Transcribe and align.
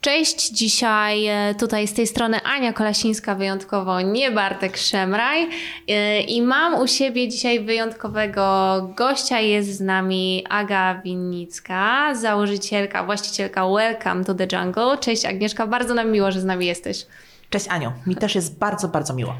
Cześć, 0.00 0.50
dzisiaj 0.50 1.26
e, 1.26 1.54
tutaj 1.54 1.88
z 1.88 1.94
tej 1.94 2.06
strony 2.06 2.40
Ania 2.42 2.72
Kolasińska 2.72 3.34
wyjątkowo, 3.34 4.00
nie 4.00 4.30
Bartek 4.30 4.76
Szemraj 4.76 5.48
e, 5.88 6.20
i 6.20 6.42
mam 6.42 6.80
u 6.80 6.86
siebie 6.86 7.28
dzisiaj 7.28 7.60
wyjątkowego 7.60 8.42
gościa, 8.96 9.40
jest 9.40 9.76
z 9.76 9.80
nami 9.80 10.44
Aga 10.48 11.00
Winnicka, 11.04 12.14
założycielka, 12.14 13.04
właścicielka 13.04 13.68
Welcome 13.68 14.24
to 14.24 14.34
the 14.34 14.46
Jungle. 14.52 14.98
Cześć 15.00 15.24
Agnieszka, 15.24 15.66
bardzo 15.66 15.94
nam 15.94 16.10
miło, 16.10 16.32
że 16.32 16.40
z 16.40 16.44
nami 16.44 16.66
jesteś. 16.66 17.06
Cześć 17.50 17.68
Aniu, 17.68 17.92
mi 18.06 18.16
też 18.16 18.34
jest 18.34 18.58
bardzo, 18.58 18.88
bardzo 18.88 19.14
miło. 19.14 19.34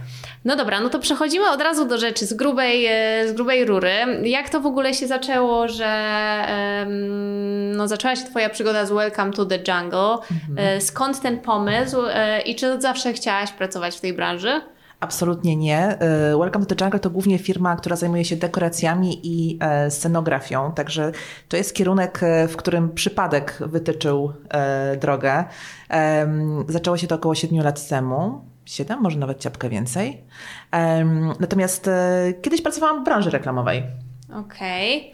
No 0.45 0.57
dobra, 0.57 0.81
no 0.81 0.89
to 0.89 0.99
przechodzimy 0.99 1.51
od 1.51 1.61
razu 1.61 1.85
do 1.85 1.99
rzeczy 1.99 2.27
z 2.27 2.35
grubej, 2.35 2.87
e, 2.87 3.29
z 3.29 3.33
grubej 3.33 3.65
rury. 3.65 3.93
Jak 4.23 4.49
to 4.49 4.61
w 4.61 4.67
ogóle 4.67 4.95
się 4.95 5.07
zaczęło, 5.07 5.69
że 5.69 5.91
no, 7.77 7.89
zaczęła 7.89 8.17
się 8.17 8.25
Twoja 8.25 8.51
przygoda 8.51 8.87
z 8.87 8.93
Welcome 8.93 9.33
to 9.33 9.47
the 9.47 9.57
Jungle? 9.57 10.17
E, 10.57 10.81
Skąd 10.81 11.21
ten 11.21 11.41
pomysł 11.41 11.97
e, 12.07 12.41
i 12.41 12.55
czy 12.57 12.73
od 12.73 12.83
zawsze 12.83 13.13
chciałaś 13.13 13.53
pracować 13.53 13.97
w 13.97 14.01
tej 14.01 14.13
branży? 14.13 14.61
Absolutnie 15.01 15.57
nie. 15.57 15.99
Y, 16.33 16.39
Welcome 16.39 16.67
to 16.67 16.75
the 16.75 16.85
Jungle 16.85 17.01
to 17.01 17.11
głównie 17.11 17.39
firma, 17.39 17.77
która 17.77 17.97
zajmuje 17.97 18.25
się 18.25 18.37
dekoracjami 18.37 19.21
i 19.23 19.59
e, 19.61 19.91
scenografią, 19.91 20.73
także 20.73 21.13
to 21.49 21.57
jest 21.57 21.75
kierunek, 21.75 22.23
e, 22.23 22.49
w 22.49 22.57
którym 22.57 22.95
przypadek 22.95 23.59
wytyczył 23.61 24.33
e, 24.49 24.97
drogę. 24.97 25.45
Zaczęło 26.69 26.97
się 26.97 27.07
to 27.07 27.15
około 27.15 27.35
7 27.35 27.63
lat 27.63 27.89
temu. 27.89 28.45
7, 28.65 29.01
może 29.01 29.19
nawet 29.19 29.41
ciapkę 29.41 29.69
więcej. 29.69 30.25
Natomiast 31.41 31.91
kiedyś 32.43 32.63
pracowałam 32.63 33.03
w 33.03 33.05
branży 33.05 33.31
reklamowej. 33.31 33.83
Okej. 34.35 35.13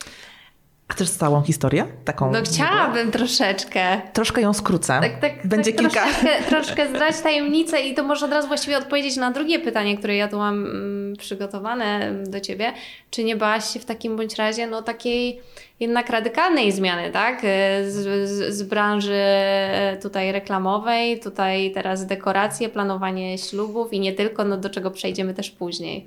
Chcesz 0.89 1.11
całą 1.11 1.43
historię? 1.43 1.87
Taką 2.05 2.33
No 2.33 2.43
chciałabym 2.43 3.11
troszeczkę. 3.11 4.01
Troszkę 4.13 4.41
ją 4.41 4.53
skrócę. 4.53 5.01
Tak, 5.01 5.21
tak, 5.21 5.47
Będzie 5.47 5.73
tak 5.73 5.81
kilka. 5.81 6.01
Troszeczkę, 6.05 6.43
troszeczkę 6.49 6.89
zdrać 6.89 7.21
tajemnicę 7.21 7.81
i 7.81 7.95
to 7.95 8.05
może 8.05 8.27
od 8.27 8.33
razu 8.33 8.49
właściwie 8.49 8.79
odpowiedzieć 8.79 9.17
na 9.17 9.31
drugie 9.31 9.59
pytanie, 9.59 9.99
które 9.99 10.17
ja 10.17 10.29
tu 10.29 10.39
mam 10.39 10.55
mm, 10.65 11.17
przygotowane 11.17 12.13
do 12.27 12.41
Ciebie. 12.41 12.73
Czy 13.11 13.25
nie 13.25 13.37
bałaś 13.37 13.73
się 13.73 13.81
w 13.81 13.85
takim 13.85 14.17
bądź 14.17 14.35
razie 14.35 14.67
no 14.67 14.83
takiej 14.83 15.41
jednak 15.81 16.11
radykalnej 16.11 16.73
zmiany, 16.73 17.11
tak? 17.11 17.41
Z, 17.87 18.29
z, 18.29 18.55
z 18.55 18.63
branży 18.63 19.15
e, 19.15 19.99
tutaj 20.03 20.33
reklamowej, 20.33 21.21
tutaj 21.21 21.73
teraz 21.73 22.07
dekoracje, 22.07 22.69
planowanie 22.69 23.39
ślubów 23.39 23.93
i 23.93 24.01
nie 24.01 24.13
tylko, 24.13 24.45
no 24.45 24.57
do 24.57 24.71
czego 24.71 24.91
przejdziemy 24.91 25.35
też 25.35 25.51
później. 25.51 26.07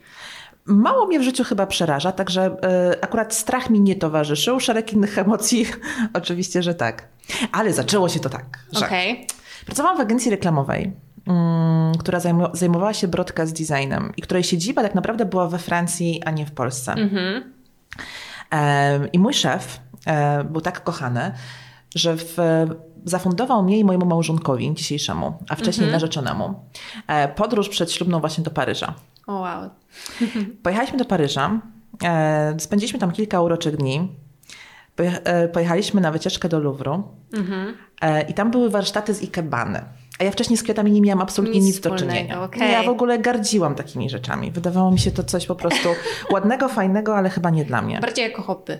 Mało 0.65 1.07
mnie 1.07 1.19
w 1.19 1.23
życiu 1.23 1.43
chyba 1.43 1.67
przeraża, 1.67 2.11
także 2.11 2.57
y, 2.91 3.01
akurat 3.01 3.33
strach 3.33 3.69
mi 3.69 3.81
nie 3.81 3.95
towarzyszył. 3.95 4.59
Szereg 4.59 4.93
innych 4.93 5.17
emocji, 5.17 5.65
oczywiście, 6.13 6.63
że 6.63 6.75
tak. 6.75 7.07
Ale 7.51 7.73
zaczęło 7.73 8.09
się 8.09 8.19
to 8.19 8.29
tak, 8.29 8.59
że 8.71 8.85
Okej. 8.85 9.27
pracowałam 9.65 9.97
w 9.97 10.01
agencji 10.01 10.31
reklamowej, 10.31 10.93
mm, 11.27 11.95
która 11.97 12.19
zajmowała 12.53 12.93
się 12.93 13.07
broadcast 13.07 13.57
designem 13.57 14.13
i 14.17 14.21
której 14.21 14.43
siedziba 14.43 14.81
tak 14.81 14.95
naprawdę 14.95 15.25
była 15.25 15.47
we 15.47 15.59
Francji, 15.59 16.21
a 16.25 16.31
nie 16.31 16.45
w 16.45 16.51
Polsce. 16.51 16.93
Mhm. 16.93 17.53
Em, 18.49 19.11
I 19.11 19.19
mój 19.19 19.33
szef 19.33 19.79
e, 20.05 20.43
był 20.43 20.61
tak 20.61 20.83
kochany, 20.83 21.31
że 21.95 22.15
w, 22.17 22.37
zafundował 23.05 23.63
mnie 23.63 23.79
i 23.79 23.83
mojemu 23.83 24.05
małżonkowi 24.05 24.73
dzisiejszemu, 24.73 25.33
a 25.49 25.55
wcześniej 25.55 25.91
narzeczonemu, 25.91 26.53
e, 27.07 27.27
podróż 27.27 27.69
przedślubną 27.69 28.19
właśnie 28.19 28.43
do 28.43 28.51
Paryża. 28.51 28.93
O 29.27 29.33
wow. 29.33 29.69
Pojechaliśmy 30.63 30.97
do 30.97 31.05
Paryża, 31.05 31.59
e, 32.03 32.55
spędziliśmy 32.59 32.99
tam 32.99 33.11
kilka 33.11 33.41
uroczych 33.41 33.77
dni. 33.77 34.07
E, 34.97 35.47
Pojechaliśmy 35.47 36.01
na 36.01 36.11
wycieczkę 36.11 36.49
do 36.49 36.59
Louvru 36.59 37.03
Mhm. 37.33 37.73
i 38.27 38.33
tam 38.33 38.51
były 38.51 38.69
warsztaty 38.69 39.13
z 39.13 39.21
ikebany. 39.21 39.81
A 40.19 40.23
ja 40.23 40.31
wcześniej 40.31 40.57
z 40.57 40.63
kwiatami 40.63 40.91
nie 40.91 41.01
miałam 41.01 41.21
absolutnie 41.21 41.59
Nic 41.59 41.65
nic, 41.75 41.79
do 41.79 41.95
czynienia. 41.95 42.43
okej. 42.43 42.71
Ja 42.71 42.83
w 42.83 42.89
ogóle 42.89 43.19
gardziłam 43.19 43.75
takimi 43.75 44.09
rzeczami. 44.09 44.51
Wydawało 44.51 44.91
mi 44.91 44.99
się 44.99 45.11
to 45.11 45.23
coś 45.23 45.45
po 45.45 45.55
prostu 45.55 45.89
ładnego, 46.33 46.69
fajnego, 46.69 47.15
ale 47.17 47.29
chyba 47.29 47.49
nie 47.49 47.65
dla 47.65 47.81
mnie. 47.81 47.99
Bardziej 47.99 48.29
jako 48.29 48.41
hobby. 48.41 48.79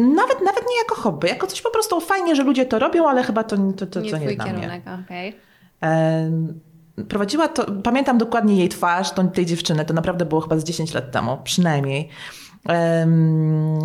Nawet, 0.00 0.40
nawet 0.44 0.64
nie 0.70 0.78
jako 0.78 0.94
hobby, 0.94 1.28
jako 1.28 1.46
coś 1.46 1.62
po 1.62 1.70
prostu 1.70 2.00
fajnie, 2.00 2.36
że 2.36 2.42
ludzie 2.42 2.66
to 2.66 2.78
robią, 2.78 3.08
ale 3.08 3.22
chyba 3.22 3.44
to, 3.44 3.56
to, 3.76 3.86
to, 3.86 4.00
Nie 4.00 4.10
to 4.10 4.18
nie 4.18 4.34
dla 4.36 4.44
mnie. 4.44 4.54
kierunek, 4.54 4.82
okej. 5.04 5.36
Em, 5.80 6.60
Prowadziła 7.08 7.48
to, 7.48 7.66
pamiętam 7.82 8.18
dokładnie 8.18 8.56
jej 8.56 8.68
twarz, 8.68 9.10
tą, 9.10 9.28
tej 9.28 9.46
dziewczyny, 9.46 9.84
to 9.84 9.94
naprawdę 9.94 10.24
było 10.24 10.40
chyba 10.40 10.58
z 10.58 10.64
10 10.64 10.94
lat 10.94 11.10
temu, 11.10 11.38
przynajmniej. 11.44 12.08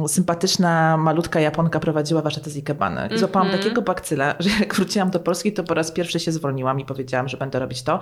Sympatyczna, 0.07 0.97
malutka 0.97 1.39
Japonka 1.39 1.79
prowadziła 1.79 2.21
warsztaty 2.21 2.49
z 2.49 2.57
ikebany. 2.57 3.09
I 3.15 3.17
złapałam 3.19 3.47
Mhm. 3.47 3.63
takiego 3.63 3.81
bakcyla, 3.81 4.35
że 4.39 4.49
jak 4.59 4.75
wróciłam 4.75 5.09
do 5.09 5.19
Polski, 5.19 5.53
to 5.53 5.63
po 5.63 5.73
raz 5.73 5.91
pierwszy 5.91 6.19
się 6.19 6.31
zwolniłam 6.31 6.79
i 6.79 6.85
powiedziałam, 6.85 7.27
że 7.29 7.37
będę 7.37 7.59
robić 7.59 7.83
to, 7.83 7.99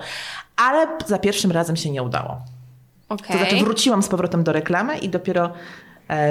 ale 0.56 0.86
za 1.06 1.18
pierwszym 1.18 1.52
razem 1.52 1.76
się 1.76 1.90
nie 1.90 2.02
udało. 2.02 2.40
Okej. 3.08 3.26
To 3.32 3.38
znaczy 3.38 3.64
wróciłam 3.64 4.02
z 4.02 4.08
powrotem 4.08 4.44
do 4.44 4.52
reklamy 4.52 4.98
i 4.98 5.08
dopiero 5.08 5.50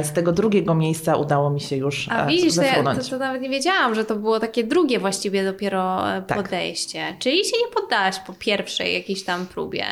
z 0.04 0.12
tego 0.12 0.32
drugiego 0.32 0.76
miejsca 0.76 1.16
udało 1.16 1.50
mi 1.50 1.62
się 1.62 1.76
już 1.76 2.10
A 2.10 2.26
e, 2.26 2.28
widzisz, 2.28 2.56
to, 2.56 2.62
ja, 2.62 2.70
to, 2.70 2.76
zefrunąć. 2.76 3.10
to 3.10 3.18
nawet 3.18 3.42
nie 3.42 3.50
wiedziałam, 3.50 3.96
że 3.96 4.06
to 4.06 4.16
było 4.16 4.40
takie 4.40 4.64
drugie 4.64 5.00
właściwie 5.00 5.44
dopiero 5.46 6.12
e, 6.16 6.22
Tak. 6.22 6.44
podejście. 6.44 7.16
Czyli 7.20 7.46
się 7.46 7.58
nie 7.68 7.82
poddałaś 7.82 8.20
po 8.20 8.34
pierwszej 8.34 8.94
jakiejś 8.94 9.24
tam 9.24 9.46
próbie. 9.46 9.86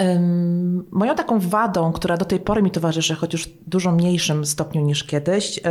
Ym, 0.00 0.86
Moją 0.90 1.14
taką 1.14 1.38
wadą, 1.40 1.92
która 1.92 2.16
do 2.16 2.24
tej 2.24 2.40
pory 2.40 2.62
mi 2.62 2.70
towarzyszy, 2.70 3.14
choć 3.14 3.32
już 3.32 3.44
w 3.48 3.68
dużo 3.68 3.92
mniejszym 3.92 4.46
stopniu 4.46 4.82
niż 4.82 5.04
kiedyś, 5.04 5.56
yy, 5.56 5.62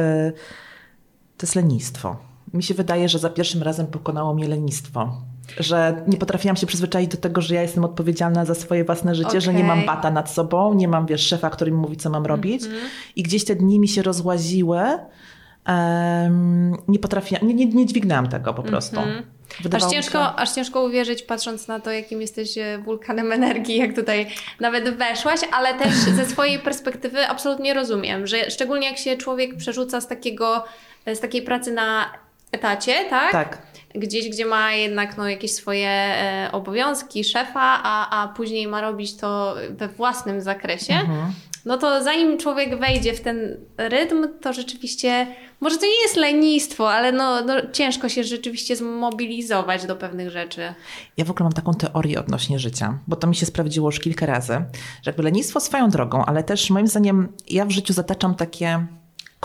to 1.37 1.45
jest 1.45 1.55
lenistwo. 1.55 2.15
Mi 2.53 2.63
się 2.63 2.73
wydaje, 2.73 3.09
że 3.09 3.19
za 3.19 3.29
pierwszym 3.29 3.63
razem 3.63 3.87
pokonało 3.87 4.33
mnie 4.33 4.47
lenistwo. 4.47 5.21
Że 5.59 6.03
nie 6.07 6.17
potrafiłam 6.17 6.55
się 6.55 6.67
przyzwyczaić 6.67 7.11
do 7.11 7.17
tego, 7.17 7.41
że 7.41 7.55
ja 7.55 7.61
jestem 7.61 7.85
odpowiedzialna 7.85 8.45
za 8.45 8.55
swoje 8.55 8.83
własne 8.83 9.15
życie, 9.15 9.41
że 9.41 9.53
nie 9.53 9.63
mam 9.63 9.85
bata 9.85 10.11
nad 10.11 10.29
sobą, 10.31 10.73
nie 10.73 10.87
mam 10.87 11.05
wiesz, 11.05 11.27
szefa, 11.27 11.49
który 11.49 11.71
mi 11.71 11.77
mówi, 11.77 11.97
co 11.97 12.09
mam 12.09 12.25
robić. 12.25 12.63
I 13.15 13.23
gdzieś 13.23 13.45
te 13.45 13.55
dni 13.55 13.79
mi 13.79 13.87
się 13.87 14.01
rozłaziły. 14.01 14.79
Em, 15.65 16.77
nie 16.87 16.99
potrafiłam, 16.99 17.47
nie, 17.47 17.53
nie, 17.53 17.65
nie 17.65 17.85
dźwignęłam 17.85 18.27
tego 18.29 18.53
po 18.53 18.63
prostu. 18.63 18.99
Aż 18.99 19.63
Wydawało 19.63 19.89
mi 19.91 19.95
się- 19.95 20.01
ciężko, 20.03 20.35
aż 20.39 20.51
ciężko 20.51 20.83
uwierzyć, 20.83 21.23
patrząc 21.23 21.67
na 21.67 21.79
to, 21.79 21.91
jakim 21.91 22.21
jesteś 22.21 22.57
e, 22.57 22.77
wulkanem 22.85 23.31
energii, 23.31 23.77
jak 23.77 23.95
tutaj 23.95 24.27
nawet 24.59 24.89
weszłaś, 24.97 25.39
ale 25.51 25.73
też 25.73 25.93
ze 26.17 26.25
swojej 26.25 26.59
perspektywy 26.59 27.27
absolutnie 27.27 27.73
rozumiem, 27.73 28.27
że 28.27 28.51
szczególnie 28.51 28.87
jak 28.87 28.97
się 28.97 29.17
człowiek 29.17 29.57
przerzuca 29.57 30.01
z 30.01 30.07
takiego, 30.07 30.63
z 31.13 31.19
takiej 31.19 31.41
pracy 31.41 31.71
na 31.71 32.05
etacie, 32.51 32.93
tak? 33.09 33.31
Tak. 33.31 33.57
Gdzieś, 33.95 34.29
gdzie 34.29 34.45
ma 34.45 34.73
jednak 34.73 35.17
no, 35.17 35.29
jakieś 35.29 35.51
swoje 35.51 35.89
e, 35.89 36.49
obowiązki 36.51 37.23
szefa, 37.23 37.79
a, 37.83 38.21
a 38.23 38.27
później 38.27 38.67
ma 38.67 38.81
robić 38.81 39.17
to 39.17 39.55
we 39.69 39.87
własnym 39.87 40.41
zakresie. 40.41 40.93
Mhm. 40.93 41.33
No 41.67 41.77
to 41.77 42.03
zanim 42.03 42.37
człowiek 42.37 42.79
wejdzie 42.79 43.13
w 43.13 43.21
ten 43.21 43.57
rytm, 43.77 44.27
to 44.41 44.53
rzeczywiście, 44.53 45.27
może 45.59 45.77
to 45.77 45.85
nie 45.85 46.01
jest 46.01 46.15
lenistwo, 46.15 46.91
ale 46.91 47.11
no, 47.11 47.41
no 47.41 47.53
ciężko 47.73 48.09
się 48.09 48.23
rzeczywiście 48.23 48.75
zmobilizować 48.75 49.85
do 49.85 49.95
pewnych 49.95 50.29
rzeczy. 50.29 50.73
Ja 51.17 51.25
w 51.25 51.31
ogóle 51.31 51.43
mam 51.43 51.53
taką 51.53 51.73
teorię 51.73 52.19
odnośnie 52.19 52.59
życia, 52.59 52.99
bo 53.07 53.15
to 53.15 53.27
mi 53.27 53.35
się 53.35 53.45
sprawdziło 53.45 53.87
już 53.87 53.99
kilka 53.99 54.25
razy, 54.25 54.53
że 55.01 55.11
jakby 55.11 55.23
lenistwo 55.23 55.59
swoją 55.59 55.89
drogą, 55.89 56.25
ale 56.25 56.43
też 56.43 56.69
moim 56.69 56.87
zdaniem 56.87 57.33
ja 57.49 57.65
w 57.65 57.71
życiu 57.71 57.93
zataczam 57.93 58.35
takie 58.35 58.87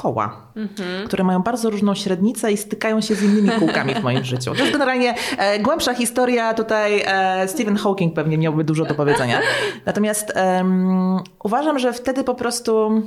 koła, 0.03 0.47
które 1.07 1.25
mają 1.25 1.43
bardzo 1.43 1.71
różną 1.71 1.95
średnicę 1.95 2.53
i 2.53 2.57
stykają 2.57 3.01
się 3.01 3.15
z 3.15 3.23
innymi 3.23 3.51
kółkami 3.61 3.95
w 3.95 4.03
moim 4.03 4.25
życiu. 4.25 4.55
To 4.55 4.61
jest 4.61 4.73
generalnie 4.73 5.15
e, 5.39 5.59
głębsza 5.59 5.95
historia, 5.95 6.55
tutaj 6.55 7.03
e, 7.07 7.49
Stephen 7.49 7.77
Hawking 7.77 8.15
pewnie 8.15 8.39
miałby 8.39 8.65
dużo 8.65 8.85
do 8.85 8.95
powiedzenia. 8.95 9.41
Natomiast 9.87 10.33
em, 10.35 11.21
uważam, 11.45 11.79
że 11.79 11.93
wtedy 11.93 12.25
po 12.25 12.35
prostu 12.35 13.03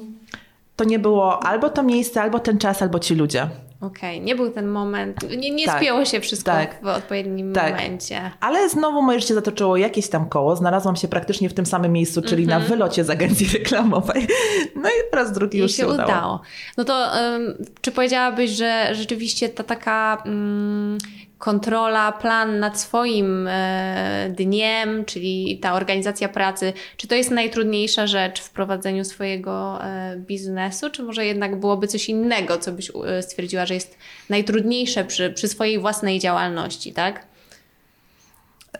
to 0.75 0.83
nie 0.83 0.99
było 0.99 1.43
albo 1.43 1.69
to 1.69 1.83
miejsce, 1.83 2.21
albo 2.21 2.39
ten 2.39 2.57
czas, 2.57 2.81
albo 2.81 2.99
ci 2.99 3.15
ludzie. 3.15 3.49
Okej, 3.81 4.21
nie 4.21 4.35
był 4.35 4.49
ten 4.51 4.67
moment, 4.67 5.37
nie, 5.37 5.51
nie 5.51 5.65
Tak, 5.65 5.77
spięło 5.77 6.05
się 6.05 6.19
wszystko 6.21 6.51
tak, 6.51 6.79
w 6.83 6.87
odpowiednim 6.87 7.53
tak. 7.53 7.73
momencie. 7.73 8.31
Ale 8.39 8.69
znowu 8.69 9.01
moje 9.01 9.19
życie 9.19 9.33
zatoczyło 9.33 9.77
jakieś 9.77 10.09
tam 10.09 10.29
koło. 10.29 10.55
Znalazłam 10.55 10.95
się 10.95 11.07
praktycznie 11.07 11.49
w 11.49 11.53
tym 11.53 11.65
samym 11.65 11.91
miejscu, 11.91 12.21
czyli 12.21 12.47
na 12.47 12.59
wylocie 12.59 13.03
z 13.03 13.09
agencji 13.09 13.47
reklamowej. 13.59 14.27
No 14.75 14.89
i 14.89 15.09
po 15.11 15.15
raz 15.17 15.31
drugi 15.31 15.57
I 15.57 15.61
już 15.61 15.71
się 15.71 15.77
się 15.77 15.87
udało. 15.87 16.03
udało. 16.09 16.41
No 16.77 16.83
to 16.83 17.19
ym, 17.35 17.65
czy 17.81 17.91
powiedziałabyś, 17.91 18.51
że 18.51 18.89
rzeczywiście 18.95 19.49
ta 19.49 19.63
taka 19.63 20.23
ym, 20.25 20.97
kontrola, 21.37 22.11
plan 22.11 22.59
nad 22.59 22.79
swoim 22.79 23.47
e, 23.47 24.29
dniem, 24.37 25.05
czyli 25.05 25.59
ta 25.61 25.73
organizacja 25.73 26.29
pracy, 26.29 26.73
czy 26.97 27.07
to 27.07 27.15
jest 27.15 27.31
najtrudniejsza 27.31 28.07
rzecz 28.07 28.41
w 28.41 28.49
prowadzeniu 28.49 29.05
swojego 29.05 29.83
e, 29.83 30.17
biznesu, 30.17 30.89
czy 30.89 31.03
może 31.03 31.25
jednak 31.25 31.59
byłoby 31.59 31.87
coś 31.87 32.09
innego, 32.09 32.57
co 32.57 32.71
byś 32.71 32.91
e, 33.07 33.23
stwierdziła, 33.23 33.65
że 33.65 33.73
jest 33.73 33.97
najtrudniejsze 34.29 35.05
przy, 35.05 35.29
przy 35.29 35.47
swojej 35.47 35.79
własnej 35.79 36.19
działalności, 36.19 36.93
tak? 36.93 37.25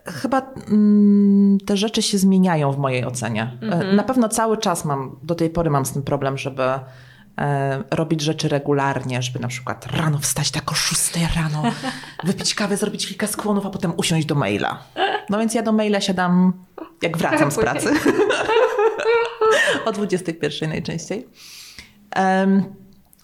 Chyba 0.06 0.54
mm, 0.68 1.58
te 1.66 1.78
rzeczy 1.78 2.02
się 2.02 2.18
zmieniają 2.18 2.72
w 2.72 2.78
mojej 2.78 3.06
ocenie. 3.06 3.58
E, 3.62 3.94
Na 3.94 4.04
pewno 4.04 4.30
cały 4.30 4.58
czas 4.58 4.86
mam, 4.86 5.20
do 5.24 5.36
tej 5.36 5.50
pory 5.50 5.70
mam 5.70 5.86
z 5.86 5.92
tym 5.92 6.04
problem, 6.04 6.38
żeby 6.38 6.64
robić 7.92 8.22
rzeczy 8.22 8.48
regularnie, 8.50 9.22
żeby 9.22 9.40
na 9.40 9.48
przykład 9.48 9.86
rano 9.86 10.18
wstać 10.18 10.52
tak 10.52 10.72
o 10.72 10.76
6 10.76 11.12
rano, 11.36 11.64
wypić 12.24 12.56
kawę, 12.56 12.78
zrobić 12.78 13.08
kilka 13.08 13.28
skłonów, 13.28 13.66
a 13.66 13.70
potem 13.70 13.94
usiąść 13.98 14.28
do 14.28 14.36
maila. 14.36 14.84
No 15.30 15.40
więc 15.40 15.54
ja 15.54 15.62
do 15.62 15.72
maila 15.72 16.02
siadam, 16.02 16.54
jak 17.02 17.18
wracam 17.18 17.52
z 17.52 17.56
pracy. 17.56 17.90
o 19.86 19.92
21 19.92 20.70
najczęściej. 20.70 21.28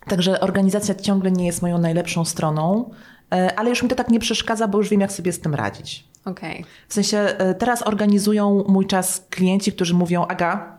Także 0.07 0.39
organizacja 0.39 0.95
ciągle 0.95 1.31
nie 1.31 1.45
jest 1.45 1.61
moją 1.61 1.77
najlepszą 1.77 2.25
stroną, 2.25 2.91
e, 3.33 3.59
ale 3.59 3.69
już 3.69 3.83
mi 3.83 3.89
to 3.89 3.95
tak 3.95 4.09
nie 4.09 4.19
przeszkadza, 4.19 4.67
bo 4.67 4.77
już 4.77 4.89
wiem, 4.89 5.01
jak 5.01 5.11
sobie 5.11 5.33
z 5.33 5.39
tym 5.39 5.55
radzić. 5.55 6.07
Okej. 6.25 6.65
W 6.87 6.93
sensie 6.93 7.17
e, 7.17 7.55
teraz 7.55 7.87
organizują 7.87 8.63
mój 8.67 8.87
czas 8.87 9.25
klienci, 9.29 9.71
którzy 9.71 9.93
mówią, 9.93 10.25
Aga, 10.27 10.77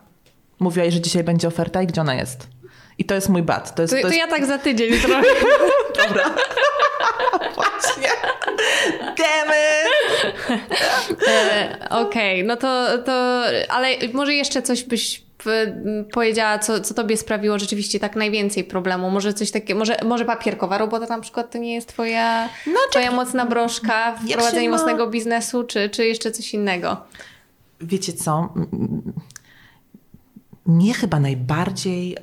mówiłaś, 0.59 0.93
że 0.93 1.01
dzisiaj 1.01 1.23
będzie 1.23 1.47
oferta 1.47 1.81
i 1.81 1.87
gdzie 1.87 2.01
ona 2.01 2.15
jest? 2.15 2.47
I 3.03 3.05
to 3.05 3.15
jest 3.15 3.29
mój 3.29 3.41
bat. 3.43 3.75
To, 3.75 3.81
jest, 3.81 3.93
To, 3.93 3.97
to, 3.97 4.01
to 4.01 4.07
jest... 4.07 4.19
ja 4.19 4.27
tak 4.27 4.45
za 4.45 4.57
tydzień 4.57 4.99
trochę. 4.99 5.21
Dobra. 6.07 6.23
Właśnie. 7.55 8.09
Damn 8.99 9.49
it! 9.49 10.53
E, 11.27 11.87
Okej, 11.89 12.43
no 12.43 12.55
to, 12.57 12.97
to, 13.05 13.43
ale 13.69 13.87
może 14.13 14.33
jeszcze 14.33 14.61
coś 14.61 14.83
byś 14.83 15.23
powiedziała, 16.13 16.59
co, 16.59 16.81
co 16.81 16.93
tobie 16.93 17.17
sprawiło 17.17 17.59
rzeczywiście 17.59 17.99
tak 17.99 18.15
najwięcej 18.15 18.63
problemu? 18.63 19.09
Może 19.09 19.33
coś 19.33 19.51
takiego, 19.51 19.79
może, 19.79 19.97
może 20.03 20.25
papierkowa 20.25 20.77
robota 20.77 21.05
na 21.15 21.21
przykład 21.21 21.51
to 21.51 21.57
nie 21.57 21.73
jest 21.75 21.87
twoja, 21.87 22.49
twoja 22.89 23.11
mocna 23.11 23.45
broszka 23.45 24.15
w 24.15 24.31
prowadzeniu 24.33 24.71
ma- 24.71 24.77
mocnego 24.77 25.07
biznesu, 25.07 25.63
czy, 25.63 25.89
czy 25.89 26.05
jeszcze 26.05 26.31
coś 26.31 26.53
innego? 26.53 26.97
Wiecie 27.81 28.13
co? 28.13 28.53
Mnie 30.65 30.93
chyba 30.93 31.19
najbardziej 31.19 32.17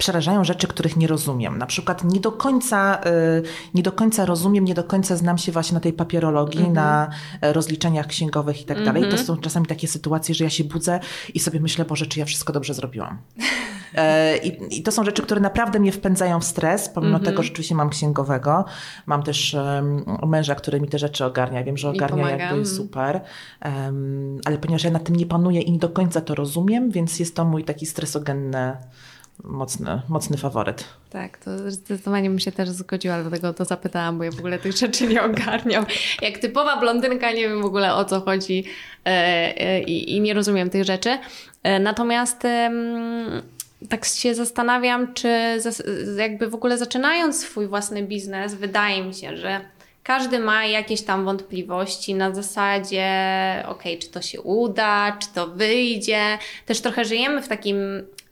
przerażają 0.00 0.44
rzeczy, 0.44 0.66
których 0.66 0.96
nie 0.96 1.06
rozumiem. 1.06 1.58
Na 1.58 1.66
przykład 1.66 2.04
nie 2.04 2.20
do 2.20 2.32
końca, 2.32 3.00
y, 3.06 3.42
nie 3.74 3.82
do 3.82 3.92
końca 3.92 4.26
rozumiem, 4.26 4.64
nie 4.64 4.74
do 4.74 4.84
końca 4.84 5.16
znam 5.16 5.38
się 5.38 5.52
właśnie 5.52 5.74
na 5.74 5.80
tej 5.80 5.92
papierologii, 5.92 6.70
na 6.70 7.10
e, 7.40 7.52
rozliczeniach 7.52 8.06
księgowych 8.06 8.62
i 8.62 8.64
tak 8.64 8.84
dalej. 8.84 9.10
To 9.10 9.18
są 9.18 9.36
czasami 9.36 9.66
takie 9.66 9.88
sytuacje, 9.88 10.34
że 10.34 10.44
ja 10.44 10.50
się 10.50 10.64
budzę 10.64 11.00
i 11.34 11.40
sobie 11.40 11.60
myślę, 11.60 11.84
Boże, 11.84 12.06
czy 12.06 12.18
ja 12.18 12.24
wszystko 12.24 12.52
dobrze 12.52 12.74
zrobiłam. 12.74 13.18
E, 13.94 14.36
I, 14.36 14.78
I 14.78 14.82
to 14.82 14.92
są 14.92 15.04
rzeczy, 15.04 15.22
które 15.22 15.40
naprawdę 15.40 15.80
mnie 15.80 15.92
wpędzają 15.92 16.40
w 16.40 16.44
stres, 16.44 16.88
pomimo 16.88 17.18
tego, 17.18 17.42
że 17.42 17.48
rzeczywiście 17.48 17.74
mam 17.74 17.90
księgowego. 17.90 18.64
Mam 19.06 19.22
też 19.22 19.54
em, 19.54 20.04
męża, 20.26 20.54
który 20.54 20.80
mi 20.80 20.88
te 20.88 20.98
rzeczy 20.98 21.24
ogarnia. 21.24 21.64
Wiem, 21.64 21.76
że 21.76 21.90
ogarnia 21.90 22.30
jakby 22.30 22.66
super. 22.66 23.20
Em, 23.60 24.40
ale 24.44 24.58
ponieważ 24.58 24.84
ja 24.84 24.90
nad 24.90 25.04
tym 25.04 25.16
nie 25.16 25.26
panuję 25.26 25.60
i 25.60 25.72
nie 25.72 25.78
do 25.78 25.88
końca 25.88 26.20
to 26.20 26.34
rozumiem, 26.34 26.90
więc 26.90 27.18
jest 27.18 27.36
to 27.36 27.44
mój 27.44 27.64
taki 27.64 27.86
stresogenny, 27.86 28.76
mocny, 29.44 30.02
mocny 30.08 30.36
faworyt. 30.36 30.84
Tak, 31.10 31.38
to 31.38 31.70
zdecydowanie 31.70 32.30
bym 32.30 32.38
się 32.38 32.52
też 32.52 32.68
zgodziła, 32.68 33.22
dlatego 33.22 33.54
to 33.54 33.64
zapytałam, 33.64 34.18
bo 34.18 34.24
ja 34.24 34.30
w 34.30 34.38
ogóle 34.38 34.58
tych 34.58 34.76
rzeczy 34.76 35.06
nie 35.06 35.22
ogarniam. 35.22 35.86
Jak 36.22 36.38
typowa 36.38 36.80
blondynka 36.80 37.32
nie 37.32 37.48
wiem 37.48 37.62
w 37.62 37.64
ogóle 37.64 37.94
o 37.94 38.04
co 38.04 38.20
chodzi 38.20 38.64
e, 39.06 39.08
e, 39.08 39.82
i, 39.82 40.16
i 40.16 40.20
nie 40.20 40.34
rozumiem 40.34 40.70
tych 40.70 40.84
rzeczy. 40.84 41.18
E, 41.62 41.78
natomiast 41.78 42.46
tak 43.88 44.04
się 44.04 44.34
zastanawiam, 44.34 45.14
czy 45.14 45.58
jakby 46.18 46.48
w 46.48 46.54
ogóle 46.54 46.78
zaczynając 46.78 47.40
swój 47.40 47.66
własny 47.66 48.02
biznes, 48.02 48.54
wydaje 48.54 49.04
mi 49.04 49.14
się, 49.14 49.36
że 49.36 49.60
każdy 50.02 50.38
ma 50.38 50.64
jakieś 50.66 51.02
tam 51.02 51.24
wątpliwości 51.24 52.14
na 52.14 52.34
zasadzie, 52.34 53.06
okej, 53.68 53.98
czy 53.98 54.08
to 54.08 54.22
się 54.22 54.40
uda, 54.40 55.16
czy 55.18 55.28
to 55.34 55.46
wyjdzie. 55.46 56.38
Też 56.66 56.80
trochę 56.80 57.04
żyjemy 57.04 57.42
w 57.42 57.48
takim 57.48 57.76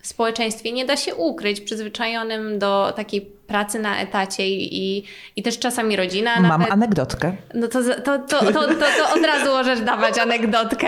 społeczeństwie, 0.03 0.73
nie 0.73 0.85
da 0.85 0.97
się 0.97 1.15
ukryć, 1.15 1.61
przyzwyczajonym 1.61 2.59
do 2.59 2.93
takiej 2.97 3.21
pracy 3.21 3.79
na 3.79 4.01
etacie 4.01 4.49
i, 4.49 4.79
i, 4.99 5.05
i 5.37 5.43
też 5.43 5.59
czasami 5.59 5.97
rodzina 5.97 6.41
Mam 6.41 6.49
nawet. 6.61 6.71
anegdotkę. 6.71 7.33
No 7.55 7.69
to, 7.69 7.83
to, 7.83 8.19
to, 8.19 8.19
to, 8.19 8.53
to, 8.53 8.75
to 8.75 9.15
od 9.15 9.25
razu 9.27 9.51
możesz 9.51 9.81
dawać 9.81 10.19
anegdotkę. 10.19 10.87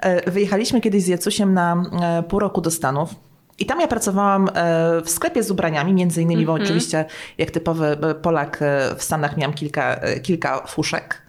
E, 0.00 0.30
Wyjechaliśmy 0.30 0.80
kiedyś 0.80 1.02
z 1.02 1.06
Jacusiem 1.06 1.54
na 1.54 1.84
e, 2.02 2.22
pół 2.22 2.38
roku 2.38 2.60
do 2.60 2.70
Stanów. 2.70 3.29
I 3.60 3.66
tam 3.66 3.80
ja 3.80 3.88
pracowałam 3.88 4.48
e, 4.54 5.00
w 5.04 5.10
sklepie 5.10 5.42
z 5.42 5.50
ubraniami, 5.50 5.94
między 5.94 6.22
innymi, 6.22 6.46
bo 6.46 6.52
oczywiście 6.52 7.04
jak 7.38 7.50
typowy 7.50 7.86
e, 7.86 8.14
Polak 8.14 8.58
e, 8.62 8.94
w 8.96 9.02
Stanach 9.02 9.36
miałam 9.36 9.54
kilka, 9.54 10.00
kilka 10.22 10.66
fuszek. 10.66 11.22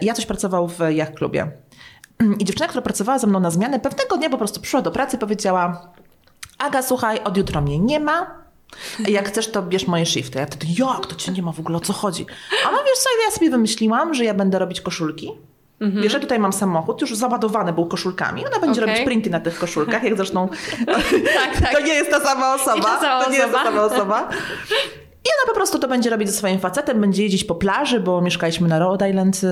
Ja 0.00 0.14
coś 0.14 0.26
pracował 0.26 0.68
w 0.68 0.78
Yacht 0.90 1.14
Klubie. 1.14 1.50
I 2.38 2.44
dziewczyna, 2.44 2.68
która 2.68 2.82
pracowała 2.82 3.18
ze 3.18 3.26
mną 3.26 3.40
na 3.40 3.50
zmianę, 3.50 3.80
pewnego 3.80 4.16
dnia 4.16 4.30
po 4.30 4.38
prostu 4.38 4.60
przyszła 4.60 4.82
do 4.82 4.90
pracy 4.90 5.16
i 5.16 5.18
powiedziała 5.18 5.92
Aga, 6.58 6.82
słuchaj, 6.82 7.20
od 7.24 7.36
jutra 7.36 7.60
mnie 7.60 7.78
nie 7.78 8.00
ma. 8.00 8.40
Jak 9.08 9.28
chcesz, 9.28 9.50
to 9.50 9.62
bierz 9.62 9.86
moje 9.86 10.06
shifty. 10.06 10.38
Ja 10.38 10.46
wtedy, 10.46 10.66
jak 10.78 11.06
to 11.06 11.14
cię 11.14 11.32
nie 11.32 11.42
ma 11.42 11.52
w 11.52 11.60
ogóle, 11.60 11.76
o 11.76 11.80
co 11.80 11.92
chodzi? 11.92 12.26
A 12.68 12.70
no 12.70 12.78
wiesz 12.78 12.98
co, 12.98 13.08
ja 13.26 13.30
sobie 13.34 13.50
wymyśliłam, 13.50 14.14
że 14.14 14.24
ja 14.24 14.34
będę 14.34 14.58
robić 14.58 14.80
koszulki. 14.80 15.30
Wiesz, 15.80 16.12
że 16.12 16.20
tutaj 16.20 16.38
mam 16.38 16.52
samochód, 16.52 17.00
już 17.00 17.14
załadowany 17.14 17.72
był 17.72 17.86
koszulkami. 17.86 18.46
Ona 18.46 18.58
będzie 18.60 18.82
Okej. 18.82 18.94
robić 18.94 19.06
printy 19.06 19.30
na 19.30 19.40
tych 19.40 19.58
koszulkach, 19.58 20.02
jak 20.02 20.16
zresztą 20.16 20.48
Tak, 21.34 21.60
tak. 21.62 21.72
to 21.76 21.80
nie 21.80 21.94
jest 21.94 22.10
ta 22.10 22.20
sama 22.20 22.54
osoba. 22.54 22.82
Ta 22.82 23.00
sama 23.00 23.24
to 23.24 23.30
nie 23.30 23.38
jest 23.38 23.52
ta 23.52 23.62
osoba. 23.62 23.70
sama 23.88 23.94
osoba. 23.94 24.28
I 25.24 25.28
ona 25.42 25.48
po 25.48 25.54
prostu 25.54 25.78
to 25.78 25.88
będzie 25.88 26.10
robić 26.10 26.28
ze 26.30 26.34
swoim 26.36 26.60
facetem, 26.60 27.00
będzie 27.00 27.22
jeździć 27.22 27.44
po 27.44 27.54
plaży, 27.54 28.00
bo 28.00 28.20
mieszkaliśmy 28.20 28.68
na 28.68 28.78
Rhode 28.78 29.10
Island. 29.10 29.40
y, 29.44 29.46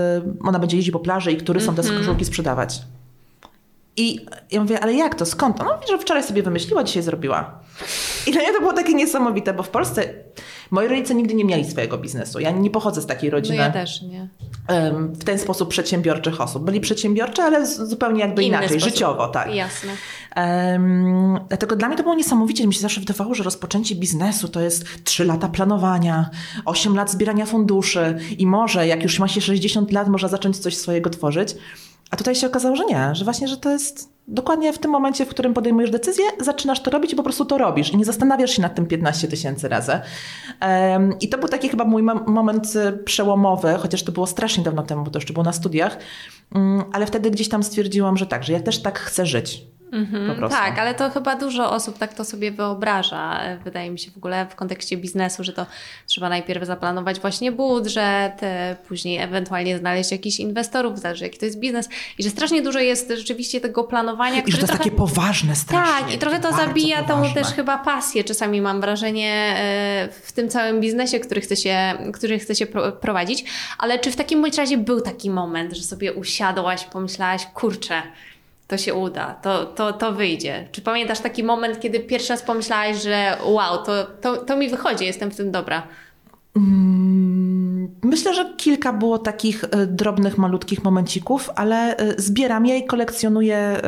Ona 0.45 0.59
będzie 0.59 0.77
jeździć 0.77 0.93
po 0.93 0.99
plaży 1.01 1.33
i 1.33 1.37
który 1.37 1.61
są 1.61 1.75
te 1.75 1.83
Mhm. 1.83 1.99
koszulki 2.01 2.25
sprzedawać. 2.25 2.81
I 3.99 4.27
ja 4.51 4.61
mówię, 4.61 4.81
ale 4.81 4.95
jak 4.95 5.15
to? 5.15 5.27
Skąd? 5.27 5.61
Ona 5.61 5.73
mówi, 5.75 5.87
że 5.89 5.99
wczoraj 5.99 6.23
sobie 6.25 6.43
wymyśliła, 6.43 6.85
dzisiaj 6.85 7.03
zrobiła. 7.03 7.61
I 8.27 8.33
dla 8.33 8.43
mnie 8.43 8.53
to 8.53 8.61
było 8.61 8.73
takie 8.73 8.95
niesamowite, 8.95 9.55
bo 9.55 9.63
w 9.63 9.69
Polsce 9.69 10.05
moi 10.71 10.89
rodzice 10.89 11.15
nigdy 11.15 11.35
nie 11.35 11.45
mieli 11.45 11.71
swojego 11.71 11.99
biznesu. 11.99 12.41
Ja 12.41 12.51
nie 12.51 12.71
pochodzę 12.71 13.03
z 13.03 13.07
takiej 13.07 13.31
No 13.31 13.37
rodziny 13.37 13.57
ja 13.57 13.71
też, 13.71 14.03
nie? 14.03 14.29
w 15.13 15.25
ten 15.25 15.39
sposób 15.39 15.69
przedsiębiorczych 15.69 16.41
osób. 16.41 16.65
Byli 16.65 16.81
przedsiębiorczy, 16.81 17.43
ale 17.43 17.67
zupełnie 17.67 18.21
jakby 18.21 18.43
Inny 18.43 18.49
inaczej, 18.49 18.69
sposób. 18.81 18.91
życiowo, 18.95 19.29
tak. 19.29 19.55
Jasne. 19.55 19.93
Em, 20.35 21.39
dlatego 21.49 21.77
dla 21.77 21.89
mnie 21.89 21.97
to 21.97 22.03
było 22.03 22.15
niesamowicie. 22.15 22.67
Mi 22.67 22.75
się 22.75 22.81
zawsze 22.81 23.01
wydawało, 23.01 23.35
że 23.35 23.43
rozpoczęcie 23.45 23.95
biznesu 23.95 24.49
to 24.49 24.61
jest 24.61 25.05
3 25.05 25.25
lata 25.25 25.49
planowania, 25.49 26.31
8 26.65 26.97
lat 26.97 27.11
zbierania 27.11 27.47
funduszy 27.47 28.19
i 28.39 28.47
może, 28.47 28.87
jak 28.87 29.03
już 29.03 29.19
ma 29.19 29.29
się 29.29 29.41
60 29.41 29.93
lat, 29.93 30.09
można 30.09 30.29
zacząć 30.29 30.59
coś 30.59 30.77
swojego 30.77 31.11
tworzyć. 31.11 31.55
A 32.11 32.17
tutaj 32.17 32.35
się 32.35 32.47
okazało, 32.47 32.77
że 32.77 32.85
nie, 32.85 33.15
że 33.15 33.25
właśnie, 33.25 33.49
że 33.49 33.57
to 33.57 33.71
jest 33.71 34.13
dokładnie 34.29 34.73
w 34.73 34.79
tym 34.79 34.91
momencie, 34.91 35.27
w 35.27 35.29
którym 35.29 35.55
podejmujesz 35.55 35.91
decyzję, 35.91 36.25
zaczynasz 36.41 36.81
to 36.83 36.91
robić 36.91 37.13
i 37.13 37.17
po 37.17 37.23
prostu 37.23 37.45
to 37.45 37.59
robisz 37.59 37.93
i 37.93 37.97
nie 37.97 38.05
zastanawiasz 38.05 38.51
się 38.51 38.63
nad 38.63 38.75
tym 38.75 38.87
15 38.87 39.29
tysięcy 39.29 39.69
razy. 39.69 39.93
Em, 40.61 41.19
I 41.21 41.29
to 41.29 41.39
był 41.39 41.49
taki 41.49 41.69
chyba 41.69 41.85
mój 41.85 42.03
mom- 42.03 42.27
moment 42.29 42.77
y, 42.77 42.93
przełomowy, 43.05 43.75
chociaż 43.79 44.03
to 44.03 44.13
było 44.13 44.27
strasznie 44.27 44.65
dawno 44.65 44.83
temu, 44.83 45.05
bo 45.05 45.11
to 45.11 45.19
jeszcze 45.19 45.33
było 45.33 45.45
na 45.45 45.53
studiach, 45.53 45.99
Mm, 46.55 46.85
ale 46.93 47.07
wtedy 47.07 47.31
gdzieś 47.31 47.49
tam 47.49 47.63
stwierdziłam, 47.63 48.17
że 48.17 48.27
tak, 48.27 48.45
że 48.45 48.53
ja 48.53 48.61
też 48.61 48.83
tak 48.83 48.99
chcę 48.99 49.27
żyć. 49.27 49.63
Prostu. 50.35 50.59
Tak, 50.59 50.79
ale 50.79 50.95
to 50.95 51.11
chyba 51.11 51.37
dużo 51.37 51.71
osób 51.71 51.99
tak 51.99 52.15
to 52.15 52.25
sobie 52.25 52.51
wyobraża. 52.51 53.41
e, 53.43 53.57
Wydaje 53.57 53.91
mi 53.91 53.99
się 53.99 54.11
w 54.11 54.17
ogóle 54.17 54.47
w 54.51 54.55
kontekście 54.55 54.97
biznesu, 54.97 55.45
że 55.45 55.53
to 55.53 55.67
trzeba 56.07 56.29
najpierw 56.29 56.67
zaplanować 56.67 57.21
właśnie 57.21 57.53
budżet, 57.53 58.43
e, 58.43 58.77
później 58.89 59.19
ewentualnie 59.19 59.79
znaleźć 59.79 60.13
jakichś 60.13 60.41
inwestorów, 60.41 60.99
zależy 60.99 61.25
jaki 61.25 61.39
to 61.39 61.45
jest 61.45 61.59
biznes 61.59 61.89
i 62.19 62.23
że 62.23 62.31
strasznie 62.31 62.63
dużo 62.63 62.79
jest 62.79 63.13
rzeczywiście 63.17 63.61
tego 63.61 63.85
planowania, 63.85 64.35
I 64.35 64.37
że 64.37 64.43
to 64.43 64.49
jest 64.51 64.67
trochę... 64.67 64.79
takie 64.79 64.91
poważne 64.97 65.57
strasznie. 65.57 66.05
Tak, 66.05 66.15
i 66.15 66.19
trochę 66.19 66.41
to 66.41 66.53
zabija 66.53 67.03
tą 67.03 67.35
też 67.35 67.47
chyba 67.47 67.79
pasję. 67.79 68.25
Czasami 68.25 68.61
mam 68.61 68.81
wrażenie 68.81 69.55
e, 69.59 70.09
w 70.23 70.33
tym 70.33 70.49
całym 70.49 70.81
biznesie, 70.81 71.21
który 71.21 71.41
chce 71.41 71.57
się, 71.57 71.95
który 72.15 72.39
chce 72.39 72.55
się 72.55 72.67
pro, 72.67 72.93
prowadzić. 72.93 73.45
Ale 73.79 73.99
czy 73.99 74.11
w 74.11 74.17
takim 74.17 74.43
bądź 74.43 74.57
razie 74.57 74.79
był 74.79 75.01
taki 75.01 75.31
moment, 75.31 75.73
że 75.73 75.83
sobie 75.83 76.13
usiadłaś, 76.13 76.85
pomyślałaś, 76.85 77.47
kurczę, 77.55 78.03
to 78.69 78.79
się 78.79 78.95
uda, 78.95 79.35
to, 79.43 79.67
to, 79.67 79.93
to 79.93 80.13
wyjdzie? 80.13 80.69
Czy 80.73 80.83
pamiętasz 80.83 81.21
taki 81.21 81.45
moment, 81.45 81.81
kiedy 81.81 82.01
pierwszy 82.01 82.29
raz 82.29 82.43
pomyślałaś, 82.43 83.03
że 83.03 83.39
wow, 83.45 83.85
to, 83.85 84.05
to, 84.05 84.37
to 84.37 84.57
mi 84.57 84.69
wychodzi, 84.69 85.05
jestem 85.05 85.31
w 85.31 85.37
tym 85.37 85.51
dobra? 85.51 85.89
Mm, 86.59 87.59
Myślę, 88.03 88.35
że 88.35 88.55
kilka 88.57 88.93
było 88.93 89.19
takich 89.19 89.65
e, 89.65 89.87
drobnych, 89.87 90.39
malutkich 90.39 90.85
momencików, 90.85 91.51
ale 91.55 91.97
e, 91.97 92.21
zbieram 92.21 92.67
je 92.67 92.79
i 92.79 92.87
kolekcjonuję 92.87 93.57
e, 93.57 93.81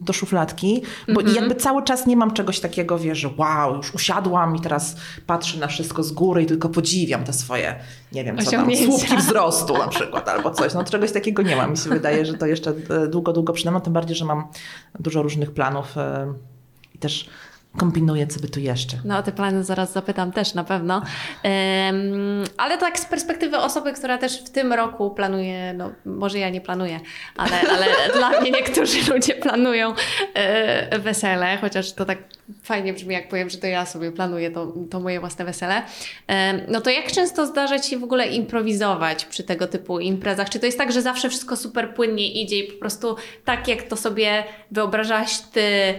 do 0.00 0.12
szufladki, 0.12 0.82
bo 1.14 1.20
Mhm. 1.20 1.36
jakby 1.36 1.54
cały 1.54 1.82
czas 1.82 2.06
nie 2.06 2.16
mam 2.16 2.30
czegoś 2.30 2.60
takiego, 2.60 2.98
wiesz, 2.98 3.18
że 3.18 3.30
wow, 3.36 3.76
już 3.76 3.94
usiadłam 3.94 4.56
i 4.56 4.60
teraz 4.60 4.96
patrzę 5.26 5.58
na 5.58 5.66
wszystko 5.66 6.02
z 6.02 6.12
góry 6.12 6.42
i 6.42 6.46
tylko 6.46 6.68
podziwiam 6.68 7.24
te 7.24 7.32
swoje, 7.32 7.74
nie 8.12 8.24
wiem, 8.24 8.38
co 8.38 8.50
tam, 8.50 8.76
słupki 8.76 9.16
wzrostu 9.16 9.78
na 9.78 9.88
przykład 9.88 10.28
albo 10.28 10.50
coś. 10.50 10.74
No 10.74 10.84
czegoś 10.84 11.12
takiego 11.12 11.42
nie 11.42 11.56
mam. 11.56 11.70
Mi 11.70 11.76
się 11.76 11.90
wydaje, 11.90 12.26
że 12.26 12.34
to 12.34 12.46
jeszcze 12.46 12.72
długo, 13.08 13.32
długo 13.32 13.52
przede 13.52 13.70
mną, 13.70 13.80
tym 13.80 13.92
bardziej, 13.92 14.16
że 14.16 14.24
mam 14.24 14.44
dużo 15.00 15.22
różnych 15.22 15.50
planów 15.50 15.94
i 16.94 16.98
też 16.98 17.28
kombinuję, 17.76 18.26
co 18.26 18.40
by 18.40 18.48
tu 18.48 18.60
jeszcze. 18.60 18.96
No 19.04 19.18
o 19.18 19.22
te 19.22 19.32
plany 19.32 19.64
zaraz 19.64 19.92
zapytam 19.92 20.32
też 20.32 20.54
na 20.54 20.64
pewno. 20.64 21.02
Ale 22.56 22.78
tak 22.78 22.98
z 22.98 23.04
perspektywy 23.04 23.56
osoby, 23.56 23.92
która 23.92 24.18
też 24.18 24.42
w 24.42 24.50
tym 24.50 24.72
roku 24.72 25.10
planuje, 25.10 25.74
no 25.74 25.92
może 26.04 26.38
ja 26.38 26.50
nie 26.50 26.60
planuję, 26.60 27.00
ale, 27.36 27.60
ale 27.70 27.86
dla 28.18 28.40
mnie 28.40 28.50
niektórzy 28.50 29.12
ludzie 29.12 29.34
planują 29.34 29.94
e, 30.34 30.98
wesele, 30.98 31.58
chociaż 31.60 31.92
to 31.92 32.04
tak 32.04 32.18
fajnie 32.62 32.92
brzmi, 32.92 33.14
jak 33.14 33.28
powiem, 33.28 33.50
że 33.50 33.58
to 33.58 33.66
ja 33.66 33.86
sobie 33.86 34.12
planuję 34.12 34.50
to, 34.50 34.72
to 34.90 35.00
moje 35.00 35.20
własne 35.20 35.44
wesele. 35.44 35.82
No 36.68 36.80
to 36.80 36.90
jak 36.90 37.12
często 37.12 37.46
zdarza 37.46 37.78
Ci 37.78 37.96
w 37.96 38.04
ogóle 38.04 38.26
improwizować 38.26 39.24
przy 39.24 39.44
tego 39.44 39.66
typu 39.66 40.00
imprezach? 40.00 40.50
Czy 40.50 40.60
to 40.60 40.66
jest 40.66 40.78
tak, 40.78 40.92
że 40.92 41.02
zawsze 41.02 41.28
wszystko 41.28 41.56
super 41.56 41.94
płynnie 41.94 42.32
idzie 42.42 42.58
i 42.58 42.72
po 42.72 42.78
prostu 42.80 43.16
tak, 43.44 43.68
jak 43.68 43.82
to 43.82 43.96
sobie 43.96 44.44
wyobrażałaś 44.70 45.38
Ty, 45.38 45.94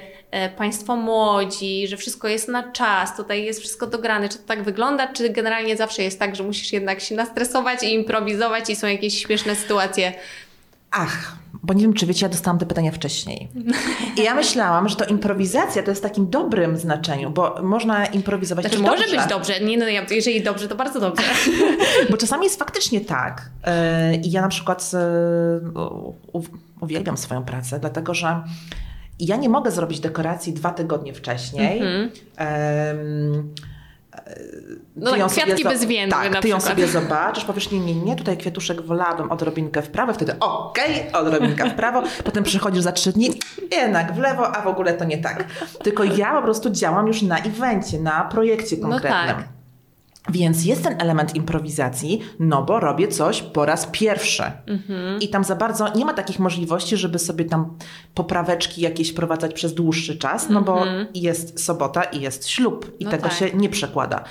państwo 0.57 0.95
młodzi, 0.95 1.87
że 1.87 1.97
wszystko 1.97 2.27
jest 2.27 2.47
na 2.47 2.71
czas, 2.71 3.17
tutaj 3.17 3.43
jest 3.43 3.59
wszystko 3.59 3.87
dograne. 3.87 4.29
Czy 4.29 4.37
to 4.37 4.43
tak 4.47 4.63
wygląda, 4.63 5.13
czy 5.13 5.29
generalnie 5.29 5.77
zawsze 5.77 6.03
jest 6.03 6.19
tak, 6.19 6.35
że 6.35 6.43
musisz 6.43 6.73
jednak 6.73 6.99
się 6.99 7.15
nastresować 7.15 7.83
i 7.83 7.93
improwizować 7.93 8.69
i 8.69 8.75
są 8.75 8.87
jakieś 8.87 9.25
śmieszne 9.25 9.55
sytuacje? 9.55 10.13
Ach, 10.91 11.35
bo 11.63 11.73
nie 11.73 11.81
wiem, 11.81 11.93
czy 11.93 12.05
wiecie, 12.05 12.25
ja 12.25 12.29
dostałam 12.29 12.59
te 12.59 12.65
pytania 12.65 12.91
wcześniej. 12.91 13.47
I 14.17 14.23
ja 14.23 14.35
myślałam, 14.35 14.89
że 14.89 14.95
to 14.95 15.05
improwizacja 15.05 15.83
to 15.83 15.91
jest 15.91 16.01
w 16.01 16.03
takim 16.03 16.29
dobrym 16.29 16.77
znaczeniu, 16.77 17.29
bo 17.29 17.55
można 17.63 18.05
improwizować 18.05 18.65
znaczy, 18.65 18.79
może 18.81 19.03
dobrze. 19.03 19.17
być 19.17 19.27
dobrze. 19.27 19.59
Nie, 19.59 19.77
no, 19.77 19.85
jeżeli 20.11 20.41
dobrze, 20.41 20.67
to 20.67 20.75
bardzo 20.75 20.99
dobrze. 20.99 21.23
bo 22.11 22.17
czasami 22.17 22.43
jest 22.43 22.59
faktycznie 22.59 23.01
tak. 23.01 23.49
E, 23.63 24.15
I 24.15 24.31
ja 24.31 24.41
na 24.41 24.47
przykład 24.47 24.91
uwielbiam 26.81 27.17
swoją 27.17 27.43
pracę, 27.45 27.79
dlatego 27.79 28.13
że 28.13 28.43
i 29.19 29.25
ja 29.25 29.35
nie 29.35 29.49
mogę 29.49 29.71
zrobić 29.71 29.99
dekoracji 29.99 30.53
dwa 30.53 30.71
tygodnie 30.71 31.13
wcześniej. 31.13 31.81
Mm 31.81 32.09
-hmm. 32.09 32.93
um, 33.35 33.53
no 34.95 35.11
tak, 35.11 35.31
kwiatki 35.31 35.63
bez 35.63 35.87
tak, 36.09 36.31
na 36.31 36.41
ty 36.41 36.47
ją 36.47 36.59
sobie 36.59 36.87
zobaczysz, 36.87 37.45
powiesz, 37.45 37.71
nie, 37.71 37.79
nie, 37.79 37.95
nie, 37.95 38.15
tutaj 38.15 38.37
kwiatuszek 38.37 38.81
wolałabym 38.81 39.31
odrobinkę 39.31 39.81
w 39.81 39.89
prawo, 39.89 40.13
wtedy 40.13 40.39
okej, 40.39 41.07
okay, 41.09 41.21
odrobinkę 41.21 41.69
w 41.69 41.73
prawo, 41.73 42.03
potem 42.25 42.43
przychodzisz 42.43 42.83
za 42.83 42.91
trzy 42.91 43.11
dni, 43.11 43.29
jednak 43.71 44.13
w 44.13 44.17
lewo, 44.17 44.55
a 44.55 44.61
w 44.61 44.67
ogóle 44.67 44.93
to 44.93 45.05
nie 45.05 45.17
tak. 45.17 45.45
Tylko 45.83 46.03
ja 46.03 46.33
po 46.33 46.41
prostu 46.41 46.69
działam 46.69 47.07
już 47.07 47.21
na 47.21 47.37
evencie, 47.37 47.99
na 47.99 48.23
projekcie 48.23 48.77
konkretnym. 48.77 49.27
No 49.27 49.33
tak. 49.33 49.58
Więc 50.29 50.65
jest 50.65 50.83
ten 50.83 51.01
element 51.01 51.35
improwizacji, 51.35 52.21
no 52.39 52.63
bo 52.63 52.79
robię 52.79 53.07
coś 53.07 53.41
po 53.41 53.65
raz 53.65 53.87
pierwszy. 53.91 54.43
Mhm. 54.67 55.21
I 55.21 55.29
tam 55.29 55.43
za 55.43 55.55
bardzo 55.55 55.93
nie 55.95 56.05
ma 56.05 56.13
takich 56.13 56.39
możliwości, 56.39 56.97
żeby 56.97 57.19
sobie 57.19 57.45
tam 57.45 57.77
popraweczki 58.13 58.81
jakieś 58.81 59.11
wprowadzać 59.11 59.53
przez 59.53 59.73
dłuższy 59.73 60.17
czas, 60.17 60.49
no 60.49 60.61
bo 60.61 60.81
mhm. 60.81 61.07
jest 61.13 61.65
sobota 61.65 62.03
i 62.03 62.21
jest 62.21 62.47
ślub 62.47 62.95
i 62.99 63.05
no 63.05 63.11
tego 63.11 63.23
tak. 63.23 63.33
się 63.33 63.49
nie 63.53 63.69
przekłada. 63.69 64.23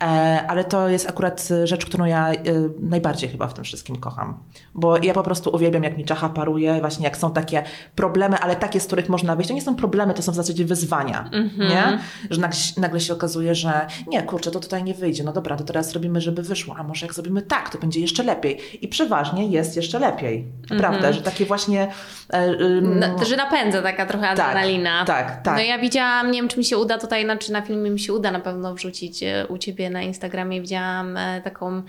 E, 0.00 0.04
ale 0.48 0.64
to 0.64 0.88
jest 0.88 1.08
akurat 1.08 1.48
rzecz, 1.64 1.86
którą 1.86 2.04
ja 2.04 2.32
e, 2.32 2.36
najbardziej 2.80 3.30
chyba 3.30 3.46
w 3.46 3.54
tym 3.54 3.64
wszystkim 3.64 3.96
kocham. 3.96 4.38
Bo 4.74 4.96
ja 4.96 5.14
po 5.14 5.22
prostu 5.22 5.50
uwielbiam, 5.54 5.82
jak 5.82 5.98
mi 5.98 6.04
czacha 6.04 6.28
paruje, 6.28 6.80
właśnie 6.80 7.04
jak 7.04 7.16
są 7.16 7.32
takie 7.32 7.62
problemy, 7.94 8.38
ale 8.38 8.56
takie, 8.56 8.80
z 8.80 8.86
których 8.86 9.08
można 9.08 9.36
wyjść. 9.36 9.48
To 9.48 9.54
nie 9.54 9.62
są 9.62 9.76
problemy, 9.76 10.14
to 10.14 10.22
są 10.22 10.32
w 10.32 10.34
zasadzie 10.34 10.64
wyzwania, 10.64 11.30
mhm. 11.32 11.70
nie? 11.70 11.98
Że 12.30 12.40
nagle, 12.40 12.58
nagle 12.76 13.00
się 13.00 13.12
okazuje, 13.12 13.54
że 13.54 13.86
nie, 14.06 14.22
kurczę, 14.22 14.50
to 14.50 14.60
tutaj 14.60 14.84
nie 14.84 14.94
wyjdzie. 14.94 15.24
No 15.24 15.31
dobra, 15.32 15.56
to 15.56 15.64
teraz 15.64 15.92
robimy, 15.92 16.20
żeby 16.20 16.42
wyszło, 16.42 16.76
a 16.78 16.82
może 16.82 17.06
jak 17.06 17.14
zrobimy 17.14 17.42
tak, 17.42 17.70
to 17.70 17.78
będzie 17.78 18.00
jeszcze 18.00 18.22
lepiej. 18.22 18.58
I 18.82 18.88
przeważnie 18.88 19.46
jest 19.46 19.76
jeszcze 19.76 19.98
lepiej. 19.98 20.44
Prawda, 20.68 20.98
mm 20.98 21.02
-hmm. 21.02 21.14
że 21.14 21.22
takie 21.22 21.44
właśnie... 21.46 21.88
E, 22.32 22.50
no, 22.82 23.24
że 23.24 23.36
napędza 23.36 23.82
taka 23.82 24.06
trochę 24.06 24.26
tak, 24.26 24.40
adrenalina. 24.40 25.04
Tak, 25.04 25.26
tak, 25.26 25.42
tak. 25.42 25.56
No 25.56 25.62
ja 25.62 25.78
widziałam, 25.78 26.30
nie 26.30 26.40
wiem 26.40 26.48
czy 26.48 26.58
mi 26.58 26.64
się 26.64 26.78
uda 26.78 26.98
tutaj, 26.98 27.24
znaczy 27.24 27.52
na 27.52 27.62
filmie 27.62 27.90
mi 27.90 28.00
się 28.00 28.12
uda 28.12 28.30
na 28.30 28.40
pewno 28.40 28.74
wrzucić 28.74 29.22
e, 29.22 29.46
u 29.48 29.58
Ciebie 29.58 29.90
na 29.90 30.02
Instagramie, 30.02 30.60
widziałam 30.60 31.16
e, 31.16 31.40
taką 31.40 31.82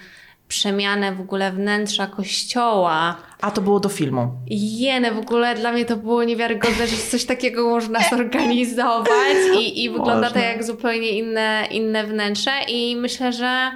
przemianę 0.47 1.15
w 1.15 1.21
ogóle 1.21 1.51
wnętrza 1.51 2.07
kościoła. 2.07 3.15
A 3.41 3.51
to 3.51 3.61
było 3.61 3.79
do 3.79 3.89
filmu. 3.89 4.31
Jene, 4.47 5.11
w 5.11 5.17
ogóle 5.17 5.55
dla 5.55 5.71
mnie 5.71 5.85
to 5.85 5.97
było 5.97 6.23
niewiarygodne, 6.23 6.87
że 6.87 6.97
coś 6.97 7.25
takiego 7.25 7.69
można 7.69 7.99
zorganizować 8.09 9.37
i, 9.59 9.83
i 9.83 9.89
wygląda 9.89 10.31
to 10.31 10.39
jak 10.39 10.63
zupełnie 10.63 11.09
inne, 11.09 11.67
inne 11.71 12.03
wnętrze 12.03 12.51
i 12.67 12.95
myślę, 12.95 13.33
że 13.33 13.71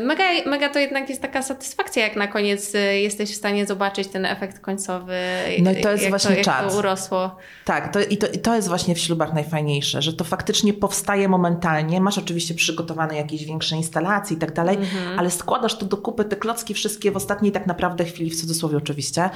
mega, 0.00 0.24
mega 0.46 0.68
to 0.68 0.78
jednak 0.78 1.08
jest 1.08 1.22
taka 1.22 1.42
satysfakcja, 1.42 2.02
jak 2.02 2.16
na 2.16 2.26
koniec 2.26 2.74
y, 2.74 2.78
jesteś 2.78 3.32
w 3.32 3.34
stanie 3.34 3.66
zobaczyć 3.66 4.08
ten 4.08 4.24
efekt 4.24 4.58
końcowy. 4.58 5.16
No 5.62 5.70
i 5.70 5.80
to 5.80 5.92
jest 5.92 6.08
właśnie 6.08 6.36
to, 6.36 6.44
czas. 6.44 6.62
Jak 6.62 6.72
to 6.72 6.78
urosło. 6.78 7.36
Tak, 7.64 7.92
to, 7.92 8.00
i, 8.00 8.16
to, 8.16 8.26
i 8.26 8.38
to 8.38 8.54
jest 8.54 8.68
właśnie 8.68 8.94
w 8.94 8.98
ślubach 8.98 9.34
najfajniejsze, 9.34 10.02
że 10.02 10.12
to 10.12 10.24
faktycznie 10.24 10.72
powstaje 10.72 11.28
momentalnie. 11.28 12.00
Masz 12.00 12.18
oczywiście 12.18 12.54
przygotowane 12.54 13.16
jakieś 13.16 13.44
większe 13.44 13.76
instalacje 13.76 14.36
i 14.36 14.40
tak 14.40 14.52
dalej, 14.52 14.76
mhm. 14.76 15.18
ale 15.18 15.30
składasz 15.30 15.78
to 15.78 15.86
do 15.86 15.96
kupy, 15.96 16.24
te 16.24 16.36
klocki 16.36 16.74
wszystkie 16.74 17.12
w 17.12 17.16
ostatniej 17.16 17.52
tak 17.52 17.66
naprawdę 17.66 18.04
chwili, 18.04 18.30
w 18.30 18.40
cudzysłowie 18.40 18.76
oczywiście, 18.76 19.30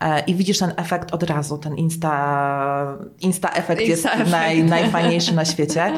e, 0.00 0.20
i 0.20 0.34
widzisz 0.34 0.58
ten 0.58 0.72
efekt 0.76 1.14
od 1.14 1.22
razu. 1.22 1.58
Ten 1.58 1.76
insta, 1.76 2.98
insta 3.20 3.50
efekt 3.50 3.82
insta 3.82 4.16
jest 4.16 4.30
Naj, 4.30 4.64
najfajniejszy 4.64 5.34
na 5.34 5.44
świecie. 5.44 5.92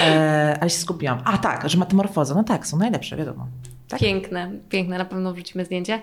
E, 0.00 0.58
ale 0.60 0.70
się 0.70 0.78
skupiłam. 0.78 1.22
A 1.24 1.38
tak, 1.38 1.68
że 1.68 1.78
metamorfoza, 1.78 2.34
no 2.34 2.44
tak, 2.44 2.66
są 2.66 2.76
najlepsze, 2.78 3.16
wiadomo. 3.16 3.46
Tak? 3.88 4.00
Piękne, 4.00 4.50
piękne, 4.68 4.98
na 4.98 5.04
pewno 5.04 5.32
wrzucimy 5.32 5.64
zdjęcie. 5.64 6.00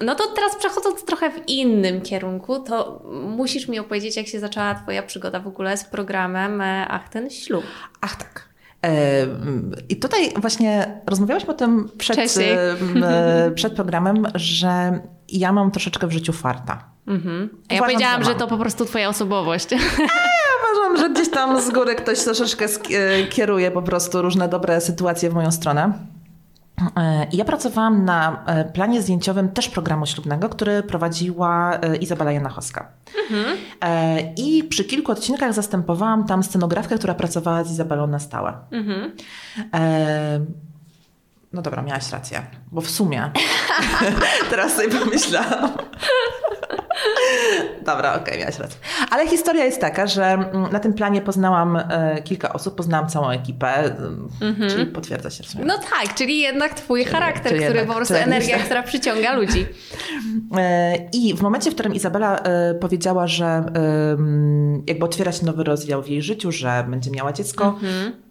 No 0.00 0.14
to 0.14 0.26
teraz 0.26 0.56
przechodząc 0.56 1.04
trochę 1.04 1.30
w 1.30 1.48
innym 1.48 2.00
kierunku, 2.00 2.58
to 2.58 3.02
musisz 3.36 3.68
mi 3.68 3.78
opowiedzieć, 3.78 4.16
jak 4.16 4.26
się 4.26 4.40
zaczęła 4.40 4.74
Twoja 4.74 5.02
przygoda 5.02 5.40
w 5.40 5.46
ogóle 5.46 5.76
z 5.76 5.84
programem 5.84 6.60
e, 6.60 6.86
Ach, 6.88 7.08
ten 7.08 7.30
ślub. 7.30 7.64
Ach, 8.00 8.16
tak. 8.16 8.50
I 9.88 9.96
tutaj 9.96 10.32
właśnie 10.36 11.00
rozmawiałyśmy 11.06 11.50
o 11.50 11.54
tym 11.54 11.88
przed, 11.98 12.18
e, 12.38 13.50
przed 13.54 13.74
programem, 13.74 14.26
że 14.34 15.00
ja 15.28 15.52
mam 15.52 15.70
troszeczkę 15.70 16.06
w 16.06 16.12
życiu 16.12 16.32
farta. 16.32 16.84
Mhm. 17.06 17.48
A 17.68 17.74
ja 17.74 17.82
powiedziałam, 17.82 18.24
że, 18.24 18.30
że 18.30 18.38
to 18.38 18.46
po 18.46 18.58
prostu 18.58 18.84
twoja 18.84 19.08
osobowość. 19.08 19.72
A 19.72 19.76
ja 19.76 20.50
uważam, 20.62 20.96
że 20.96 21.10
gdzieś 21.10 21.30
tam 21.30 21.60
z 21.62 21.70
góry 21.70 21.94
ktoś 21.94 22.24
troszeczkę 22.24 22.64
e, 22.64 23.26
kieruje 23.26 23.70
po 23.70 23.82
prostu 23.82 24.22
różne 24.22 24.48
dobre 24.48 24.80
sytuacje 24.80 25.30
w 25.30 25.34
moją 25.34 25.52
stronę. 25.52 25.92
E, 26.96 27.26
ja 27.32 27.44
pracowałam 27.44 28.04
na 28.04 28.44
e, 28.46 28.64
planie 28.64 29.02
zdjęciowym 29.02 29.48
też 29.48 29.68
programu 29.68 30.06
ślubnego, 30.06 30.48
który 30.48 30.82
prowadziła 30.82 31.78
e, 31.80 31.96
Izabela 31.96 32.32
Janachowska. 32.32 32.88
Mhm. 33.30 33.58
I 34.36 34.64
przy 34.64 34.84
kilku 34.84 35.12
odcinkach 35.12 35.52
zastępowałam 35.52 36.26
tam 36.26 36.42
scenografkę, 36.42 36.98
która 36.98 37.14
pracowała 37.14 37.64
z 37.64 37.70
Izabelą 37.70 38.06
na 38.06 38.18
stałe. 38.18 38.52
Mhm. 38.70 39.12
No 41.52 41.62
dobra, 41.62 41.82
miałaś 41.82 42.12
rację, 42.12 42.42
bo 42.72 42.80
w 42.80 42.90
sumie 42.90 43.30
teraz 44.50 44.76
sobie 44.76 44.88
pomyślałam. 44.88 45.70
Dobra, 47.86 48.10
okej, 48.14 48.22
okay, 48.22 48.38
miałaś 48.38 48.58
rację. 48.58 48.78
Ale 49.10 49.28
historia 49.28 49.64
jest 49.64 49.80
taka, 49.80 50.06
że 50.06 50.24
mm, 50.24 50.72
na 50.72 50.80
tym 50.80 50.94
planie 50.94 51.20
poznałam 51.20 51.76
e, 51.76 52.22
kilka 52.24 52.52
osób, 52.52 52.74
poznałam 52.74 53.08
całą 53.08 53.30
ekipę, 53.30 53.96
mm-hmm. 54.40 54.70
czyli 54.70 54.86
potwierdza 54.86 55.30
się 55.30 55.44
w 55.44 55.46
sumie. 55.46 55.64
No 55.64 55.78
tak, 55.78 56.14
czyli 56.14 56.38
jednak 56.38 56.74
twój 56.74 57.00
czyli, 57.00 57.14
charakter, 57.14 57.52
czyli 57.52 57.64
który 57.64 57.78
jednak, 57.78 57.88
po 57.88 57.94
prostu 57.94 58.14
energia, 58.14 58.58
która 58.58 58.82
przyciąga 58.82 59.34
ludzi. 59.34 59.66
E, 60.56 60.96
I 61.12 61.34
w 61.34 61.42
momencie, 61.42 61.70
w 61.70 61.74
którym 61.74 61.94
Izabela 61.94 62.38
e, 62.38 62.74
powiedziała, 62.74 63.26
że 63.26 63.64
jakby 64.86 65.04
otwiera 65.04 65.32
się 65.32 65.46
nowy 65.46 65.64
rozdział 65.64 66.02
w 66.02 66.08
jej 66.08 66.22
życiu, 66.22 66.52
że 66.52 66.84
będzie 66.88 67.10
miała 67.10 67.32
dziecko, 67.32 67.78
mm-hmm 67.82 68.30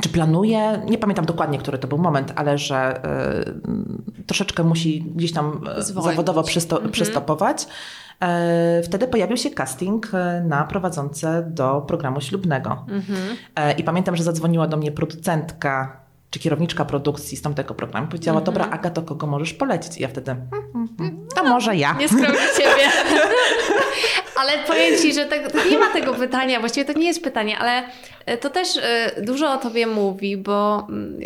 czy 0.00 0.08
planuje, 0.08 0.82
nie 0.90 0.98
pamiętam 0.98 1.24
dokładnie, 1.24 1.58
który 1.58 1.78
to 1.78 1.88
był 1.88 1.98
moment, 1.98 2.32
ale 2.36 2.58
że 2.58 3.00
y, 4.18 4.24
troszeczkę 4.26 4.64
musi 4.64 5.02
gdzieś 5.02 5.32
tam 5.32 5.60
Zwolnić. 5.78 6.10
zawodowo 6.10 6.42
przysto- 6.42 6.76
mhm. 6.76 6.92
przystopować. 6.92 7.66
E, 8.22 8.82
wtedy 8.82 9.08
pojawił 9.08 9.36
się 9.36 9.50
casting 9.50 10.14
e, 10.14 10.40
na 10.40 10.64
prowadzące 10.64 11.42
do 11.50 11.80
programu 11.80 12.20
ślubnego. 12.20 12.84
Mhm. 12.88 13.36
E, 13.56 13.72
I 13.72 13.84
pamiętam, 13.84 14.16
że 14.16 14.22
zadzwoniła 14.22 14.66
do 14.66 14.76
mnie 14.76 14.92
producentka 14.92 16.00
czy 16.30 16.38
kierowniczka 16.38 16.84
produkcji 16.84 17.36
z 17.36 17.42
tamtego 17.42 17.74
programu. 17.74 18.06
Powiedziała, 18.06 18.38
mhm. 18.38 18.44
dobra 18.44 18.70
Aga, 18.70 18.90
to 18.90 19.02
kogo 19.02 19.26
możesz 19.26 19.54
polecić? 19.54 19.98
I 19.98 20.02
ja 20.02 20.08
wtedy, 20.08 20.30
hmm, 20.30 20.72
hmm, 20.72 20.88
hmm, 20.98 21.26
to 21.34 21.44
może 21.44 21.76
ja. 21.76 21.92
Nie 21.92 22.08
skromnie 22.08 22.38
ciebie. 22.56 22.90
ale 24.40 24.52
powiem 24.66 24.98
Ci, 25.02 25.14
że 25.14 25.26
to 25.26 25.64
nie 25.70 25.78
ma 25.78 25.92
tego 25.92 26.14
pytania, 26.14 26.60
właściwie 26.60 26.94
to 26.94 26.98
nie 26.98 27.06
jest 27.06 27.24
pytanie, 27.24 27.58
ale 27.58 27.82
to 28.36 28.50
też 28.50 28.76
e, 28.76 29.22
dużo 29.22 29.52
o 29.52 29.56
tobie 29.56 29.86
mówi, 29.86 30.36
bo 30.36 30.86
mm, 30.88 31.20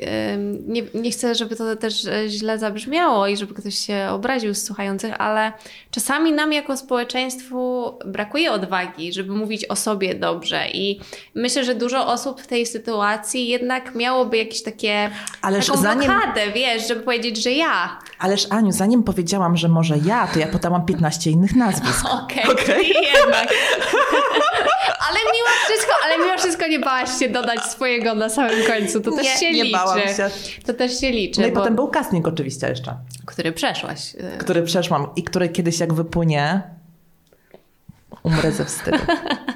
nie, 0.67 0.83
nie 0.95 1.11
chcę, 1.11 1.35
żeby 1.35 1.57
to 1.57 1.77
też 1.77 2.07
e, 2.07 2.29
źle 2.29 2.59
zabrzmiało 2.59 3.27
i 3.27 3.37
żeby 3.37 3.55
ktoś 3.55 3.75
się 3.75 4.09
obraził 4.11 4.55
z 4.55 4.65
słuchających, 4.65 5.21
ale 5.21 5.53
czasami 5.91 6.33
nam 6.33 6.53
jako 6.53 6.77
społeczeństwu 6.77 7.93
brakuje 8.07 8.53
odwagi, 8.53 9.13
żeby 9.13 9.33
mówić 9.33 9.65
o 9.65 9.77
sobie 9.77 10.15
dobrze 10.15 10.69
i 10.69 11.01
myślę, 11.35 11.65
że 11.65 11.75
dużo 11.75 12.07
osób 12.07 12.41
w 12.41 12.47
tej 12.47 12.67
sytuacji 12.67 13.49
jednak 13.49 13.95
miałoby 13.95 14.37
jakieś 14.37 14.63
takie 14.63 15.11
Ależ 15.43 15.67
taką 15.67 15.83
zanim... 15.83 16.05
blokadę, 16.05 16.41
wiesz, 16.55 16.89
żeby 16.89 17.01
powiedzieć, 17.01 17.43
że 17.43 17.53
ja. 17.53 17.99
Ależ 18.19 18.47
Aniu, 18.51 18.73
zanim 18.73 19.03
powiedziałam, 19.03 19.57
że 19.57 19.69
może 19.69 19.99
ja, 20.05 20.27
to 20.27 20.39
ja 20.39 20.47
podałam 20.47 20.87
15 20.87 21.31
innych 21.31 21.57
nazwisk. 21.57 22.05
Okej, 22.25 22.45
okay, 22.45 22.65
okay. 22.65 22.83
jednak. 22.85 23.49
Ale 25.09 25.19
mimo 25.33 25.49
wszystko, 25.65 25.93
ale 26.05 26.19
mimo 26.19 26.39
wszystko 26.39 26.67
nie 26.67 26.79
bałaś 26.79 27.19
się 27.19 27.29
dodać 27.29 27.65
swojego 27.65 28.15
na 28.15 28.29
samym 28.29 28.67
końcu. 28.67 29.01
To 29.01 29.11
też 29.11 29.25
Nie, 29.25 29.37
się 29.39 29.53
nie 29.53 29.63
liczy. 29.65 29.77
bałam 29.77 30.01
się. 30.01 30.31
To 30.67 30.75
też 30.75 31.01
się 31.01 31.11
liczy. 31.11 31.41
No 31.41 31.47
i 31.47 31.53
bo... 31.53 31.61
potem 31.61 31.75
był 31.75 31.89
casting 31.89 32.29
oczywiście 32.29 32.69
jeszcze, 32.69 32.95
Który 33.27 33.53
przeszłaś. 33.53 34.15
y, 34.15 34.39
który 34.39 34.63
przeszłam 34.63 35.07
i 35.17 35.23
który 35.25 35.49
kiedyś 35.49 35.81
jak 35.81 35.93
wypłynie, 35.95 36.63
umrę 38.23 38.53
ze 38.53 38.65
wstydu. 38.65 38.99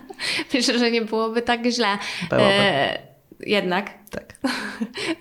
Myślę, 0.54 0.78
że 0.78 0.90
nie 0.90 1.02
byłoby 1.02 1.42
tak 1.42 1.66
źle. 1.66 1.98
Byłoby. 2.30 2.46
E, 2.48 2.98
jednak. 3.40 3.90
Tak. 4.10 4.24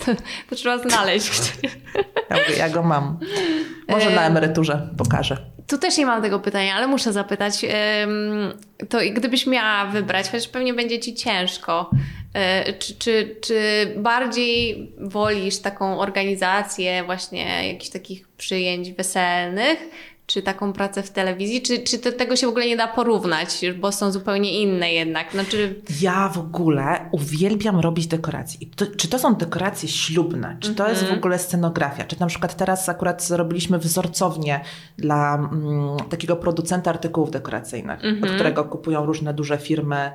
To, 0.06 0.12
to 0.50 0.56
trzeba 0.56 0.77
znaleźć. 0.89 1.54
Ja, 2.30 2.38
ja 2.58 2.70
go 2.70 2.84
mam. 2.84 3.20
Może 3.88 4.10
na 4.10 4.22
emeryturze 4.27 4.89
pokażę. 4.98 5.38
Tu 5.67 5.77
też 5.77 5.98
nie 5.98 6.05
mam 6.05 6.22
tego 6.22 6.39
pytania, 6.39 6.75
ale 6.75 6.88
muszę 6.88 7.13
zapytać. 7.13 7.65
To 8.89 8.98
gdybyś 9.13 9.48
miała 9.48 9.86
wybrać, 9.86 10.25
chociaż 10.25 10.48
pewnie 10.48 10.74
będzie 10.74 11.00
ci 11.00 11.15
ciężko, 11.15 11.89
y, 12.69 12.74
czy, 12.74 12.95
czy, 12.95 13.36
czy 13.41 13.88
bardziej 13.98 14.91
wolisz 14.98 15.60
taką 15.60 16.00
organizację 16.00 17.03
właśnie 17.03 17.67
jakichś 17.67 17.89
takich 17.89 18.27
przyjęć 18.27 18.91
weselnych, 18.91 19.79
czy 20.27 20.41
taką 20.41 20.74
pracę 20.74 21.03
w 21.03 21.10
telewizji, 21.10 21.62
czy, 21.62 21.79
czy 21.79 22.00
to, 22.00 22.12
tego 22.12 22.36
się 22.36 22.48
w 22.48 22.50
ogóle 22.50 22.67
nie 22.67 22.77
da 22.77 22.88
porównać, 22.88 23.62
bo 23.79 23.91
są 23.91 24.12
zupełnie 24.12 24.62
inne 24.62 24.94
jednak. 24.94 25.32
Znaczy, 25.32 25.75
Ja 26.01 26.29
w 26.29 26.38
ogóle 26.38 27.10
uwielbiam 27.12 27.79
robić 27.79 28.08
dekoracje. 28.08 28.67
To, 28.75 28.86
czy 28.98 29.08
to 29.08 29.20
są 29.20 29.36
dekoracje 29.36 29.89
ślubne? 29.89 30.58
Czy 30.60 30.75
to 30.75 30.89
jest 30.89 31.03
w 31.03 31.13
ogóle 31.13 31.39
scenografia? 31.39 32.03
Czy 32.03 32.20
na 32.20 32.27
przykład 32.27 32.55
teraz 32.55 32.89
akurat 32.89 33.24
zrobiliśmy 33.24 33.79
wzorcownię 33.79 34.60
dla 34.98 35.36
mm, 35.36 35.98
takiego 36.10 36.36
producenta 36.36 36.89
artykułów 36.89 37.32
dekoracyjnych, 37.32 38.00
od 38.24 38.32
którego 38.32 38.63
kupują 38.63 39.05
różne 39.05 39.34
duże 39.34 39.58
firmy 39.58 40.12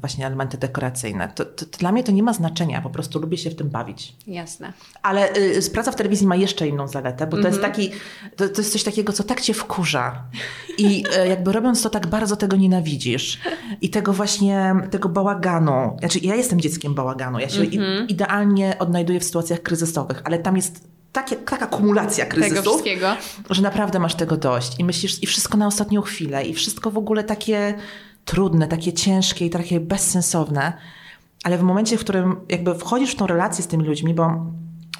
właśnie 0.00 0.26
elementy 0.26 0.58
dekoracyjne. 0.58 1.28
To, 1.34 1.44
to, 1.44 1.66
to 1.66 1.78
dla 1.78 1.92
mnie 1.92 2.04
to 2.04 2.12
nie 2.12 2.22
ma 2.22 2.32
znaczenia, 2.32 2.82
po 2.82 2.90
prostu 2.90 3.18
lubię 3.18 3.38
się 3.38 3.50
w 3.50 3.54
tym 3.54 3.68
bawić. 3.68 4.16
jasne. 4.26 4.72
Ale 5.02 5.36
y, 5.36 5.70
praca 5.72 5.92
w 5.92 5.96
telewizji 5.96 6.26
ma 6.26 6.36
jeszcze 6.36 6.68
inną 6.68 6.88
zaletę, 6.88 7.26
bo 7.26 7.42
to 7.42 7.48
jest 7.48 7.60
taki, 7.60 7.90
to, 8.36 8.48
to 8.48 8.60
jest 8.60 8.72
coś 8.72 8.82
takiego, 8.82 9.12
co 9.12 9.22
tak 9.22 9.40
cię 9.40 9.54
wkurza. 9.54 10.22
I 10.78 11.04
y, 11.24 11.28
jakby 11.28 11.52
robiąc 11.52 11.82
to 11.82 11.90
tak 11.90 12.06
bardzo 12.06 12.36
tego 12.36 12.56
nienawidzisz. 12.56 13.40
I 13.80 13.90
tego 13.90 14.12
właśnie, 14.12 14.74
tego 14.90 15.08
bałaganu. 15.08 15.96
Znaczy 15.98 16.18
ja 16.22 16.34
jestem 16.34 16.60
dzieckiem 16.60 16.94
bałaganu. 16.94 17.38
Ja 17.38 17.48
się 17.48 17.64
i, 17.64 17.78
idealnie 18.08 18.78
odnajduję 18.78 19.20
w 19.20 19.24
sytuacjach 19.24 19.62
kryzysowych, 19.62 20.22
ale 20.24 20.38
tam 20.38 20.56
jest 20.56 20.88
takie, 21.12 21.36
taka 21.36 21.66
kumulacja 21.66 22.26
Tego 22.26 22.36
kryzysów, 22.36 22.82
że 23.50 23.62
naprawdę 23.62 23.98
masz 23.98 24.14
tego 24.14 24.36
dość. 24.36 24.78
I 24.78 24.84
myślisz, 24.84 25.22
i 25.22 25.26
wszystko 25.26 25.58
na 25.58 25.66
ostatnią 25.66 26.02
chwilę. 26.02 26.44
I 26.44 26.54
wszystko 26.54 26.90
w 26.90 26.98
ogóle 26.98 27.24
takie 27.24 27.74
trudne, 28.24 28.68
takie 28.68 28.92
ciężkie 28.92 29.46
i 29.46 29.50
takie 29.50 29.80
bezsensowne. 29.80 30.72
Ale 31.44 31.58
w 31.58 31.62
momencie, 31.62 31.98
w 31.98 32.00
którym 32.00 32.36
jakby 32.48 32.74
wchodzisz 32.74 33.12
w 33.12 33.16
tą 33.16 33.26
relację 33.26 33.64
z 33.64 33.66
tymi 33.66 33.84
ludźmi, 33.84 34.14
bo 34.14 34.46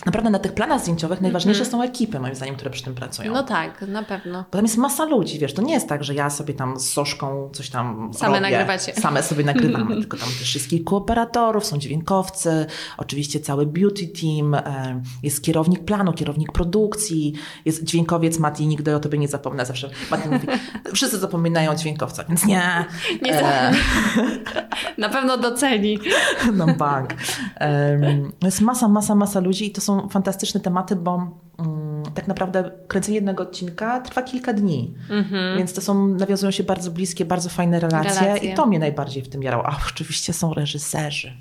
naprawdę 0.07 0.31
na 0.31 0.39
tych 0.39 0.53
planach 0.53 0.81
zdjęciowych 0.81 1.21
najważniejsze 1.21 1.65
są 1.65 1.83
ekipy, 1.83 2.21
moim 2.21 2.35
zdaniem, 2.35 2.55
które 2.57 2.71
przy 2.71 2.83
tym 2.85 2.95
pracują. 2.95 3.33
No 3.33 3.43
tak, 3.43 3.83
na 3.83 4.03
pewno. 4.03 4.39
Bo 4.53 4.59
tam 4.59 4.65
jest 4.65 4.77
masa 4.77 5.05
ludzi, 5.05 5.39
wiesz, 5.39 5.55
to 5.55 5.63
nie 5.63 5.75
jest 5.75 5.89
tak, 5.89 6.05
że 6.05 6.15
ja 6.15 6.31
sobie 6.31 6.55
tam 6.55 6.81
z 6.81 6.89
Soszką 6.93 7.51
coś 7.53 7.71
tam 7.71 8.11
Same 8.15 8.29
robię. 8.41 8.41
nagrywacie. 8.51 8.95
Same 8.95 9.23
sobie 9.23 9.45
nagrywamy, 9.45 9.97
tylko 10.01 10.17
tam 10.17 10.29
też 10.39 10.55
jest 10.55 10.71
kilku 10.71 10.97
operatorów, 10.97 11.67
są 11.67 11.79
dźwiękowcy, 11.79 12.67
oczywiście 12.97 13.41
cały 13.41 13.67
beauty 13.67 14.07
team, 14.07 14.55
e, 14.55 15.03
jest 15.23 15.43
kierownik 15.43 15.85
planu, 15.85 16.13
kierownik 16.13 16.53
produkcji, 16.53 17.33
jest 17.65 17.85
dźwiękowiec 17.85 18.39
Mati, 18.39 18.67
nigdy 18.67 18.97
o 18.97 19.01
tobie 19.01 19.19
nie 19.19 19.29
zapomnę, 19.29 19.67
zawsze 19.67 19.91
Mati 20.11 20.29
mówi, 20.29 20.47
wszyscy 20.95 21.19
zapominają 21.19 21.71
o 21.71 21.75
dźwiękowca, 21.75 22.25
więc 22.25 22.45
nie. 22.47 22.85
Nie 23.23 23.43
E, 23.43 23.73
Na 24.99 25.09
pewno 25.09 25.39
doceni. 25.39 25.99
na 26.53 26.67
bank. 26.67 27.15
Jest 28.43 28.61
masa, 28.61 28.89
masa, 28.89 29.15
masa 29.15 29.41
ludzi 29.41 29.67
i 29.67 29.71
to 29.71 29.81
są 29.85 30.09
fantastyczne 30.09 30.61
tematy, 30.61 30.97
bo 30.97 31.15
mm, 31.59 32.03
tak 32.15 32.29
naprawdę 32.29 32.71
kręcenie 32.89 33.15
jednego 33.15 33.43
odcinka 33.43 34.01
trwa 34.01 34.23
kilka 34.23 34.53
dni. 34.53 34.95
Więc 35.57 35.73
to 35.73 35.81
są, 35.81 36.09
nawiązują 36.09 36.51
się 36.51 36.65
bardzo 36.65 36.91
bliskie, 36.91 37.25
bardzo 37.25 37.49
fajne 37.49 37.81
relacje, 37.81 38.21
Relacje. 38.21 38.53
i 38.53 38.55
to 38.55 38.67
mnie 38.67 38.79
najbardziej 38.79 39.23
w 39.23 39.29
tym 39.29 39.43
jarało. 39.43 39.67
A 39.67 39.77
oczywiście 39.91 40.33
są 40.33 40.55
reżyserzy. 40.55 41.33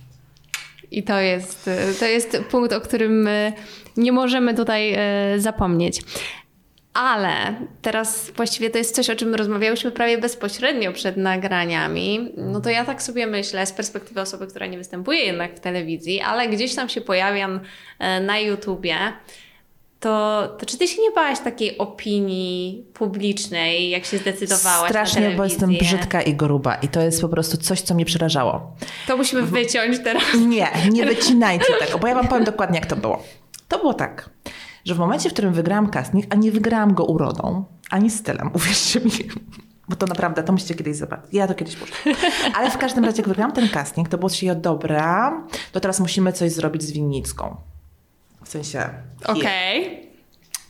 I 0.91 1.03
to 1.03 1.19
jest, 1.19 1.69
to 1.99 2.05
jest 2.05 2.37
punkt, 2.51 2.73
o 2.73 2.81
którym 2.81 3.27
y, 3.27 3.53
nie 3.97 4.11
możemy 4.11 4.53
tutaj 4.53 4.95
y, 5.35 5.41
zapomnieć. 5.41 6.01
Ale 6.93 7.55
teraz 7.81 8.31
właściwie 8.35 8.69
to 8.69 8.77
jest 8.77 8.95
coś, 8.95 9.09
o 9.09 9.15
czym 9.15 9.35
rozmawiałyśmy 9.35 9.91
prawie 9.91 10.17
bezpośrednio 10.17 10.93
przed 10.93 11.17
nagraniami. 11.17 12.31
No 12.37 12.61
to 12.61 12.69
ja 12.69 12.85
tak 12.85 13.03
sobie 13.03 13.27
myślę, 13.27 13.65
z 13.65 13.71
perspektywy 13.71 14.21
osoby, 14.21 14.47
która 14.47 14.65
nie 14.65 14.77
występuje 14.77 15.19
jednak 15.19 15.55
w 15.55 15.59
telewizji, 15.59 16.21
ale 16.21 16.47
gdzieś 16.47 16.75
tam 16.75 16.89
się 16.89 17.01
pojawiam 17.01 17.59
e, 17.99 18.19
na 18.21 18.39
YouTubie. 18.39 18.97
To, 19.99 20.47
to 20.59 20.65
czy 20.65 20.77
ty 20.77 20.87
się 20.87 21.01
nie 21.01 21.11
bałaś 21.11 21.39
takiej 21.39 21.77
opinii 21.77 22.85
publicznej, 22.93 23.89
jak 23.89 24.05
się 24.05 24.17
zdecydowałaś 24.17 24.89
Strasznie, 24.89 25.29
na 25.29 25.35
bo 25.35 25.43
jestem 25.43 25.77
brzydka 25.77 26.21
i 26.21 26.33
gruba 26.33 26.75
i 26.75 26.87
to 26.87 27.01
jest 27.01 27.21
po 27.21 27.29
prostu 27.29 27.57
coś, 27.57 27.81
co 27.81 27.93
mnie 27.93 28.05
przerażało. 28.05 28.75
To 29.07 29.17
musimy 29.17 29.41
wyciąć 29.41 29.99
teraz. 30.03 30.23
Nie, 30.47 30.67
nie 30.91 31.05
wycinajcie 31.05 31.73
tego, 31.79 31.99
bo 31.99 32.07
ja 32.07 32.15
wam 32.15 32.27
powiem 32.27 32.43
dokładnie, 32.43 32.79
jak 32.79 32.89
to 32.89 32.95
było. 32.95 33.23
To 33.67 33.79
było 33.79 33.93
tak, 33.93 34.29
że 34.85 34.95
w 34.95 34.99
momencie, 34.99 35.29
w 35.29 35.33
którym 35.33 35.53
wygrałam 35.53 35.89
casting, 35.89 36.25
a 36.29 36.35
nie 36.35 36.51
wygrałam 36.51 36.93
go 36.93 37.05
urodą, 37.05 37.65
ani 37.89 38.09
stylem, 38.09 38.51
uwierzcie 38.55 38.99
mi, 38.99 39.11
bo 39.89 39.95
to 39.95 40.05
naprawdę, 40.05 40.43
to 40.43 40.51
musicie 40.53 40.75
kiedyś 40.75 40.95
zobaczyć. 40.95 41.25
Ja 41.33 41.47
to 41.47 41.55
kiedyś 41.55 41.75
puszczę. 41.75 41.95
Ale 42.55 42.71
w 42.71 42.77
każdym 42.77 43.05
razie, 43.05 43.17
jak 43.17 43.27
wygrałam 43.27 43.51
ten 43.51 43.69
casting, 43.69 44.09
to 44.09 44.17
było 44.17 44.29
się 44.29 44.55
dobra, 44.55 45.43
to 45.71 45.79
teraz 45.79 45.99
musimy 45.99 46.33
coś 46.33 46.51
zrobić 46.51 46.83
z 46.83 46.91
Winnicką. 46.91 47.55
W 48.43 48.49
sensie... 48.49 48.89
Okej. 49.25 50.03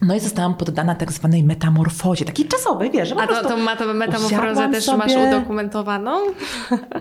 No 0.01 0.15
i 0.15 0.19
zostałam 0.19 0.55
poddana 0.55 0.95
tak 0.95 1.11
zwanej 1.11 1.43
metamorfozie, 1.43 2.25
takiej 2.25 2.47
czasowej, 2.47 2.91
wiesz, 2.91 3.11
A 3.11 3.27
to, 3.27 3.57
ma 3.57 3.75
to 3.75 3.93
metamorfozę 3.93 4.69
też 4.71 4.87
masz 4.87 5.11
sobie- 5.11 5.37
udokumentowaną? 5.37 6.17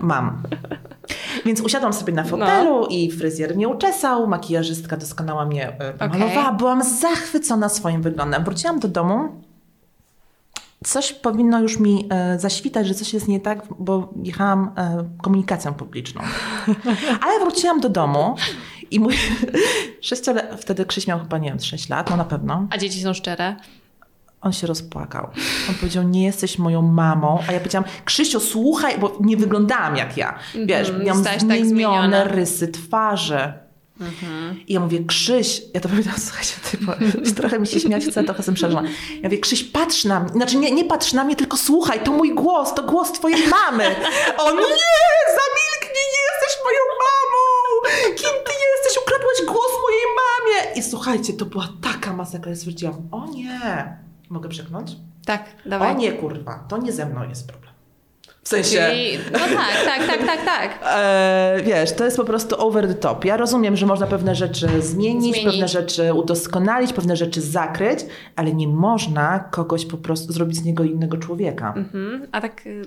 Mam. 0.01 0.43
Więc 1.45 1.61
usiadłam 1.61 1.93
sobie 1.93 2.13
na 2.13 2.23
fotelu 2.23 2.85
i 2.85 3.11
fryzjer 3.11 3.55
mnie 3.55 3.67
uczesał, 3.67 4.27
makijażystka 4.27 4.97
doskonała 4.97 5.45
mnie 5.45 5.79
e, 5.79 5.93
pomalowała. 5.93 6.53
Byłam 6.53 6.83
zachwycona 6.83 7.69
swoim 7.69 8.01
wyglądem. 8.01 8.43
Wróciłam 8.43 8.79
do 8.79 8.87
domu. 8.87 9.29
Coś 10.83 11.13
powinno 11.13 11.61
już 11.61 11.79
mi 11.79 12.07
e, 12.09 12.39
zaświtać, 12.39 12.87
że 12.87 12.93
coś 12.93 13.13
jest 13.13 13.27
nie 13.27 13.39
tak, 13.39 13.63
bo 13.79 14.13
jechałam 14.23 14.71
e, 14.77 15.09
komunikacją 15.21 15.73
publiczną. 15.73 16.21
Ale 17.25 17.39
wróciłam 17.39 17.79
do 17.79 17.89
domu 17.89 18.35
i 18.91 18.99
mój 18.99 19.13
sześciole... 20.01 20.57
Wtedy 20.57 20.85
Krzyś 20.85 21.07
miał 21.07 21.19
chyba, 21.19 21.37
nie 21.37 21.49
wiem, 21.49 21.59
6 21.59 21.89
lat, 21.89 22.09
no 22.09 22.17
na 22.17 22.25
pewno. 22.25 22.67
A 22.69 22.77
dzieci 22.77 23.01
są 23.01 23.13
szczere? 23.13 23.55
On 24.43 24.53
się 24.53 24.67
rozpłakał. 24.67 25.27
On 25.69 25.75
powiedział, 25.75 26.03
nie 26.03 26.23
jesteś 26.23 26.57
moją 26.59 26.81
mamą. 26.81 27.39
A 27.47 27.51
ja 27.51 27.59
powiedziałam, 27.59 27.89
Krzysiu, 28.05 28.39
słuchaj, 28.39 28.97
bo 28.99 29.17
nie 29.19 29.37
wyglądałam 29.37 29.95
jak 29.95 30.17
ja. 30.17 30.39
Wiesz, 30.65 30.87
Mhm, 30.89 31.05
miałam 31.05 31.23
zostałaś 31.23 31.57
tak 31.57 31.65
zmienione. 31.65 32.17
Mhm. 32.21 32.35
rysy 32.39 32.67
twarzy. 32.67 33.53
I 34.67 34.73
ja 34.73 34.79
mówię, 34.79 35.05
Krzyś, 35.05 35.61
ja 35.73 35.81
to 35.81 35.89
powiedziałam, 35.89 36.19
słuchajcie, 36.27 36.53
ty, 37.25 37.31
trochę 37.33 37.59
mi 37.59 37.67
się 37.67 37.79
śmiać 37.79 38.03
chce, 38.05 38.23
trochę 38.23 38.39
jestem 38.39 38.55
przerażona. 38.55 38.89
Ja 39.15 39.23
mówię, 39.23 39.37
Krzyś, 39.37 39.63
patrz 39.63 40.05
na 40.05 40.19
mnie, 40.19 40.29
znaczy 40.29 40.57
nie, 40.57 40.71
nie 40.71 40.85
patrz 40.85 41.13
na 41.13 41.23
mnie, 41.23 41.35
tylko 41.35 41.57
słuchaj, 41.57 42.03
to 42.03 42.11
mój 42.11 42.33
głos, 42.35 42.73
to 42.73 42.83
głos 42.83 43.11
twojej 43.11 43.47
mamy. 43.47 43.83
On, 44.37 44.55
nie, 44.55 44.63
zamilknij, 45.39 46.03
nie 46.13 46.23
jesteś 46.31 46.63
moją 46.63 46.79
mamą. 47.03 47.43
Kim 48.15 48.43
ty 48.45 48.51
jesteś? 48.75 49.03
Ukradłeś 49.03 49.37
głos 49.47 49.71
mojej 49.83 50.05
mamie. 50.21 50.79
I 50.79 50.83
słuchajcie, 50.83 51.33
to 51.33 51.45
była 51.45 51.67
taka 51.81 52.13
masakra, 52.13 52.49
ja 52.49 52.55
stwierdziłam, 52.57 52.95
o 53.11 53.25
nie. 53.27 53.97
Mogę 54.29 54.49
przeknąć? 54.49 54.91
Tak, 55.25 55.45
dawaj. 55.65 55.95
O 55.95 55.97
nie, 55.97 56.11
kurwa, 56.11 56.65
to 56.69 56.77
nie 56.77 56.91
ze 56.91 57.05
mną 57.05 57.29
jest 57.29 57.47
problem. 57.47 57.73
W 58.43 58.49
sensie... 58.49 58.87
Czyli, 58.89 59.17
no 59.33 59.39
tak, 59.39 59.85
tak, 59.85 60.07
tak, 60.07 60.25
tak, 60.25 60.45
tak. 60.45 60.79
E, 60.95 61.59
wiesz, 61.65 61.91
to 61.93 62.05
jest 62.05 62.17
po 62.17 62.23
prostu 62.23 62.61
over 62.67 62.87
the 62.87 62.93
top. 62.93 63.25
Ja 63.25 63.37
rozumiem, 63.37 63.75
że 63.77 63.85
można 63.85 64.07
pewne 64.07 64.35
rzeczy 64.35 64.81
zmienić, 64.81 65.33
Zmienić. 65.35 65.51
pewne 65.51 65.67
rzeczy 65.67 66.13
udoskonalić, 66.13 66.93
pewne 66.93 67.15
rzeczy 67.15 67.41
zakryć, 67.41 67.99
ale 68.35 68.53
nie 68.53 68.67
można 68.67 69.39
kogoś 69.39 69.85
po 69.85 69.97
prostu 69.97 70.33
zrobić 70.33 70.57
z 70.57 70.63
niego 70.63 70.83
innego 70.83 71.17
człowieka. 71.17 71.73
Mhm. 71.77 72.27
A 72.31 72.41
tak 72.41 72.67
y, 72.67 72.81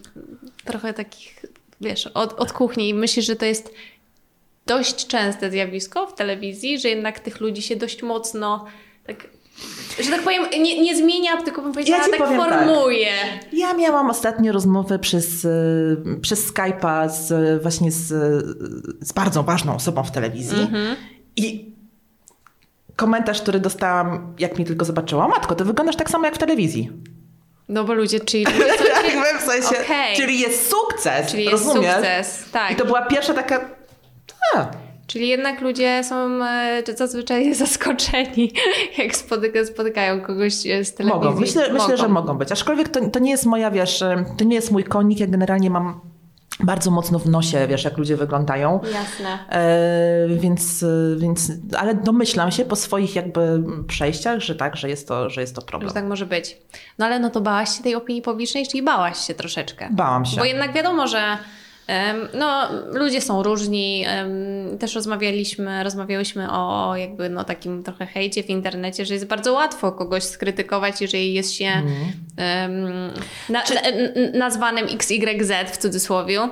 trochę 0.64 0.94
takich, 0.94 1.44
wiesz, 1.80 2.06
od, 2.06 2.32
od 2.32 2.52
kuchni. 2.52 2.94
Myślisz, 2.94 3.26
że 3.26 3.36
to 3.36 3.44
jest 3.44 3.74
dość 4.66 5.06
częste 5.06 5.50
zjawisko 5.50 6.06
w 6.06 6.14
telewizji, 6.14 6.78
że 6.78 6.88
jednak 6.88 7.20
tych 7.20 7.40
ludzi 7.40 7.62
się 7.62 7.76
dość 7.76 8.02
mocno 8.02 8.64
tak, 9.06 9.28
że 10.04 10.10
tak 10.10 10.22
powiem, 10.22 10.42
nie, 10.62 10.82
nie 10.82 10.96
zmienia, 10.96 11.42
tylko 11.42 11.62
bym 11.62 11.72
powiedziała, 11.72 12.02
Ja 12.02 12.08
tak 12.10 12.18
powiem 12.18 12.40
tak. 12.40 12.48
formuje. 12.66 13.12
Ja 13.52 13.72
miałam 13.74 14.10
ostatnio 14.10 14.52
rozmowę 14.52 14.98
przez, 14.98 15.44
y, 15.44 15.96
przez 16.22 16.52
Skype'a 16.52 17.08
z, 17.10 17.62
właśnie 17.62 17.92
z, 17.92 18.06
z 19.08 19.12
bardzo 19.12 19.42
ważną 19.42 19.74
osobą 19.74 20.02
w 20.04 20.10
telewizji 20.10 20.60
Mhm. 20.62 20.96
i 21.36 21.72
komentarz, 22.96 23.42
który 23.42 23.60
dostałam, 23.60 24.34
jak 24.38 24.56
mnie 24.56 24.64
tylko 24.66 24.84
zobaczyła, 24.84 25.28
matko, 25.28 25.54
to 25.54 25.64
wyglądasz 25.64 25.96
tak 25.96 26.10
samo 26.10 26.24
jak 26.24 26.34
w 26.34 26.38
telewizji. 26.38 26.90
No 27.68 27.84
bo 27.84 27.94
ludzie, 27.94 28.20
czyli... 28.20 28.44
Jakby 29.14 29.38
w 29.38 29.42
sensie, 29.52 29.82
Okej. 29.84 30.16
czyli 30.16 30.40
jest 30.40 30.70
sukces, 30.70 31.30
Czyli 31.30 31.44
jest 31.44 31.64
rozumiesz? 31.66 31.94
sukces, 31.94 32.44
tak. 32.52 32.72
I 32.72 32.76
to 32.76 32.84
była 32.84 33.02
pierwsza 33.02 33.34
taka... 33.34 33.70
A, 34.56 34.66
Czyli 35.06 35.28
jednak 35.28 35.60
ludzie 35.60 36.04
są 36.04 36.44
e, 36.44 36.82
zazwyczaj 36.96 37.54
zaskoczeni, 37.64 38.52
jak 38.98 39.16
spotyka, 39.16 39.64
spotykają 39.64 40.20
kogoś 40.20 40.66
e, 40.66 40.84
z 40.84 40.94
telewizji. 40.94 41.28
mogą. 41.28 41.40
Myślę, 41.40 41.72
myślę, 41.72 41.96
że 41.96 42.08
mogą 42.08 42.38
być. 42.38 42.52
Aczkolwiek 42.52 42.88
to, 42.88 43.10
to 43.10 43.18
nie 43.18 43.30
jest 43.30 43.46
moja, 43.46 43.70
wiesz, 43.70 44.02
e, 44.02 44.24
to 44.38 44.44
nie 44.44 44.54
jest 44.54 44.70
mój 44.70 44.84
konik. 44.84 45.20
Ja 45.20 45.26
generalnie 45.26 45.70
mam 45.70 46.00
bardzo 46.60 46.90
mocno 46.90 47.18
w 47.18 47.26
nosie, 47.26 47.66
wiesz, 47.66 47.84
jak 47.84 47.98
ludzie 47.98 48.16
wyglądają. 48.16 48.80
Jasne. 48.92 49.38
E, 49.50 50.28
więc, 50.28 50.84
więc, 51.16 51.52
ale 51.78 51.94
domyślam 51.94 52.50
się 52.50 52.64
po 52.64 52.76
swoich 52.76 53.16
jakby 53.16 53.62
przejściach, 53.88 54.40
że 54.40 54.54
tak, 54.54 54.76
że 54.76 54.88
jest 54.88 55.08
to, 55.08 55.30
że 55.30 55.40
jest 55.40 55.54
to 55.54 55.62
problem. 55.62 55.90
Że 55.90 55.94
tak 55.94 56.04
może 56.04 56.26
być. 56.26 56.58
No 56.98 57.06
ale 57.06 57.18
no 57.18 57.30
to 57.30 57.40
bałaś 57.40 57.76
się 57.76 57.82
tej 57.82 57.94
opinii 57.94 58.22
publicznej, 58.22 58.66
czyli 58.66 58.82
bałaś 58.82 59.18
się 59.18 59.34
troszeczkę. 59.34 59.88
Bałam 59.92 60.24
się. 60.24 60.36
Bo 60.36 60.44
jednak 60.44 60.72
wiadomo, 60.72 61.06
że 61.06 61.38
no, 62.34 62.68
ludzie 62.92 63.20
są 63.20 63.42
różni. 63.42 64.04
Też 64.80 64.94
rozmawialiśmy, 64.94 65.84
rozmawiałyśmy 65.84 66.50
o 66.52 66.92
jakby 66.96 67.28
no, 67.30 67.44
takim 67.44 67.82
trochę 67.82 68.06
hejcie 68.06 68.42
w 68.42 68.50
internecie, 68.50 69.06
że 69.06 69.14
jest 69.14 69.26
bardzo 69.26 69.52
łatwo 69.52 69.92
kogoś 69.92 70.22
skrytykować, 70.22 71.00
jeżeli 71.00 71.34
jest 71.34 71.54
się 71.54 71.66
em, 72.36 73.12
na, 73.48 73.62
n- 73.64 74.32
nazwanym 74.38 74.86
XYZ 74.94 75.52
w 75.72 75.76
cudzysłowie. 75.76 76.48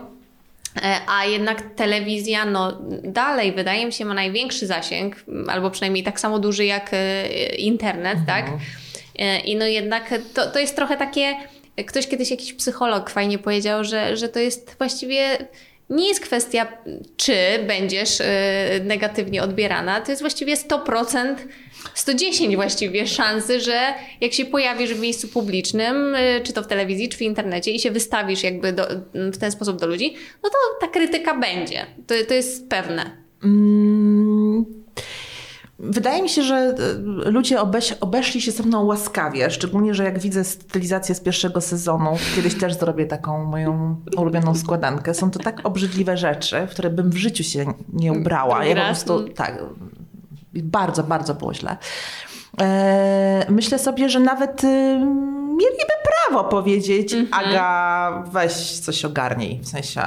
E, 0.83 0.97
A 1.09 1.25
jednak 1.25 1.63
telewizja, 1.77 2.45
no 2.45 2.79
dalej 3.05 3.53
wydaje 3.53 3.87
mi 3.87 3.93
się 3.93 4.05
ma 4.05 4.15
największy 4.15 4.67
zasięg, 4.67 5.25
albo 5.49 5.71
przynajmniej 5.71 6.05
tak 6.05 6.21
samo 6.21 6.39
duży 6.39 6.65
jak 6.65 6.91
e, 6.93 7.27
internet, 7.55 8.19
tak? 8.27 8.47
E, 9.19 9.41
I 9.41 9.57
no 9.57 9.67
jednak 9.67 10.15
to, 10.35 10.51
to 10.51 10.59
jest 10.59 10.77
trochę 10.77 10.97
takie, 10.97 11.35
ktoś 11.87 12.07
kiedyś 12.07 12.31
jakiś 12.31 12.53
psycholog 12.53 13.11
fajnie 13.11 13.39
powiedział, 13.39 13.85
że, 13.85 14.17
że 14.17 14.29
to 14.29 14.39
jest 14.41 14.75
właściwie 14.79 15.39
nie 15.91 16.09
jest 16.09 16.21
kwestia, 16.21 16.67
czy 17.17 17.35
będziesz 17.67 18.21
e, 18.21 18.25
negatywnie 18.85 19.43
odbierana, 19.43 20.01
to 20.01 20.13
jest 20.13 20.23
właściwie 20.23 20.57
100%, 20.57 21.35
110 21.95 22.57
właściwie 22.57 23.07
szansy, 23.07 23.61
że 23.61 23.95
jak 24.21 24.33
się 24.33 24.45
pojawisz 24.45 24.95
w 24.95 25.01
miejscu 25.01 25.29
publicznym, 25.29 26.15
e, 26.15 26.41
czy 26.41 26.53
to 26.53 26.63
w 26.63 26.67
telewizji, 26.67 27.09
czy 27.09 27.19
w 27.19 27.23
internecie 27.23 27.71
i 27.71 27.81
się 27.81 27.91
wystawisz 27.91 28.43
jakby 28.43 28.73
do, 28.73 28.87
w 29.15 29.37
ten 29.37 29.53
sposób 29.53 29.81
do 29.81 29.87
ludzi, 29.87 30.15
no 30.43 30.51
to 30.51 30.57
ta 30.81 30.89
krytyka 30.89 31.39
będzie. 31.39 31.87
To, 32.07 32.15
to 32.29 32.35
jest 32.35 32.69
pewne. 32.69 33.25
Mm, 33.45 34.04
Wydaje 35.85 36.23
mi 36.23 36.29
się, 36.29 36.43
że 36.43 36.57
e, 36.57 37.31
ludzie 37.31 37.61
obeś, 37.61 37.93
obeszli 37.93 38.41
się 38.41 38.53
ze 38.53 38.63
mną 38.63 38.85
łaskawie, 38.85 39.51
szczególnie, 39.51 39.95
że 39.95 40.05
jak 40.05 40.19
widzę 40.19 40.45
stylizację 40.45 41.15
z 41.15 41.21
pierwszego 41.21 41.61
sezonu, 41.61 42.17
kiedyś 42.37 42.55
też 42.55 42.75
zrobię 42.75 43.07
taką 43.07 43.45
moją 43.45 43.97
ulubioną 44.17 44.55
składankę, 44.55 45.15
są 45.15 45.31
to 45.31 45.39
tak 45.39 45.61
obrzydliwe 45.65 46.17
rzeczy, 46.17 46.67
w 46.67 46.71
które 46.71 46.91
bym 46.91 47.11
w 47.11 47.17
życiu 47.17 47.45
się 47.45 47.75
nie 47.93 48.13
ubrała. 48.13 48.65
Ja 48.65 48.77
po 48.77 48.83
prostu, 48.83 49.29
tak, 49.29 49.63
bardzo, 50.55 51.03
bardzo 51.03 51.35
było 51.35 51.55
źle. 51.55 51.77
E, 52.61 53.47
myślę 53.49 53.79
sobie, 53.79 54.09
że 54.09 54.21
nawet 54.21 54.65
y, 54.65 54.67
mieliby 55.49 55.95
prawo 56.05 56.45
powiedzieć, 56.45 57.15
Aga, 57.31 58.25
weź 58.33 58.81
coś 58.81 59.05
ogarnij, 59.05 59.61
w 59.63 59.69
sensie... 59.69 60.03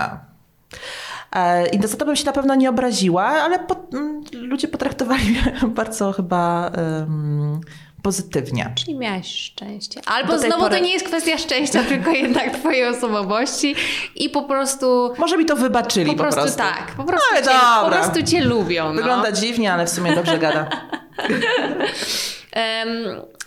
E, 1.35 1.67
I 1.67 1.87
za 1.87 1.97
to 1.97 2.05
bym 2.05 2.15
się 2.15 2.25
na 2.25 2.31
pewno 2.31 2.55
nie 2.55 2.69
obraziła, 2.69 3.23
ale 3.23 3.59
po, 3.59 3.75
m, 3.93 4.23
ludzie 4.33 4.67
potraktowali 4.67 5.29
mnie 5.29 5.53
bardzo 5.75 6.11
chyba 6.11 6.69
em, 6.69 7.61
pozytywnie. 8.01 8.73
Czyli 8.75 8.95
miałaś 8.95 9.27
szczęście. 9.27 10.01
Albo 10.05 10.39
znowu 10.39 10.63
pory- 10.63 10.69
to 10.77 10.83
nie 10.83 10.93
jest 10.93 11.05
kwestia 11.05 11.37
szczęścia, 11.37 11.83
tylko 11.89 12.11
jednak 12.11 12.57
twojej 12.57 12.85
osobowości 12.87 13.75
i 14.15 14.29
po 14.29 14.43
prostu... 14.43 15.13
Może 15.17 15.37
mi 15.37 15.45
to 15.45 15.55
wybaczyli 15.55 16.11
Po 16.15 16.23
po, 16.23 16.31
prostu, 16.31 16.57
tak, 16.57 16.91
po 16.97 17.03
prostu, 17.03 17.27
Ale 17.31 17.43
cię, 17.43 17.49
po 17.49 17.81
dobra. 17.83 17.97
prostu 17.99 18.23
cię 18.23 18.41
lubią. 18.45 18.85
No. 18.87 18.93
Wygląda 18.93 19.31
dziwnie, 19.31 19.73
ale 19.73 19.85
w 19.85 19.89
sumie 19.89 20.15
dobrze 20.15 20.37
gada. 20.39 20.69
Em, 22.51 22.87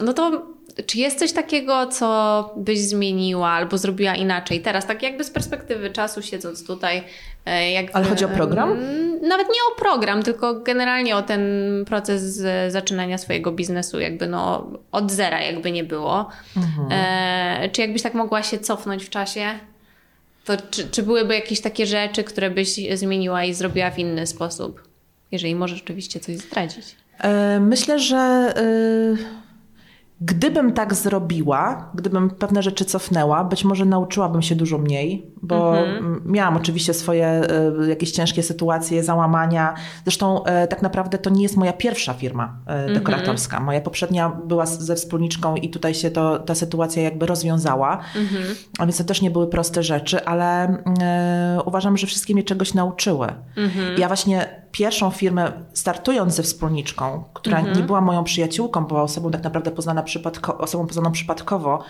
no 0.01 0.13
to 0.13 0.47
czy 0.87 0.99
jest 0.99 1.19
coś 1.19 1.33
takiego, 1.33 1.87
co 1.87 2.51
byś 2.57 2.79
zmieniła 2.81 3.49
albo 3.51 3.79
zrobiła 3.79 4.15
inaczej 4.15 4.61
teraz, 4.61 4.87
tak 4.87 5.03
jakby 5.03 5.25
z 5.25 5.31
perspektywy 5.31 5.91
czasu 5.91 6.23
siedząc 6.23 6.67
tutaj? 6.67 7.03
e, 7.47 7.71
Jak 7.73 7.87
Ale 7.93 8.07
chodzi 8.07 8.25
o 8.25 8.29
program? 8.29 8.73
em, 8.73 9.11
Nawet 9.29 9.47
nie 9.49 9.61
o 9.73 9.79
program, 9.79 10.23
tylko 10.23 10.55
generalnie 10.61 11.17
o 11.17 11.23
ten 11.23 11.41
proces 11.87 12.43
zaczynania 12.69 13.19
swojego 13.19 13.53
biznesu, 13.53 14.01
jakby 14.01 14.27
no 14.27 14.71
od 14.93 15.13
zera 15.13 15.41
jakby 15.43 15.73
nie 15.73 15.85
było. 15.85 16.29
Mhm. 16.57 16.89
E, 16.93 17.69
czy 17.73 17.81
jakbyś 17.81 18.03
tak 18.03 18.15
mogła 18.15 18.43
się 18.43 18.59
cofnąć 18.59 19.05
w 19.05 19.11
czasie? 19.11 19.47
To 20.45 20.53
czy, 20.71 20.89
czy 20.89 21.03
byłyby 21.03 21.35
jakieś 21.35 21.61
takie 21.61 21.87
rzeczy, 21.87 22.25
które 22.25 22.51
byś 22.51 22.81
zmieniła 22.95 23.45
i 23.45 23.55
zrobiła 23.55 23.91
w 23.91 23.99
inny 23.99 24.27
sposób? 24.27 24.83
Jeżeli 25.33 25.55
możesz 25.55 25.83
oczywiście 25.83 26.21
coś 26.21 26.37
zdradzić. 26.37 26.85
E, 27.19 27.61
Myślę, 27.61 27.99
że 27.99 28.17
e, 28.17 29.40
gdybym 30.21 30.73
tak 30.73 30.95
zrobiła, 30.95 31.91
gdybym 31.95 32.31
pewne 32.31 32.63
rzeczy 32.63 32.85
cofnęła, 32.85 33.45
być 33.45 33.65
może 33.65 33.85
nauczyłabym 33.85 34.43
się 34.43 34.55
dużo 34.55 34.79
mniej, 34.79 35.27
bo 35.43 35.79
m, 35.79 36.23
miałam 36.27 36.57
oczywiście 36.57 36.95
swoje 36.95 37.27
e, 37.27 37.89
jakieś 37.89 38.11
ciężkie 38.11 38.43
sytuacje, 38.43 39.05
załamania. 39.05 39.75
Zresztą 40.05 40.45
e, 40.45 40.67
tak 40.69 40.83
naprawdę 40.83 41.19
to 41.19 41.31
nie 41.31 41.43
jest 41.43 41.57
moja 41.57 41.73
pierwsza 41.73 42.15
firma 42.15 42.57
e, 42.67 42.95
dekoratorska. 42.95 43.61
Moja 43.61 43.81
poprzednia 43.81 44.29
była 44.47 44.67
ze 44.67 44.97
wspólniczką 44.97 45.57
i 45.57 45.71
tutaj 45.71 45.95
się 45.95 46.11
to, 46.11 46.39
ta 46.39 46.55
sytuacja 46.55 47.03
jakby 47.03 47.27
rozwiązała. 47.27 48.01
A 48.79 48.87
więc 48.87 48.99
to 48.99 49.05
też 49.05 49.23
nie 49.23 49.31
były 49.31 49.47
proste 49.47 49.83
rzeczy, 49.83 50.25
ale 50.25 50.77
uważam, 51.65 51.97
że 51.97 52.07
wszystkie 52.07 52.35
mnie 52.35 52.43
czegoś 52.43 52.75
nauczyły. 52.75 53.27
Ja 53.99 54.09
właśnie 54.09 54.63
pierwszą 54.73 55.11
firmę, 55.11 55.53
startując 55.73 56.35
ze 56.35 56.43
wspólniczką, 56.43 57.25
która 57.35 57.61
nie 57.61 57.83
była 57.83 58.01
moją 58.01 58.25
przyjaciółką, 58.25 58.85
była 58.85 59.03
osobą 59.03 59.31
tak 59.31 59.43
naprawdę 59.45 59.71
poznana 59.71 60.03
przypadko, 60.03 60.59
osobą 60.59 60.87
poznaną 60.87 61.13
przypadkowo, 61.13 61.83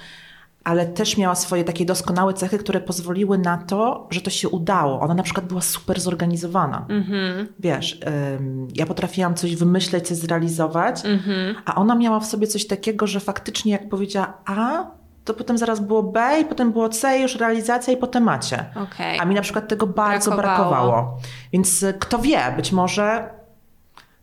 ale 0.65 0.87
też 0.87 1.17
miała 1.17 1.35
swoje 1.35 1.65
takie 1.65 1.85
doskonałe 1.85 2.35
cechy, 2.35 2.59
które 2.59 2.81
pozwoliły 2.81 3.39
na 3.39 3.57
to, 3.57 4.07
że 4.11 4.21
to 4.21 4.31
się 4.31 4.49
udało. 4.49 5.01
Ona 5.01 5.15
na 5.15 5.23
przykład 5.23 5.47
była 5.47 5.61
super 5.61 6.01
zorganizowana. 6.01 6.87
Wiesz, 7.59 8.01
ym, 8.41 8.69
ja 8.75 8.87
potrafiłam 8.87 9.35
coś 9.35 9.57
wymyśleć, 9.57 10.09
coś 10.09 10.17
zrealizować, 10.17 11.03
a 11.65 11.75
ona 11.75 11.95
miała 11.95 12.21
w 12.21 12.27
sobie 12.27 12.47
coś 12.47 12.67
takiego, 12.67 13.07
że 13.07 13.21
faktycznie 13.21 13.73
jak 13.73 13.89
powiedziała 13.89 14.33
A, 14.47 14.91
to 15.31 15.35
potem 15.39 15.59
zaraz 15.59 15.81
było 15.81 16.03
B 16.03 16.41
i 16.41 16.45
potem 16.45 16.73
było 16.73 16.89
C, 16.89 17.19
już 17.19 17.37
realizacja 17.37 17.93
i 17.93 17.97
potem 17.97 18.23
macie. 18.23 18.65
Okej. 18.77 19.19
A 19.19 19.25
mi 19.25 19.35
na 19.35 19.43
przykład 19.43 19.69
tego 19.69 19.87
bardzo 19.87 20.31
Brakowało. 20.37 20.71
brakowało. 20.71 21.19
Więc 21.53 21.83
y, 21.83 21.95
kto 21.99 22.19
wie, 22.19 22.41
być 22.57 22.73
może 22.73 23.31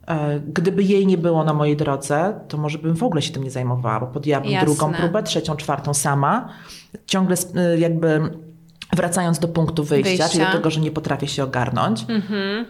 e, 0.08 0.40
gdyby 0.40 0.84
jej 0.84 1.08
nie 1.08 1.18
było 1.18 1.44
na 1.44 1.54
mojej 1.54 1.78
drodze, 1.78 2.40
to 2.48 2.58
może 2.58 2.78
bym 2.78 2.96
w 2.96 3.04
ogóle 3.04 3.22
się 3.22 3.34
tym 3.34 3.44
nie 3.44 3.52
zajmowała, 3.52 4.00
bo 4.00 4.08
podjęłabym 4.08 4.52
Jasne. 4.52 4.66
drugą 4.66 4.94
próbę, 4.94 5.24
trzecią, 5.24 5.56
czwartą 5.56 5.94
sama. 5.94 6.50
Ciągle 7.06 7.36
y, 7.76 7.80
jakby 7.80 8.32
wracając 8.94 9.40
do 9.40 9.48
punktu 9.48 9.84
wyjścia, 9.84 10.10
Wyjścia. 10.10 10.30
czyli 10.30 10.46
do 10.46 10.52
tego, 10.52 10.70
że 10.70 10.80
nie 10.80 10.92
potrafię 10.92 11.28
się 11.28 11.44
ogarnąć. 11.44 12.06
Mhm. 12.10 12.66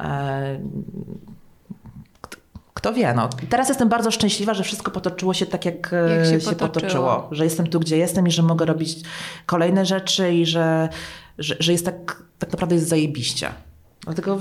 E, 2.77 2.79
Kto 2.79 2.93
wie, 2.93 3.13
no. 3.13 3.29
Teraz 3.49 3.69
jestem 3.69 3.89
bardzo 3.89 4.11
szczęśliwa, 4.11 4.53
że 4.53 4.63
wszystko 4.63 4.91
potoczyło 4.91 5.33
się 5.33 5.45
tak, 5.45 5.65
jak, 5.65 5.93
e, 5.93 6.09
Jak 6.09 6.25
się 6.25 6.31
się, 6.31 6.49
potoczyło. 6.49 6.69
potoczyło. 6.69 7.27
Że 7.31 7.43
jestem 7.43 7.67
tu, 7.67 7.79
gdzie 7.79 7.97
jestem 7.97 8.27
i 8.27 8.31
że 8.31 8.43
mogę 8.43 8.65
robić 8.65 8.97
kolejne 9.45 9.85
rzeczy 9.85 10.33
i 10.33 10.45
że, 10.45 10.89
że, 11.37 11.55
że 11.59 11.71
jest 11.71 11.85
tak, 11.85 12.23
tak 12.39 12.51
naprawdę 12.51 12.75
jest 12.75 12.87
zajebiście. 12.87 13.49
Dlatego 14.01 14.39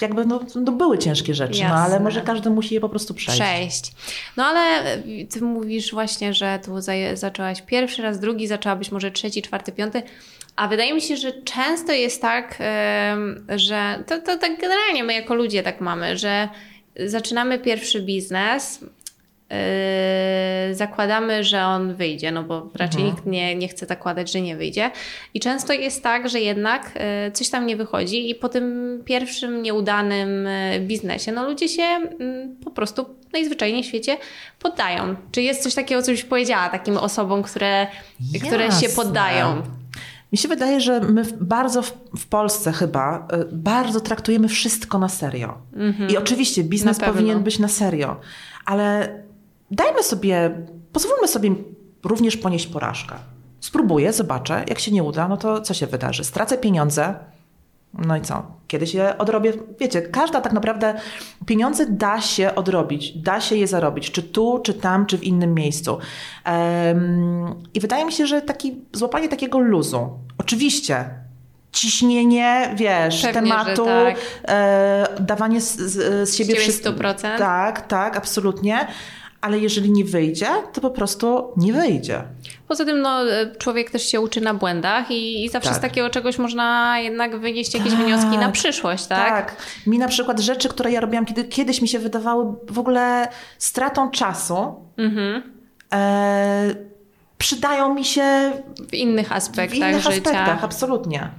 jakby 0.00 0.24
no, 0.24 0.40
no 0.54 0.72
były 0.72 0.98
ciężkie 0.98 1.34
rzeczy, 1.34 1.64
no 1.64 1.74
ale 1.74 2.00
może 2.00 2.20
każdy 2.20 2.50
musi 2.50 2.74
je 2.74 2.80
po 2.80 2.88
prostu 2.88 3.14
przejść. 3.14 3.40
Przejść. 3.40 3.92
No 4.36 4.44
ale 4.44 4.84
ty 5.30 5.40
mówisz 5.40 5.92
właśnie, 5.92 6.34
że 6.34 6.58
tu 6.64 6.72
zaczęłaś 7.14 7.62
pierwszy 7.62 8.02
raz, 8.02 8.20
drugi, 8.20 8.46
zaczęłabyś 8.46 8.92
może 8.92 9.10
trzeci, 9.10 9.42
czwarty, 9.42 9.72
piąty. 9.72 10.02
A 10.56 10.68
wydaje 10.68 10.94
mi 10.94 11.00
się, 11.00 11.16
że 11.16 11.32
często 11.32 11.92
jest 11.92 12.22
tak, 12.22 12.58
że 13.56 14.04
to, 14.06 14.18
to 14.18 14.38
tak 14.38 14.60
generalnie 14.60 15.04
my 15.04 15.14
jako 15.14 15.34
ludzie 15.34 15.62
tak 15.62 15.80
mamy, 15.80 16.18
że 16.18 16.48
zaczynamy 17.06 17.58
pierwszy 17.58 18.02
biznes, 18.02 18.80
yy, 19.50 20.74
zakładamy, 20.74 21.44
że 21.44 21.64
on 21.64 21.94
wyjdzie, 21.94 22.32
no 22.32 22.42
bo 22.42 22.70
raczej 22.74 23.04
nikt 23.04 23.26
nie, 23.26 23.56
nie 23.56 23.68
chce 23.68 23.86
zakładać, 23.86 24.32
że 24.32 24.40
nie 24.40 24.56
wyjdzie. 24.56 24.90
I 25.34 25.40
często 25.40 25.72
jest 25.72 26.02
tak, 26.02 26.28
że 26.28 26.40
jednak 26.40 26.92
yy, 27.24 27.32
coś 27.32 27.48
tam 27.48 27.66
nie 27.66 27.76
wychodzi 27.76 28.30
i 28.30 28.34
po 28.34 28.48
tym 28.48 28.98
pierwszym 29.04 29.62
nieudanym 29.62 30.48
yy, 30.72 30.80
biznesie, 30.80 31.32
no 31.32 31.48
ludzie 31.48 31.68
się 31.68 31.82
mm, 31.82 32.56
po 32.64 32.70
prostu 32.70 33.06
najzwyczajniej 33.32 33.82
w 33.82 33.86
świecie 33.86 34.16
poddają. 34.58 35.16
Czy 35.32 35.42
jest 35.42 35.62
coś 35.62 35.74
takiego, 35.74 36.02
co 36.02 36.10
byś 36.10 36.24
powiedziała 36.24 36.68
takim 36.68 36.96
osobom, 36.96 37.42
które, 37.42 37.86
które 38.46 38.72
się 38.72 38.88
poddają? 38.88 39.62
Mi 40.32 40.38
się 40.38 40.48
wydaje, 40.48 40.80
że 40.80 41.00
my 41.00 41.22
bardzo 41.40 41.82
w, 41.82 41.92
w 42.18 42.26
Polsce 42.26 42.72
chyba 42.72 43.28
y, 43.32 43.56
bardzo 43.56 44.00
traktujemy 44.00 44.48
wszystko 44.48 44.98
na 44.98 45.08
serio. 45.08 45.58
I 46.08 46.16
oczywiście 46.16 46.64
biznes 46.64 46.98
powinien 46.98 47.42
być 47.42 47.58
na 47.58 47.68
serio, 47.68 48.20
ale 48.64 49.08
dajmy 49.70 50.02
sobie, 50.02 50.66
pozwólmy 50.92 51.28
sobie 51.28 51.54
również 52.04 52.36
ponieść 52.36 52.66
porażkę. 52.66 53.14
spróbuję, 53.60 54.12
zobaczę, 54.12 54.64
jak 54.68 54.78
się 54.78 54.92
nie 54.92 55.02
uda, 55.02 55.28
no 55.28 55.36
to 55.36 55.60
co 55.60 55.74
się 55.74 55.86
wydarzy? 55.86 56.24
Stracę 56.24 56.58
pieniądze, 56.58 57.14
no 57.98 58.16
i 58.16 58.20
co? 58.20 58.42
Kiedyś 58.66 58.94
je 58.94 59.18
odrobię. 59.18 59.52
Wiecie, 59.80 60.02
każda 60.02 60.40
tak 60.40 60.52
naprawdę 60.52 60.94
pieniądze 61.46 61.86
da 61.86 62.20
się 62.20 62.54
odrobić, 62.54 63.18
da 63.18 63.40
się 63.40 63.56
je 63.56 63.66
zarobić, 63.66 64.10
czy 64.10 64.22
tu, 64.22 64.60
czy 64.64 64.74
tam, 64.74 65.06
czy 65.06 65.18
w 65.18 65.24
innym 65.24 65.54
miejscu. 65.54 65.98
Um, 66.46 67.54
I 67.74 67.80
wydaje 67.80 68.04
mi 68.04 68.12
się, 68.12 68.26
że 68.26 68.42
taki, 68.42 68.76
złapanie 68.92 69.28
takiego 69.28 69.58
luzu. 69.58 70.18
Oczywiście 70.38 71.10
ciśnienie, 71.72 72.74
wiesz, 72.76 73.22
Pewnie, 73.22 73.40
tematu, 73.40 73.84
tak. 73.84 74.16
e, 74.48 75.06
dawanie 75.20 75.60
z, 75.60 75.76
z, 75.76 76.28
z 76.28 76.36
siebie 76.36 76.54
wszystko. 76.54 76.90
100%. 76.90 77.38
Tak, 77.38 77.86
tak, 77.86 78.16
absolutnie. 78.16 78.86
Ale 79.40 79.58
jeżeli 79.58 79.90
nie 79.90 80.04
wyjdzie, 80.04 80.46
to 80.72 80.80
po 80.80 80.90
prostu 80.90 81.52
nie 81.56 81.72
wyjdzie. 81.72 82.22
Poza 82.68 82.84
tym 82.84 83.00
no, 83.02 83.20
człowiek 83.58 83.90
też 83.90 84.02
się 84.10 84.20
uczy 84.20 84.40
na 84.40 84.54
błędach 84.54 85.10
i, 85.10 85.44
i 85.44 85.48
zawsze 85.48 85.68
Tak. 85.68 85.78
z 85.78 85.80
takiego 85.80 86.10
czegoś 86.10 86.38
można 86.38 86.98
jednak 87.00 87.38
wynieść 87.40 87.74
jakieś 87.74 87.92
wnioski 87.92 88.38
na 88.38 88.48
przyszłość, 88.52 89.06
tak? 89.06 89.28
Tak. 89.28 89.56
Mi 89.86 89.98
na 89.98 90.08
przykład 90.08 90.40
rzeczy, 90.40 90.68
które 90.68 90.92
ja 90.92 91.00
robiłam 91.00 91.26
kiedy, 91.26 91.44
kiedyś 91.44 91.82
mi 91.82 91.88
się 91.88 91.98
wydawały 91.98 92.54
w 92.70 92.78
ogóle 92.78 93.28
stratą 93.58 94.10
czasu, 94.10 94.74
Mhm. 94.96 95.42
e, 95.92 96.74
przydają 97.38 97.94
mi 97.94 98.04
się 98.04 98.52
W 98.90 98.94
innych 98.94 99.32
aspektach 99.32 99.70
w 99.70 99.74
innych 99.74 100.02
życia. 100.02 100.08
aspektach, 100.30 100.64
absolutnie. 100.64 101.30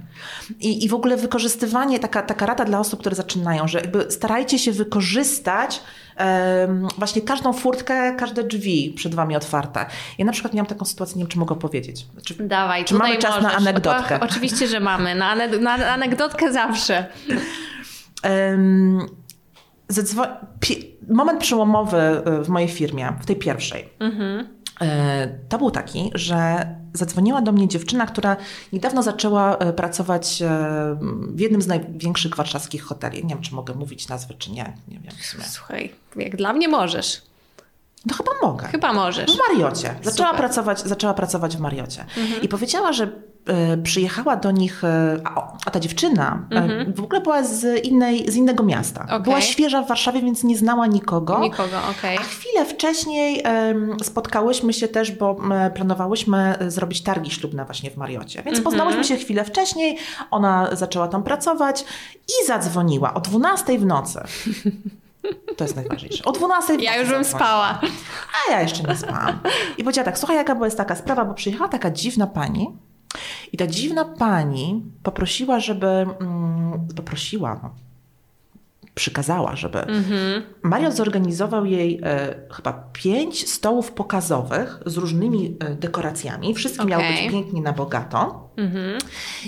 I, 0.60 0.84
I 0.84 0.88
w 0.88 0.94
ogóle 0.94 1.16
wykorzystywanie, 1.16 1.98
taka, 1.98 2.22
taka 2.22 2.46
rada 2.46 2.64
dla 2.64 2.80
osób, 2.80 3.00
które 3.00 3.16
zaczynają, 3.16 3.68
że 3.68 3.80
jakby 3.80 4.10
starajcie 4.10 4.58
się 4.58 4.72
wykorzystać 4.72 5.80
em, 6.16 6.88
właśnie 6.98 7.22
każdą 7.22 7.52
furtkę, 7.52 8.14
każde 8.18 8.44
drzwi 8.44 8.92
przed 8.96 9.14
wami 9.14 9.36
otwarte. 9.36 9.86
Ja 10.18 10.24
na 10.24 10.32
przykład 10.32 10.54
miałam 10.54 10.66
taką 10.66 10.84
sytuację, 10.84 11.16
nie 11.16 11.22
wiem, 11.24 11.30
czy 11.30 11.38
mogę 11.38 11.56
powiedzieć. 11.56 12.06
Znaczy, 12.12 12.34
Dawaj, 12.40 12.84
Czy 12.84 12.94
mamy 12.94 13.16
czas 13.16 13.34
na 13.34 13.40
możesz. 13.42 13.56
anegdotkę? 13.58 14.20
O, 14.20 14.22
oczywiście, 14.22 14.66
że 14.66 14.80
mamy. 14.80 15.14
Na, 15.14 15.34
ane- 15.36 15.58
na 15.60 15.72
anegdotkę 15.72 16.52
zawsze. 16.52 17.06
pi- 20.60 20.90
moment 21.08 21.40
przełomowy 21.40 21.96
e, 21.98 22.22
w 22.44 22.48
mojej 22.48 22.68
firmie, 22.68 23.12
w 23.22 23.26
tej 23.26 23.36
pierwszej, 23.36 23.88
e, 24.00 24.44
to 25.48 25.58
był 25.58 25.70
taki, 25.70 26.10
że 26.14 26.66
zadzwoniła 26.92 27.42
do 27.42 27.52
mnie 27.52 27.68
dziewczyna, 27.68 28.06
która 28.06 28.36
niedawno 28.72 29.02
zaczęła 29.02 29.56
e, 29.56 29.72
pracować 29.72 30.42
e, 30.42 30.48
w 31.20 31.40
jednym 31.40 31.62
z 31.62 31.66
największych 31.66 32.36
warszawskich 32.36 32.82
hoteli. 32.82 33.24
Nie 33.24 33.34
wiem, 33.34 33.42
czy 33.42 33.54
mogę 33.54 33.74
mówić 33.74 34.08
nazwy, 34.08 34.34
czy 34.34 34.50
nie. 34.50 34.72
Nie 34.88 34.98
wiem. 35.00 35.12
Słuchaj, 35.48 35.92
jak 36.16 36.36
dla 36.36 36.52
mnie 36.52 36.68
możesz. 36.68 37.22
No 38.06 38.14
chyba 38.14 38.32
mogę. 38.42 38.68
Chyba 38.68 38.92
możesz. 38.92 39.36
W 39.36 39.38
Mariocie. 39.48 39.94
Zaczęła 40.02 40.28
Super. 40.28 40.40
pracować, 40.40 40.80
zaczęła 40.80 41.14
pracować 41.14 41.56
w 41.56 41.60
Mariocie. 41.60 42.04
I 42.42 42.48
powiedziała, 42.48 42.92
że 42.92 43.04
e, 43.04 43.08
przyjechała 43.82 44.36
do 44.36 44.50
nich, 44.50 44.84
e, 44.84 45.20
a, 45.66 45.70
ta 45.70 45.80
dziewczyna 45.80 46.46
e, 46.50 46.84
w 46.92 47.00
ogóle 47.00 47.20
była 47.20 47.42
z, 47.42 47.84
innej, 47.84 48.30
z 48.32 48.36
innego 48.36 48.64
miasta. 48.64 49.04
Okej. 49.04 49.20
Była 49.20 49.40
świeża 49.40 49.82
w 49.82 49.88
Warszawie, 49.88 50.22
więc 50.22 50.44
nie 50.44 50.56
znała 50.56 50.86
nikogo. 50.86 51.38
Nikogo, 51.40 51.76
okej. 51.90 52.18
A 52.18 52.20
chwilę 52.20 52.64
wcześniej 52.64 53.42
spotkałyśmy 54.02 54.72
się 54.72 54.88
też, 54.88 55.12
bo 55.12 55.36
planowałyśmy 55.74 56.58
e, 56.58 56.70
zrobić 56.70 57.02
targi 57.02 57.30
ślubne 57.30 57.64
właśnie 57.64 57.90
w 57.90 57.96
Mariocie. 57.96 58.42
Więc 58.42 58.60
poznałyśmy 58.60 59.04
się 59.04 59.16
chwilę 59.16 59.44
wcześniej, 59.44 59.98
ona 60.30 60.68
zaczęła 60.72 61.08
tam 61.08 61.22
pracować 61.22 61.84
i 62.28 62.46
zadzwoniła 62.46 63.14
o 63.14 63.20
12 63.20 63.78
w 63.78 63.86
nocy. 63.86 64.20
To 65.56 65.64
jest 65.64 65.76
najważniejsze. 65.76 66.24
O 66.24 66.32
12 66.32 66.78
w 66.78 66.82
Ja 66.82 66.96
już 66.96 67.08
bym 67.08 67.24
spała. 67.24 67.80
A 68.48 68.52
ja 68.52 68.62
jeszcze 68.62 68.82
nie 68.82 68.96
spałam. 68.96 69.40
I 69.78 69.84
powiedziała 69.84 70.04
tak, 70.04 70.18
słuchaj, 70.18 70.36
jaka 70.36 70.54
była 70.54 70.66
jest 70.66 70.76
taka 70.76 70.96
sprawa, 70.96 71.24
bo 71.24 71.34
przyjechała 71.34 71.68
taka 71.68 71.90
dziwna 71.90 72.26
pani 72.26 72.76
i 73.52 73.56
ta 73.56 73.66
dziwna 73.66 74.04
pani 74.04 74.82
poprosiła, 75.02 75.60
żeby, 75.60 75.86
mm, 75.86 76.88
poprosiła, 76.96 77.60
no, 77.62 77.74
przykazała, 78.94 79.56
żeby 79.56 79.78
Mhm. 79.78 80.42
Mariot 80.62 80.94
zorganizował 80.94 81.66
jej 81.66 82.00
e, 82.02 82.34
chyba 82.50 82.72
pięć 82.92 83.50
stołów 83.50 83.92
pokazowych 83.92 84.78
z 84.86 84.96
różnymi 84.96 85.56
e, 85.60 85.74
dekoracjami. 85.74 86.54
Wszystkie 86.54 86.84
miały 86.84 87.04
Okej. 87.04 87.22
być 87.22 87.32
pięknie 87.32 87.62
na 87.62 87.72
bogato. 87.72 88.50
Mhm. 88.56 88.98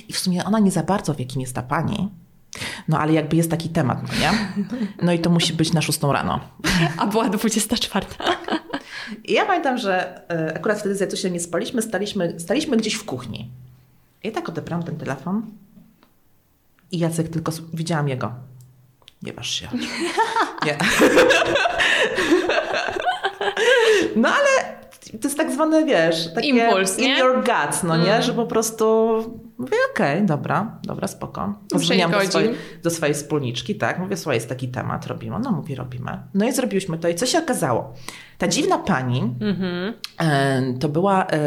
I 0.09 0.12
w 0.12 0.18
sumie 0.18 0.44
ona 0.44 0.59
nie 0.59 0.70
za 0.70 0.83
bardzo 0.83 1.14
wie, 1.14 1.25
kim 1.25 1.40
jest 1.40 1.55
ta 1.55 1.62
pani. 1.62 2.09
No 2.88 2.98
ale 2.98 3.12
jakby 3.12 3.37
jest 3.37 3.51
taki 3.51 3.68
temat, 3.68 3.98
no 4.03 4.09
nie? 4.20 4.31
No 5.03 5.12
i 5.12 5.18
to 5.18 5.31
musi 5.31 5.53
być 5.53 5.72
na 5.72 5.83
szóstą 5.83 6.12
rano. 6.12 6.40
A 6.98 7.07
była 7.07 7.29
24. 7.29 8.07
I 9.24 9.32
ja 9.32 9.46
pamiętam, 9.46 9.78
że 9.78 10.22
e, 10.30 10.56
akurat 10.56 10.78
wtedy 10.78 10.94
z 10.94 11.00
Jacusiem 11.00 11.32
nie 11.32 11.40
spaliśmy, 11.40 11.82
staliśmy, 11.82 12.40
staliśmy 12.40 12.76
gdzieś 12.76 12.94
w 12.94 13.04
kuchni. 13.04 13.50
I 14.22 14.32
tak 14.32 14.48
odebrałam 14.48 14.84
ten 14.84 14.96
telefon 14.96 15.42
i 16.92 16.98
Jacek 16.98 17.28
tylko, 17.28 17.52
widziałam 17.74 18.08
jego. 18.08 18.32
Nie 19.22 19.32
waż 19.32 19.50
się. 19.50 19.68
Nie. 20.66 20.78
No 24.16 24.28
ale 24.28 24.81
to 25.20 25.29
jest 25.29 25.37
tak 25.37 25.53
zwany, 25.53 25.85
wiesz, 25.85 26.35
takie 26.35 26.48
Impuls, 26.48 26.98
in 26.98 27.05
nie? 27.05 27.18
your 27.18 27.44
guts, 27.44 27.83
no 27.83 27.96
nie? 27.96 28.11
Mm. 28.11 28.22
Że 28.22 28.33
po 28.35 28.46
prostu 28.46 28.85
mówię, 29.59 29.77
okej, 29.94 30.27
dobra, 30.27 30.79
dobra, 30.83 31.09
spoko. 31.09 31.55
Dzwoniłam 31.79 32.11
do 32.11 32.20
swojej, 32.20 32.55
do 32.83 32.90
swojej 32.90 33.14
wspólniczki, 33.14 33.75
tak, 33.75 33.98
mówię, 33.98 34.16
słuchaj, 34.16 34.37
jest 34.37 34.48
taki 34.48 34.68
temat, 34.68 35.07
robimy. 35.07 35.37
No 35.44 35.51
mówi, 35.53 35.75
robimy. 35.75 36.18
No 36.35 36.46
i 36.46 36.53
zrobiliśmy 36.53 36.98
to 36.98 37.09
i 37.09 37.14
co 37.14 37.27
się 37.27 37.38
okazało? 37.38 37.92
Ta 38.38 38.48
dziwna 38.48 38.79
pani 38.79 39.35
Mhm. 39.40 39.94
e, 40.20 40.79
to 40.79 40.88
była 40.88 41.27
e, 41.27 41.38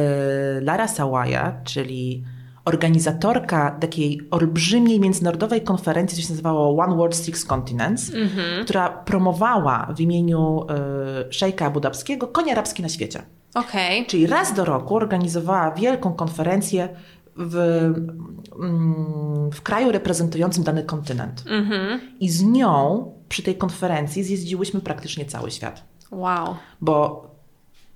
Lara 0.62 0.88
Sawaja, 0.88 1.62
czyli 1.64 2.24
organizatorka 2.66 3.78
takiej 3.82 4.22
olbrzymiej 4.32 5.00
międzynarodowej 5.00 5.62
konferencji, 5.62 6.18
co 6.18 6.24
się 6.28 6.30
nazywało 6.34 6.84
One 6.84 6.96
World 6.96 7.16
Six 7.16 7.46
Continents, 7.46 8.14
Mhm. 8.14 8.66
która 8.66 8.90
promowała 8.90 9.94
w 9.98 10.00
imieniu 10.02 10.66
e, 10.70 11.34
szejka 11.34 11.66
abudabskiego 11.66 12.28
koń 12.28 12.52
arabski 12.52 12.84
na 12.84 12.90
świecie. 12.90 13.22
Okej. 13.56 14.06
Czyli 14.06 14.28
raz 14.28 14.54
do 14.54 14.66
roku 14.66 14.96
organizowała 14.96 15.72
wielką 15.72 16.14
konferencję 16.14 16.90
w, 17.36 17.56
mm, 18.60 19.52
w 19.52 19.62
kraju 19.62 19.92
reprezentującym 19.92 20.64
dany 20.64 20.84
kontynent. 20.84 21.44
Mhm. 21.50 22.00
I 22.20 22.30
z 22.30 22.44
nią 22.44 23.06
przy 23.30 23.44
tej 23.44 23.56
konferencji 23.56 24.24
zjeździłyśmy 24.24 24.82
praktycznie 24.82 25.26
cały 25.26 25.52
świat. 25.52 25.84
Wow. 26.12 26.56
Bo 26.82 27.26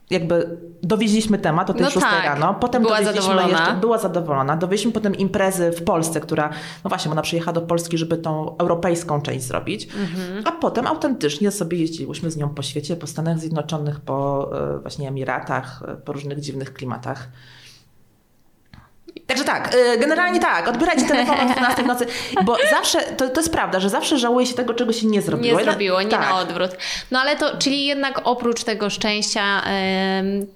jakby 0.10 0.58
dowieźliśmy 0.84 1.38
temat 1.40 1.70
o 1.70 1.74
tej 1.74 1.82
No 1.82 1.90
6 1.90 2.06
tak. 2.06 2.26
rano, 2.26 2.54
potem 2.54 2.84
Była 2.84 3.04
zadowolona. 3.04 3.48
jeszcze, 3.48 3.74
była 3.82 3.98
zadowolona, 3.98 4.58
dowieźliśmy 4.58 4.92
potem 4.92 5.16
imprezy 5.16 5.72
w 5.72 5.84
Polsce, 5.84 6.22
która, 6.22 6.50
no 6.84 6.90
właśnie, 6.90 7.12
ona 7.12 7.22
przyjechała 7.22 7.54
do 7.54 7.62
Polski, 7.62 7.98
żeby 7.98 8.18
tą 8.18 8.58
europejską 8.58 9.22
część 9.22 9.46
zrobić, 9.46 9.86
Mhm. 9.86 10.44
a 10.48 10.52
potem 10.52 10.88
autentycznie 10.88 11.52
sobie 11.52 11.78
jeździłyśmy 11.78 12.32
z 12.32 12.38
nią 12.38 12.50
po 12.50 12.62
świecie, 12.62 12.96
po 12.96 13.08
Stanach 13.08 13.40
Zjednoczonych, 13.40 14.00
po 14.00 14.50
e, 14.76 14.80
właśnie 14.80 15.08
Emiratach, 15.08 15.84
e, 15.88 15.96
po 15.96 16.14
różnych 16.14 16.40
dziwnych 16.40 16.74
klimatach. 16.74 17.30
Także 19.28 19.44
tak, 19.44 19.76
e, 19.76 19.98
generalnie 19.98 20.40
tak, 20.40 20.68
odbierajcie 20.68 21.06
telefon 21.06 21.36
o 21.40 21.54
12 21.54 21.84
w 21.84 21.86
nocy, 21.86 22.06
bo 22.46 22.58
zawsze, 22.78 23.00
to, 23.02 23.30
to 23.30 23.40
jest 23.42 23.52
prawda, 23.52 23.80
że 23.80 23.90
zawsze 23.90 24.18
żałuje 24.18 24.46
się 24.46 24.54
tego, 24.54 24.74
czego 24.74 24.94
się 24.94 25.08
nie 25.08 25.22
zrobiło. 25.22 25.58
Nie 25.60 25.64
zrobiło, 25.64 26.02
nie 26.02 26.10
tak. 26.10 26.22
na 26.22 26.40
odwrót. 26.40 26.72
No 27.12 27.20
ale 27.20 27.36
to, 27.36 27.58
czyli 27.58 27.86
jednak 27.86 28.22
oprócz 28.24 28.64
tego 28.64 28.90
szczęścia, 28.90 29.62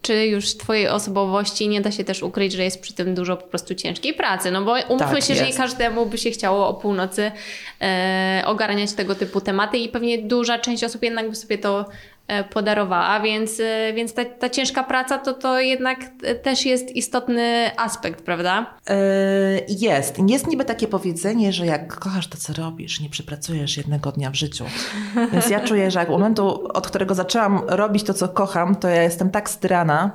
czy 0.02 0.26
już 0.28 0.58
twojej 0.58 0.88
osobowości, 0.88 1.68
nie 1.68 1.82
da 1.82 1.92
się 1.92 2.04
też 2.04 2.24
ukryć, 2.24 2.54
że 2.54 2.64
jest 2.64 2.82
przy 2.82 2.94
tym 2.94 3.16
dużo 3.16 3.38
po 3.38 3.48
prostu 3.48 3.76
ciężkiej 3.76 4.14
pracy. 4.14 4.52
No 4.52 4.62
bo 4.62 4.76
umówmy 4.90 5.16
Tak, 5.16 5.24
się, 5.24 5.36
że 5.36 5.42
nie 5.42 5.48
jest. 5.48 5.60
każdemu 5.60 6.06
by 6.06 6.18
się 6.18 6.32
chciało 6.32 6.68
o 6.68 6.74
północy 6.74 7.32
e, 7.82 8.44
ogarniać 8.46 8.94
tego 8.94 9.16
typu 9.16 9.42
tematy 9.42 9.78
i 9.78 9.90
pewnie 9.90 10.18
duża 10.18 10.60
część 10.60 10.84
osób 10.84 11.04
jednak 11.04 11.30
by 11.30 11.36
sobie 11.36 11.58
to 11.58 11.86
podarowała, 12.54 13.20
więc, 13.20 13.60
e, 13.60 13.94
więc 13.94 14.14
ta, 14.14 14.26
ta 14.26 14.50
ciężka 14.50 14.84
praca 14.84 15.18
to, 15.18 15.34
to 15.34 15.60
jednak 15.60 16.00
e, 16.24 16.36
też 16.36 16.66
jest 16.66 16.96
istotny 16.96 17.72
aspekt, 17.78 18.22
prawda? 18.22 18.74
Jest. 19.68 20.20
Jest 20.28 20.48
niby 20.48 20.66
takie 20.66 20.88
powiedzenie, 20.88 21.54
że 21.54 21.66
jak 21.66 21.96
kochasz 21.96 22.28
to, 22.28 22.38
co 22.38 22.54
robisz, 22.54 23.00
nie 23.00 23.10
przepracujesz 23.10 23.78
jednego 23.78 24.12
dnia 24.12 24.30
w 24.30 24.36
życiu. 24.36 24.66
Więc 25.34 25.50
ja 25.50 25.60
czuję, 25.60 25.92
że 25.92 26.00
jak 26.00 26.10
momentu, 26.10 26.68
od 26.74 26.88
którego 26.88 27.16
zaczęłam 27.16 27.62
robić 27.68 28.04
to, 28.04 28.14
co 28.14 28.30
kocham, 28.30 28.76
to 28.76 28.88
ja 28.88 29.04
jestem 29.04 29.30
tak 29.30 29.50
styrana, 29.50 30.12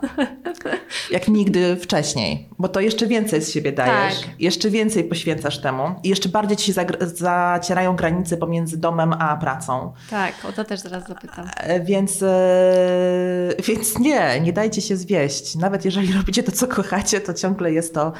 jak 1.10 1.28
nigdy 1.28 1.76
wcześniej. 1.76 2.48
Bo 2.58 2.68
to 2.68 2.80
jeszcze 2.80 3.06
więcej 3.06 3.42
z 3.42 3.52
siebie 3.52 3.72
dajesz. 3.72 4.20
Tak. 4.20 4.40
Jeszcze 4.40 4.70
więcej 4.70 5.04
poświęcasz 5.04 5.58
temu. 5.58 5.94
I 6.02 6.08
jeszcze 6.08 6.28
bardziej 6.28 6.56
ci 6.56 6.72
się 6.72 6.84
zacierają 7.02 7.96
granice 7.96 8.36
pomiędzy 8.36 8.78
domem 8.78 9.12
a 9.12 9.36
pracą. 9.36 9.92
Tak, 10.10 10.32
o 10.48 10.52
to 10.52 10.64
też 10.64 10.80
zaraz 10.80 11.08
zapytam. 11.08 11.50
E, 11.56 11.80
Więc, 11.98 12.22
e, 12.22 13.54
więc 13.68 13.98
nie, 13.98 14.40
nie 14.40 14.52
dajcie 14.52 14.80
się 14.80 14.96
zwieść. 14.96 15.56
Nawet 15.56 15.84
jeżeli 15.84 16.12
robicie 16.12 16.42
to, 16.42 16.52
co 16.52 16.66
kochacie, 16.66 17.20
to 17.20 17.34
ciągle 17.34 17.72
jest 17.72 17.94
to, 17.94 18.12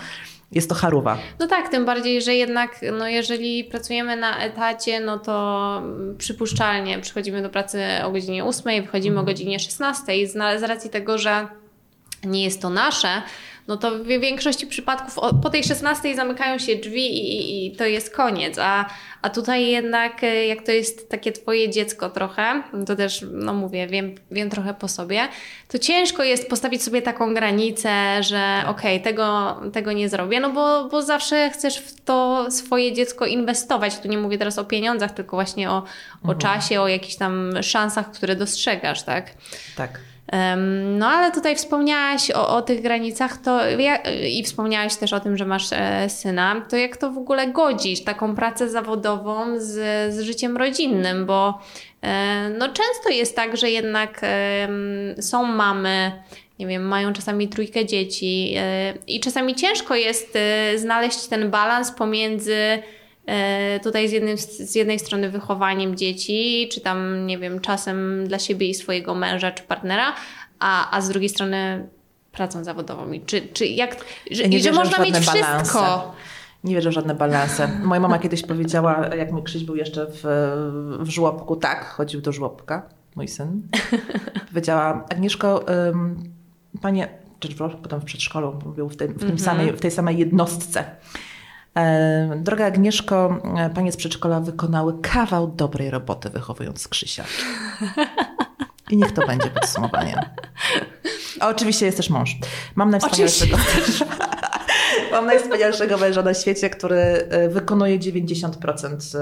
jest 0.52 0.68
to 0.68 0.74
charuwa. 0.74 1.18
No 1.38 1.46
tak, 1.46 1.68
tym 1.68 1.84
bardziej, 1.84 2.22
że 2.22 2.34
jednak, 2.34 2.80
no 2.98 3.08
jeżeli 3.08 3.64
pracujemy 3.64 4.16
na 4.16 4.38
etacie, 4.38 5.00
no 5.00 5.18
to 5.18 5.78
mm, 5.78 6.16
przypuszczalnie 6.16 6.98
przychodzimy 6.98 7.42
do 7.42 7.50
pracy 7.50 7.82
o 8.04 8.10
godzinie 8.10 8.44
8, 8.44 8.82
wychodzimy 8.82 9.20
o 9.20 9.22
godzinie 9.22 9.58
16 9.58 10.16
i 10.16 10.26
z, 10.26 10.32
z 10.32 10.62
racji 10.62 10.90
tego, 10.90 11.18
że 11.18 11.48
nie 12.24 12.44
jest 12.44 12.62
to 12.62 12.70
nasze, 12.70 13.22
no 13.68 13.76
to 13.76 13.90
w 13.90 14.06
większości 14.06 14.66
przypadków 14.66 15.14
po 15.42 15.50
tej 15.50 15.64
16 15.64 16.16
zamykają 16.16 16.58
się 16.58 16.76
drzwi 16.76 17.06
i, 17.06 17.66
i 17.66 17.76
to 17.76 17.84
jest 17.84 18.14
koniec, 18.14 18.58
a, 18.58 18.86
a 19.22 19.30
tutaj 19.30 19.66
jednak 19.66 20.24
e, 20.24 20.46
jak 20.46 20.62
to 20.62 20.72
jest 20.72 21.10
takie 21.10 21.32
twoje 21.32 21.70
dziecko 21.70 22.10
trochę, 22.10 22.62
to 22.86 22.96
też, 22.96 23.24
no 23.32 23.54
mówię, 23.54 23.86
wiem, 23.86 24.14
wiem 24.30 24.50
trochę 24.50 24.74
po 24.74 24.88
sobie, 24.88 25.28
to 25.68 25.78
ciężko 25.78 26.24
jest 26.24 26.48
postawić 26.48 26.82
sobie 26.82 27.02
taką 27.02 27.34
granicę, 27.34 28.22
że 28.22 28.62
okej, 28.66 28.96
okay, 28.96 29.00
tego, 29.00 29.60
tego 29.72 29.92
nie 29.92 30.08
zrobię, 30.08 30.40
no 30.40 30.50
bo, 30.50 30.88
bo 30.88 31.02
zawsze 31.02 31.50
chcesz 31.50 31.78
w 31.78 32.00
to 32.00 32.46
swoje 32.50 32.92
dziecko 32.92 33.26
inwestować. 33.26 33.98
Tu 33.98 34.08
nie 34.08 34.18
mówię 34.18 34.38
teraz 34.38 34.58
o 34.58 34.64
pieniądzach, 34.64 35.12
tylko 35.12 35.36
właśnie 35.36 35.70
o, 35.70 35.82
o 36.24 36.32
mhm. 36.32 36.38
czasie, 36.38 36.80
o 36.80 36.88
jakichś 36.88 37.16
tam 37.16 37.62
szansach, 37.62 38.10
które 38.10 38.36
dostrzegasz, 38.36 39.02
tak? 39.02 39.34
Tak. 39.76 40.00
No 40.84 41.06
ale 41.06 41.32
tutaj 41.32 41.56
wspomniałaś 41.56 42.30
o, 42.30 42.56
o 42.56 42.62
tych 42.62 42.82
granicach 42.82 43.36
to 43.36 43.60
i 44.28 44.42
wspomniałaś 44.44 44.96
też 44.96 45.12
o 45.12 45.20
tym, 45.20 45.36
że 45.36 45.44
masz 45.44 45.72
e, 45.72 46.10
syna. 46.10 46.66
To 46.68 46.76
jak 46.76 46.96
to 46.96 47.10
w 47.10 47.18
ogóle 47.18 47.46
godzisz 47.46 48.04
taką 48.04 48.34
pracę 48.34 48.68
zawodową 48.68 49.60
z, 49.60 49.74
z 50.14 50.20
życiem 50.20 50.56
rodzinnym? 50.56 51.26
Bo 51.26 51.58
e, 52.02 52.50
no, 52.58 52.66
często 52.66 53.10
jest 53.10 53.36
tak, 53.36 53.56
że 53.56 53.70
jednak 53.70 54.20
są 55.20 55.42
mamy, 55.44 56.12
nie 56.58 56.66
wiem, 56.66 56.82
mają 56.82 57.12
czasami 57.12 57.48
trójkę 57.48 57.86
dzieci 57.86 58.54
e, 58.56 58.94
i 59.06 59.20
czasami 59.20 59.54
ciężko 59.54 59.94
jest 59.94 60.38
znaleźć 60.76 61.26
ten 61.26 61.50
balans 61.50 61.90
pomiędzy 61.90 62.82
tutaj 63.82 64.08
z, 64.08 64.12
jednym, 64.12 64.38
z 64.38 64.74
jednej 64.74 64.98
strony 64.98 65.30
wychowaniem 65.30 65.96
dzieci, 65.96 66.68
czy 66.72 66.80
tam, 66.80 67.26
nie 67.26 67.38
wiem, 67.38 67.60
czasem 67.60 68.28
dla 68.28 68.38
siebie 68.38 68.68
i 68.68 68.74
swojego 68.74 69.14
męża 69.14 69.50
czy 69.50 69.62
partnera, 69.62 70.14
a, 70.58 70.96
a 70.96 71.00
z 71.00 71.08
drugiej 71.08 71.28
strony 71.28 71.88
pracą 72.32 72.64
zawodową. 72.64 73.12
I 73.12 73.20
czy, 73.20 73.40
czy 73.52 73.66
jak, 73.66 74.04
że, 74.30 74.48
nie 74.48 74.60
że 74.60 74.72
można 74.72 75.04
mieć 75.04 75.16
wszystko. 75.16 75.42
Balanse. 75.42 76.12
Nie 76.64 76.74
wierzę 76.74 76.90
w 76.90 76.92
żadne 76.92 77.14
balanse. 77.14 77.68
Moja 77.82 78.00
mama 78.00 78.18
kiedyś 78.18 78.42
powiedziała, 78.42 79.06
jak 79.06 79.32
mój 79.32 79.42
Krzyś 79.42 79.64
był 79.64 79.76
jeszcze 79.76 80.06
w, 80.06 80.22
w 81.00 81.08
żłobku, 81.08 81.56
tak, 81.56 81.84
chodził 81.84 82.20
do 82.20 82.32
żłobka, 82.32 82.88
mój 83.16 83.28
syn. 83.28 83.62
Powiedziała, 84.48 85.04
Agnieszko, 85.10 85.64
um, 85.86 86.22
panie, 86.82 87.08
czy 87.40 87.48
potem 87.54 88.00
w 88.00 88.04
przedszkolu, 88.04 88.52
był 88.76 88.88
w, 88.88 88.96
w, 88.96 89.02
mm 89.02 89.16
-hmm. 89.16 89.38
samej, 89.38 89.72
w 89.72 89.80
tej 89.80 89.90
samej 89.90 90.18
jednostce. 90.18 90.84
E, 91.76 92.36
droga 92.36 92.66
Agnieszko, 92.66 93.40
e, 93.58 93.70
panie 93.70 93.92
z 93.92 93.96
przedszkola 93.96 94.40
wykonały 94.40 94.94
kawał 95.02 95.46
dobrej 95.46 95.90
roboty 95.90 96.30
wychowując 96.30 96.88
Krzysia. 96.88 97.24
I 98.90 98.96
niech 98.96 99.12
to 99.12 99.26
będzie 99.26 99.50
podsumowanie. 99.50 100.30
A 101.40 101.48
oczywiście 101.48 101.86
jest 101.86 101.96
też 101.96 102.10
mąż. 102.10 102.36
Mam 102.74 102.90
najwspanialszego, 102.90 103.56
mam 105.12 105.26
najwspanialszego 105.26 105.98
męża 105.98 106.22
na 106.22 106.34
świecie, 106.34 106.70
który 106.70 106.96
e, 106.96 107.48
wykonuje 107.48 107.98
90% 107.98 109.18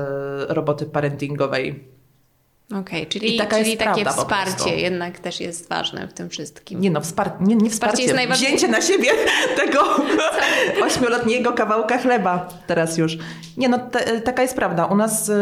roboty 0.48 0.86
parentingowej 0.86 1.95
Okej, 2.70 2.80
okay, 2.80 3.06
czyli, 3.06 3.38
czyli 3.50 3.76
takie 3.76 4.04
wsparcie 4.04 4.76
jednak 4.76 5.18
też 5.18 5.40
jest 5.40 5.68
ważne 5.68 6.08
w 6.08 6.12
tym 6.12 6.28
wszystkim. 6.28 6.80
Nie 6.80 6.90
no, 6.90 7.00
wspar 7.00 7.32
nie, 7.40 7.56
nie 7.56 7.70
wsparcie, 7.70 8.06
wsparcie 8.06 8.28
jest 8.28 8.40
wzięcie 8.40 8.68
na 8.68 8.80
siebie 8.80 9.10
tego 9.64 9.80
ośmioletniego 10.86 11.52
kawałka 11.52 11.98
chleba 11.98 12.48
teraz 12.66 12.98
już. 12.98 13.18
Nie 13.56 13.68
no, 13.68 13.78
taka 14.24 14.42
jest 14.42 14.56
prawda. 14.56 14.86
U 14.86 14.96
nas 14.96 15.28
y, 15.28 15.32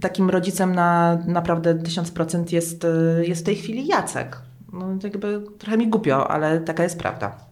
takim 0.00 0.30
rodzicem 0.30 0.74
na 0.74 1.18
naprawdę 1.26 1.74
tysiąc 1.74 2.10
procent 2.10 2.52
jest, 2.52 2.84
y, 2.84 3.24
jest 3.26 3.42
w 3.42 3.44
tej 3.44 3.56
chwili 3.56 3.86
Jacek. 3.86 4.38
No 4.72 4.88
jakby 5.02 5.42
trochę 5.58 5.76
mi 5.76 5.88
głupio, 5.88 6.30
ale 6.30 6.60
taka 6.60 6.82
jest 6.82 6.98
prawda. 6.98 7.51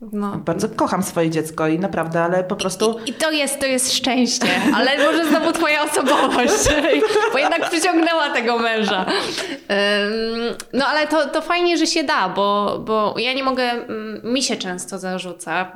No. 0.00 0.36
Bardzo 0.36 0.68
kocham 0.68 1.02
swoje 1.02 1.30
dziecko 1.30 1.68
i 1.68 1.78
naprawdę, 1.78 2.22
ale 2.22 2.44
po 2.44 2.56
prostu. 2.56 2.98
I, 3.06 3.10
I, 3.10 3.14
to, 3.14 3.30
jest, 3.30 3.60
to 3.60 3.66
jest 3.66 3.92
szczęście, 3.92 4.46
ale 4.74 4.98
może 4.98 5.28
znowu 5.28 5.52
twoja 5.52 5.84
osobowość, 5.84 6.68
bo 7.32 7.38
jednak 7.38 7.70
przyciągnęła 7.70 8.30
tego 8.30 8.58
męża. 8.58 9.06
No 10.72 10.86
ale 10.86 11.06
to, 11.06 11.26
to 11.26 11.42
fajnie, 11.42 11.78
że 11.78 11.86
się 11.86 12.04
da, 12.04 12.28
bo, 12.28 12.78
bo 12.84 13.14
ja 13.18 13.32
nie 13.32 13.42
mogę, 13.42 13.62
mm, 13.62 14.20
mi 14.24 14.42
się 14.42 14.56
często 14.56 14.98
zarzuca 14.98 15.72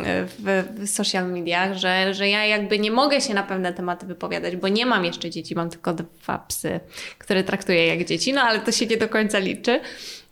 e, 0.00 0.24
w, 0.24 0.64
w 0.78 0.88
social 0.90 1.32
mediach, 1.32 1.74
że, 1.74 2.14
że 2.14 2.28
ja 2.28 2.46
jakby 2.46 2.78
nie 2.78 2.90
mogę 2.90 3.20
się 3.20 3.34
na 3.34 3.42
pewne 3.42 3.72
tematy 3.72 4.06
wypowiadać, 4.06 4.56
bo 4.56 4.68
nie 4.68 4.86
mam 4.86 5.04
jeszcze 5.04 5.30
dzieci, 5.30 5.54
mam 5.54 5.70
tylko 5.70 5.92
dwa 5.92 6.38
psy, 6.38 6.80
które 7.18 7.44
traktuję 7.44 7.86
jak 7.86 8.04
dzieci, 8.04 8.32
no 8.32 8.42
ale 8.42 8.60
to 8.60 8.72
się 8.72 8.86
nie 8.86 8.96
do 8.96 9.08
końca 9.08 9.38
liczy. 9.38 9.80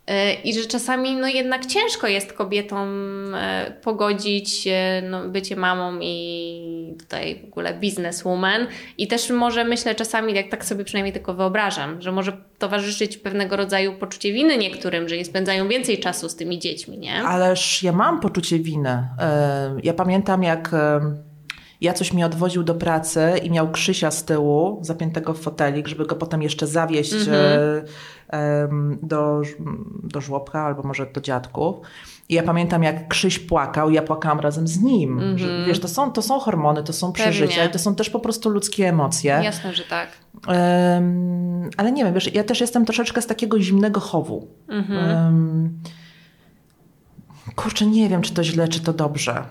E, 0.07 0.33
I 0.33 0.53
że 0.53 0.65
czasami 0.65 1.15
no 1.15 1.27
jednak 1.27 1.65
ciężko 1.65 2.07
jest 2.07 2.33
kobietom 2.33 2.89
e, 3.35 3.71
pogodzić 3.81 4.67
no, 5.09 5.29
bycie 5.29 5.55
mamą 5.55 5.99
i 6.01 6.95
tutaj 6.99 7.41
w 7.41 7.45
ogóle 7.45 7.73
bizneswoman. 7.73 8.67
I 8.97 9.07
też 9.07 9.29
może 9.29 9.63
myślę 9.63 9.95
czasami, 9.95 10.33
jak 10.33 10.49
tak 10.49 10.65
sobie 10.65 10.83
przynajmniej 10.83 11.13
tylko 11.13 11.33
wyobrażam, 11.33 12.01
że 12.01 12.11
może 12.11 12.37
towarzyszyć 12.57 13.17
pewnego 13.17 13.55
rodzaju 13.55 13.93
poczucie 13.93 14.33
winy 14.33 14.57
niektórym, 14.57 15.09
że 15.09 15.17
nie 15.17 15.25
spędzają 15.25 15.67
więcej 15.67 15.99
czasu 15.99 16.29
z 16.29 16.35
tymi 16.35 16.59
dziećmi, 16.59 16.97
nie? 16.97 17.23
Ależ 17.23 17.83
ja 17.83 17.91
mam 17.91 18.19
poczucie 18.19 18.59
winy. 18.59 19.07
E, 19.19 19.75
ja 19.83 19.93
pamiętam 19.93 20.43
jak 20.43 20.71
ja 21.83 21.93
coś 21.93 22.13
mi 22.13 22.23
odwoził 22.23 22.63
do 22.63 22.75
pracy 22.75 23.31
i 23.43 23.51
miał 23.51 23.71
Krzysia 23.71 24.11
z 24.11 24.25
tyłu, 24.25 24.79
zapiętego 24.81 25.33
w 25.33 25.41
fotelik, 25.41 25.87
żeby 25.87 26.05
go 26.05 26.15
potem 26.15 26.41
jeszcze 26.41 26.67
zawieźć 26.67 27.13
mm 27.13 27.25
-hmm. 27.27 27.81
Do, 29.01 29.41
do 30.03 30.21
żłobka 30.21 30.61
albo 30.61 30.83
może 30.83 31.05
do 31.05 31.21
dziadków. 31.21 31.75
I 32.29 32.33
ja 32.33 32.43
pamiętam, 32.43 32.83
jak 32.83 33.07
Krzyś 33.07 33.39
płakał, 33.39 33.91
ja 33.91 34.01
płakałam 34.01 34.39
razem 34.39 34.67
z 34.67 34.79
nim. 34.79 35.19
Mm 35.19 35.35
-hmm. 35.35 35.37
że, 35.37 35.45
mhm. 35.45 35.65
wiesz, 35.65 35.79
to 35.79 35.87
są, 35.87 36.11
to 36.11 36.21
są 36.21 36.39
hormony, 36.39 36.83
to 36.83 36.93
są 36.93 37.11
przeżycia 37.11 37.55
Pewnie. 37.55 37.69
to 37.69 37.79
są 37.79 37.95
też 37.95 38.09
po 38.09 38.19
prostu 38.19 38.49
ludzkie 38.49 38.89
emocje. 38.89 39.41
Jasne, 39.43 39.73
że 39.73 39.83
tak. 39.83 40.09
Um, 40.47 41.69
ale 41.77 41.91
nie 41.91 42.03
wiem, 42.03 42.13
wiesz, 42.13 42.33
ja 42.33 42.43
też 42.43 42.61
jestem 42.61 42.85
troszeczkę 42.85 43.21
z 43.21 43.27
takiego 43.27 43.59
zimnego 43.59 43.99
chowu. 43.99 44.47
Mm 44.69 44.83
-hmm. 44.83 45.25
um, 45.25 45.79
kurczę, 47.55 47.85
nie 47.85 48.09
wiem, 48.09 48.21
czy 48.21 48.33
to 48.33 48.43
źle, 48.43 48.67
czy 48.67 48.79
to 48.79 48.93
dobrze. 48.93 49.43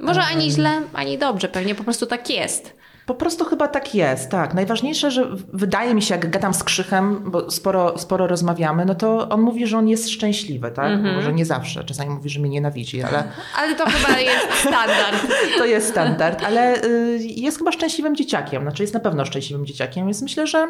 Może 0.00 0.22
ani 0.22 0.50
źle, 0.50 0.82
ani 0.92 1.18
dobrze, 1.18 1.48
pewnie 1.48 1.74
po 1.74 1.84
prostu 1.84 2.06
tak 2.06 2.30
jest. 2.30 2.77
Po 3.08 3.14
prostu 3.14 3.44
chyba 3.44 3.68
tak 3.68 3.94
jest, 3.94 4.30
tak. 4.30 4.54
Najważniejsze, 4.54 5.10
że 5.10 5.28
wydaje 5.52 5.94
mi 5.94 6.02
się, 6.02 6.14
jak 6.14 6.30
gadam 6.30 6.54
z 6.54 6.64
Krzychem, 6.64 7.30
bo 7.30 7.50
sporo, 7.50 7.98
sporo 7.98 8.26
rozmawiamy, 8.26 8.84
no 8.84 8.94
to 8.94 9.28
on 9.28 9.40
mówi, 9.40 9.66
że 9.66 9.78
on 9.78 9.88
jest 9.88 10.10
szczęśliwy, 10.10 10.70
tak? 10.70 10.86
Mm 10.86 11.04
-hmm. 11.06 11.14
Może 11.14 11.32
nie 11.32 11.44
zawsze, 11.44 11.84
czasami 11.84 12.10
mówi, 12.10 12.30
że 12.30 12.40
mnie 12.40 12.48
nienawidzi, 12.48 13.02
ale... 13.02 13.24
ale 13.58 13.74
to 13.74 13.84
chyba 13.86 14.18
jest 14.18 14.46
standard. 14.60 15.26
to 15.58 15.64
jest 15.64 15.88
standard, 15.88 16.44
ale 16.44 16.84
y, 16.84 17.18
jest 17.22 17.58
chyba 17.58 17.72
szczęśliwym 17.72 18.16
dzieciakiem, 18.16 18.62
znaczy 18.62 18.82
jest 18.82 18.94
na 18.94 19.00
pewno 19.00 19.24
szczęśliwym 19.24 19.66
dzieciakiem, 19.66 20.06
więc 20.06 20.22
myślę, 20.22 20.46
że 20.46 20.68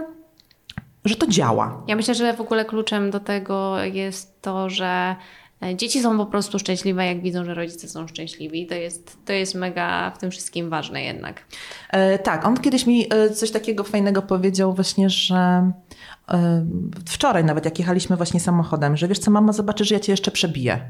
że 1.05 1.16
to 1.16 1.27
działa. 1.27 1.83
Ja 1.87 1.96
myślę, 1.96 2.14
że 2.14 2.33
w 2.33 2.40
ogóle 2.40 2.64
kluczem 2.64 3.11
do 3.11 3.20
tego 3.20 3.85
jest 3.85 4.42
to, 4.42 4.70
że 4.70 5.16
dzieci 5.77 6.03
są 6.03 6.18
po 6.18 6.27
prostu 6.27 6.59
szczęśliwe, 6.59 7.07
jak 7.07 7.23
widzą, 7.23 7.44
że 7.44 7.55
rodzice 7.55 7.88
są 7.88 8.09
szczęśliwi. 8.09 8.66
To 8.66 8.75
jest, 8.75 9.18
to 9.25 9.33
jest 9.33 9.55
mega 9.55 10.11
w 10.11 10.18
tym 10.18 10.31
wszystkim 10.31 10.71
ważne 10.71 11.03
jednak. 11.03 11.44
E, 11.90 12.18
tak, 12.18 12.44
on 12.44 12.57
kiedyś 12.57 12.87
mi 12.87 13.07
e, 13.11 13.31
coś 13.31 13.51
takiego 13.51 13.85
fajnego 13.85 14.23
powiedział 14.23 14.75
właśnie, 14.75 15.11
że 15.11 15.73
e, 16.29 16.66
wczoraj 17.07 17.44
nawet 17.44 17.64
jak 17.64 17.79
jechaliśmy 17.79 18.16
właśnie 18.16 18.40
samochodem, 18.40 18.97
że 18.97 19.09
wiesz 19.09 19.18
co, 19.18 19.31
mama 19.31 19.53
zobaczy, 19.53 19.85
że 19.85 19.94
ja 19.94 20.01
cię 20.01 20.12
jeszcze 20.12 20.31
przebiję. 20.31 20.81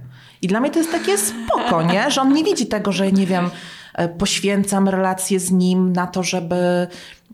I 0.43 0.49
dla 0.49 0.61
mnie 0.61 0.71
to 0.71 0.79
jest 0.79 0.93
takie 0.93 1.19
spoko, 1.19 1.83
nie? 1.93 2.11
Że 2.11 2.21
on 2.21 2.33
nie 2.33 2.45
widzi 2.45 2.67
tego, 2.67 2.93
że 2.93 3.13
nie 3.13 3.27
wiem, 3.27 3.51
e, 3.95 4.09
poświęcam 4.09 4.89
relacje 4.89 5.41
z 5.41 5.51
nim 5.51 5.93
na 5.93 6.07
to, 6.07 6.23
żeby 6.23 6.87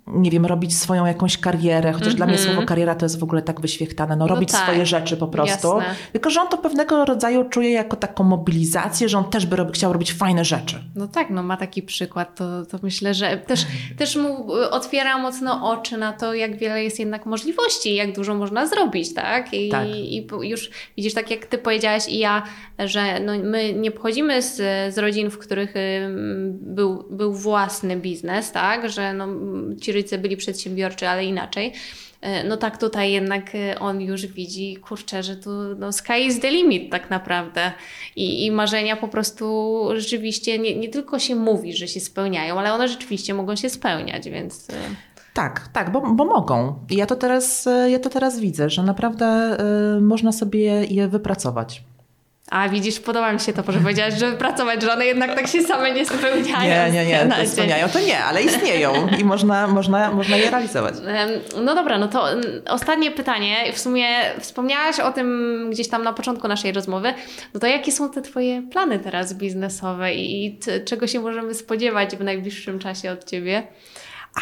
nie 0.06 0.30
wiem, 0.30 0.46
robić 0.46 0.78
swoją 0.78 1.06
jakąś 1.06 1.38
karierę, 1.38 1.92
chociaż 1.92 2.06
mm 2.06 2.14
-hmm. 2.14 2.16
dla 2.16 2.26
mnie 2.26 2.34
mhm. 2.34 2.52
słowo 2.52 2.66
kariera 2.66 2.94
to 2.94 3.04
jest 3.04 3.18
w 3.18 3.22
ogóle 3.22 3.42
tak 3.42 3.60
wyświechtane, 3.60 4.16
no, 4.16 4.26
no 4.26 4.34
robić 4.34 4.52
tak. 4.52 4.62
swoje 4.62 4.86
rzeczy 4.86 5.16
po 5.16 5.28
prostu. 5.28 5.68
Jasne. 5.78 5.94
Tylko, 6.12 6.30
że 6.30 6.40
on 6.40 6.48
to 6.48 6.58
pewnego 6.58 7.04
rodzaju 7.04 7.44
czuje 7.48 7.70
jako 7.70 7.96
taką 7.96 8.24
mobilizację, 8.24 9.08
że 9.08 9.18
on 9.18 9.24
też 9.24 9.46
by 9.46 9.56
rob, 9.56 9.72
chciał 9.72 9.92
robić 9.92 10.12
fajne 10.12 10.44
rzeczy. 10.44 10.76
No 10.96 11.08
tak, 11.08 11.30
no 11.30 11.42
ma 11.42 11.56
taki 11.56 11.82
przykład, 11.82 12.34
to, 12.34 12.66
to 12.66 12.78
myślę, 12.82 13.14
że 13.14 13.36
też, 13.36 13.66
też 13.98 14.16
mu 14.16 14.52
otwiera 14.52 15.18
mocno 15.18 15.70
oczy 15.70 15.98
na 15.98 16.12
to, 16.12 16.34
jak 16.34 16.56
wiele 16.56 16.84
jest 16.84 16.98
jednak 16.98 17.26
możliwości, 17.26 17.94
jak 17.94 18.14
dużo 18.14 18.34
można 18.34 18.66
zrobić, 18.66 19.14
tak? 19.14 19.54
I, 19.54 19.68
tak. 19.68 19.88
i 19.88 20.26
już 20.42 20.70
widzisz, 20.96 21.14
tak 21.14 21.30
jak 21.30 21.46
ty 21.46 21.58
powiedziałaś 21.58 22.08
i 22.08 22.18
ja, 22.18 22.42
że 22.78 23.20
no, 23.20 23.32
my 23.42 23.72
nie 23.72 23.90
pochodzimy 23.90 24.42
z, 24.42 24.56
z 24.94 24.98
rodzin, 24.98 25.30
w 25.30 25.38
których 25.38 25.74
był, 26.50 27.04
był 27.10 27.34
własny 27.34 27.96
biznes, 27.96 28.52
tak? 28.52 28.90
Że 28.90 29.14
no, 29.14 29.26
ci 29.84 29.92
rodzice 29.92 30.18
byli 30.18 30.36
przedsiębiorczy, 30.36 31.08
ale 31.08 31.24
inaczej. 31.24 31.72
E, 32.24 32.44
no 32.44 32.56
tak 32.56 32.78
tutaj 32.78 33.12
jednak 33.12 33.54
e, 33.54 33.78
on 33.78 34.00
już 34.00 34.26
widzi, 34.26 34.76
kurczę, 34.76 35.22
że 35.22 35.36
tu 35.36 35.50
no, 35.78 35.92
sky 35.92 36.18
is 36.26 36.40
the 36.40 36.50
limit 36.50 36.90
tak 36.90 37.10
naprawdę. 37.10 37.72
I, 38.16 38.46
i 38.46 38.50
marzenia 38.50 38.96
po 38.96 39.08
prostu 39.08 39.88
rzeczywiście 39.96 40.58
nie, 40.58 40.76
nie 40.76 40.88
tylko 40.88 41.18
się 41.18 41.34
mówi, 41.34 41.76
że 41.76 41.88
się 41.88 42.00
spełniają, 42.00 42.58
ale 42.58 42.72
one 42.72 42.88
rzeczywiście 42.88 43.34
mogą 43.34 43.56
się 43.56 43.70
spełniać, 43.70 44.30
więc... 44.30 44.70
E, 44.70 44.74
tak, 45.34 45.68
tak, 45.72 45.92
bo, 45.92 46.00
bo 46.00 46.24
mogą. 46.24 46.78
I 46.90 46.96
ja 46.96 47.06
to, 47.06 47.16
teraz, 47.16 47.68
ja 47.88 47.98
to 47.98 48.10
teraz 48.10 48.40
widzę, 48.40 48.70
że 48.70 48.82
naprawdę 48.82 49.56
y, 49.96 50.00
można 50.00 50.32
sobie 50.32 50.84
je 50.84 51.08
wypracować. 51.08 51.82
A 52.50 52.68
widzisz, 52.68 53.00
podoba 53.00 53.32
mi 53.32 53.40
się 53.40 53.52
to, 53.52 53.72
że 53.72 53.80
powiedziałaś, 53.80 54.14
żeby 54.14 54.36
pracować, 54.36 54.82
że 54.82 54.92
one 54.92 55.06
jednak 55.06 55.34
tak 55.34 55.46
się 55.46 55.62
same 55.62 55.92
nie 55.92 56.06
spełniają. 56.06 56.92
Nie, 56.92 56.92
nie, 56.92 57.06
nie, 57.06 57.28
to 57.40 57.46
spełniają 57.46 57.88
to 57.88 58.00
nie, 58.00 58.24
ale 58.24 58.42
istnieją 58.42 59.08
i 59.18 59.24
można, 59.24 59.66
można, 59.66 60.12
można 60.12 60.36
je 60.36 60.50
realizować. 60.50 60.94
No 61.64 61.74
dobra, 61.74 61.98
no 61.98 62.08
to 62.08 62.26
ostatnie 62.68 63.10
pytanie. 63.10 63.72
W 63.72 63.78
sumie 63.78 64.06
wspomniałaś 64.40 65.00
o 65.00 65.12
tym 65.12 65.68
gdzieś 65.70 65.88
tam 65.88 66.02
na 66.02 66.12
początku 66.12 66.48
naszej 66.48 66.72
rozmowy. 66.72 67.14
No 67.54 67.60
to 67.60 67.66
jakie 67.66 67.92
są 67.92 68.10
te 68.10 68.22
Twoje 68.22 68.62
plany 68.62 68.98
teraz 68.98 69.34
biznesowe 69.34 70.14
i 70.14 70.34
i 70.34 70.58
czego 70.84 71.06
się 71.06 71.20
możemy 71.20 71.54
spodziewać 71.54 72.16
w 72.16 72.20
najbliższym 72.20 72.78
czasie 72.78 73.10
od 73.10 73.24
Ciebie? 73.24 73.62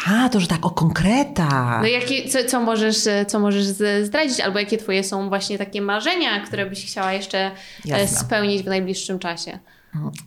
A, 0.07 0.29
to 0.29 0.39
że 0.39 0.47
tak 0.47 0.65
o 0.65 0.69
konkretach. 0.69 1.81
No 1.81 1.87
jakie, 1.87 2.29
co, 2.29 2.39
co, 2.47 2.61
możesz, 2.61 3.07
e, 3.07 3.25
co 3.25 3.39
możesz 3.39 3.65
zdradzić, 4.03 4.39
albo 4.39 4.59
jakie 4.59 4.77
Twoje 4.77 5.03
są 5.03 5.29
właśnie 5.29 5.57
takie 5.57 5.81
marzenia, 5.81 6.39
które 6.39 6.65
byś 6.65 6.85
chciała 6.85 7.13
jeszcze 7.13 7.37
e, 7.39 7.51
Jasne. 7.85 8.19
spełnić 8.19 8.63
w 8.63 8.67
najbliższym 8.67 9.19
czasie? 9.19 9.59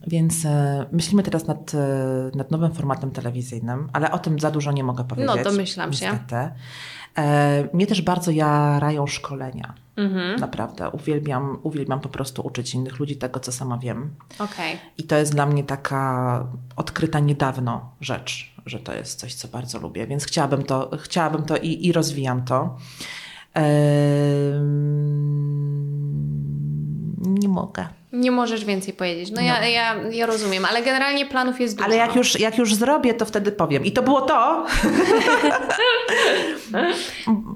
Więc 0.06 0.44
e, 0.44 0.86
myślimy 0.92 1.22
teraz 1.22 1.46
nad, 1.46 1.74
e, 1.74 2.30
nad 2.34 2.50
nowym 2.50 2.74
formatem 2.74 3.10
telewizyjnym, 3.10 3.88
ale 3.92 4.10
o 4.10 4.18
tym 4.18 4.38
za 4.38 4.50
dużo 4.50 4.72
nie 4.72 4.84
mogę 4.84 5.04
powiedzieć. 5.04 5.36
No, 5.36 5.44
domyślam 5.44 5.92
się. 5.92 6.06
niestety. 6.06 6.50
E, 7.18 7.68
mnie 7.72 7.86
też 7.86 8.02
bardzo 8.02 8.30
jarają 8.30 9.06
szkolenia. 9.06 9.74
Mhm. 9.96 10.40
Naprawdę. 10.40 10.90
Uwielbiam, 10.90 11.58
uwielbiam 11.62 12.00
po 12.00 12.08
prostu 12.08 12.46
uczyć 12.46 12.74
innych 12.74 12.98
ludzi 12.98 13.16
tego, 13.16 13.40
co 13.40 13.52
sama 13.52 13.78
wiem. 13.78 14.10
Okej. 14.38 14.78
I 14.98 15.02
to 15.02 15.16
jest 15.16 15.32
dla 15.32 15.46
mnie 15.46 15.64
taka 15.64 16.46
odkryta 16.76 17.20
niedawno 17.20 17.90
rzecz, 18.00 18.55
że 18.66 18.80
to 18.80 18.94
jest 18.94 19.20
coś, 19.20 19.34
co 19.34 19.48
bardzo 19.48 19.78
lubię, 19.78 20.06
więc 20.06 20.24
chciałabym 20.24 20.62
to, 20.62 20.90
chciałabym 20.98 21.42
to 21.42 21.56
i, 21.56 21.86
i 21.86 21.92
rozwijam 21.92 22.44
to. 22.44 22.78
Nie 27.18 27.48
mogę. 27.48 27.86
Nie 28.16 28.30
możesz 28.30 28.64
więcej 28.64 28.94
powiedzieć. 28.94 29.30
No, 29.30 29.40
Ja, 29.42 29.66
ja, 29.66 29.94
ja 30.12 30.26
rozumiem, 30.26 30.64
ale 30.64 30.82
generalnie 30.82 31.26
planów 31.26 31.60
jest 31.60 31.74
dużo. 31.76 31.86
Ale 31.86 31.96
jak 31.96 32.16
już, 32.16 32.40
jak 32.40 32.58
już 32.58 32.74
zrobię, 32.74 33.14
to 33.14 33.24
wtedy 33.24 33.52
powiem. 33.52 33.84
I 33.84 33.92
to 33.92 34.02
było 34.02 34.20
to. 34.20 34.66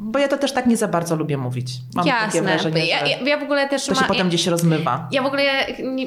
Bo 0.00 0.18
ja 0.18 0.28
to 0.28 0.38
też 0.38 0.52
tak 0.52 0.66
nie 0.66 0.76
za 0.76 0.88
bardzo 0.88 1.16
lubię 1.16 1.36
mówić. 1.36 1.68
Mam 1.94 2.04
takie 2.06 2.16
Jasne. 2.24 2.42
wrażenie, 2.42 2.86
ja, 2.86 3.06
ja, 3.06 3.18
ja 3.18 3.38
w 3.38 3.42
ogóle 3.42 3.68
też 3.68 3.84
to 3.86 3.94
się 3.94 4.00
ma, 4.00 4.06
potem 4.06 4.28
gdzieś 4.28 4.46
rozmywa. 4.46 5.08
Ja 5.12 5.22
w 5.22 5.26
ogóle 5.26 5.42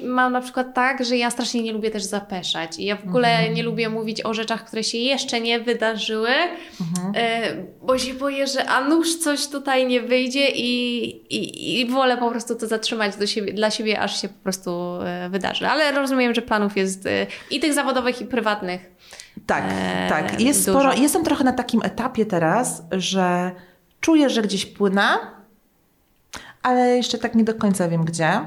mam 0.03 0.31
na 0.33 0.41
przykład 0.41 0.73
tak, 0.73 1.05
że 1.05 1.17
ja 1.17 1.31
strasznie 1.31 1.61
nie 1.63 1.73
lubię 1.73 1.91
też 1.91 2.03
zapeszać. 2.03 2.79
I 2.79 2.85
ja 2.85 2.95
w 2.95 3.07
ogóle 3.07 3.27
Mhm. 3.29 3.53
nie 3.53 3.63
lubię 3.63 3.89
mówić 3.89 4.25
o 4.25 4.33
rzeczach, 4.33 4.65
które 4.65 4.83
się 4.83 4.97
jeszcze 4.97 5.41
nie 5.41 5.59
wydarzyły, 5.59 6.29
Mhm. 6.81 7.13
e, 7.15 7.53
bo 7.81 7.97
się 7.97 8.13
boję, 8.13 8.47
że 8.47 8.65
a 8.69 8.81
nuż 8.81 9.15
coś 9.15 9.47
tutaj 9.47 9.87
nie 9.87 10.01
wyjdzie 10.01 10.49
i, 10.49 11.05
i, 11.35 11.79
i 11.81 11.85
wolę 11.85 12.17
po 12.17 12.31
prostu 12.31 12.55
to 12.55 12.67
zatrzymać 12.67 13.15
do 13.15 13.27
siebie, 13.27 13.53
dla 13.53 13.71
siebie, 13.71 13.99
aż 13.99 14.21
się 14.21 14.29
prostu 14.43 14.99
e, 15.05 15.29
wydarzy. 15.29 15.67
Ale 15.67 15.91
rozumiem, 15.91 16.33
że 16.33 16.41
planów 16.41 16.77
jest 16.77 17.05
e, 17.05 17.27
i 17.51 17.59
tych 17.59 17.73
zawodowych, 17.73 18.21
i 18.21 18.25
prywatnych. 18.25 18.91
Tak, 19.45 19.63
Eee, 19.63 20.09
tak. 20.09 20.41
Jest 20.41 20.65
dużo. 20.65 20.79
sporo, 20.79 20.93
jestem 20.93 21.23
trochę 21.23 21.43
na 21.43 21.53
takim 21.53 21.81
etapie 21.83 22.25
teraz, 22.25 22.83
że 22.91 23.51
czuję, 23.99 24.29
że 24.29 24.41
gdzieś 24.41 24.65
płynę, 24.65 25.17
ale 26.63 26.97
jeszcze 26.97 27.17
tak 27.17 27.35
nie 27.35 27.43
do 27.43 27.53
końca 27.53 27.89
wiem 27.89 28.05
gdzie. 28.05 28.41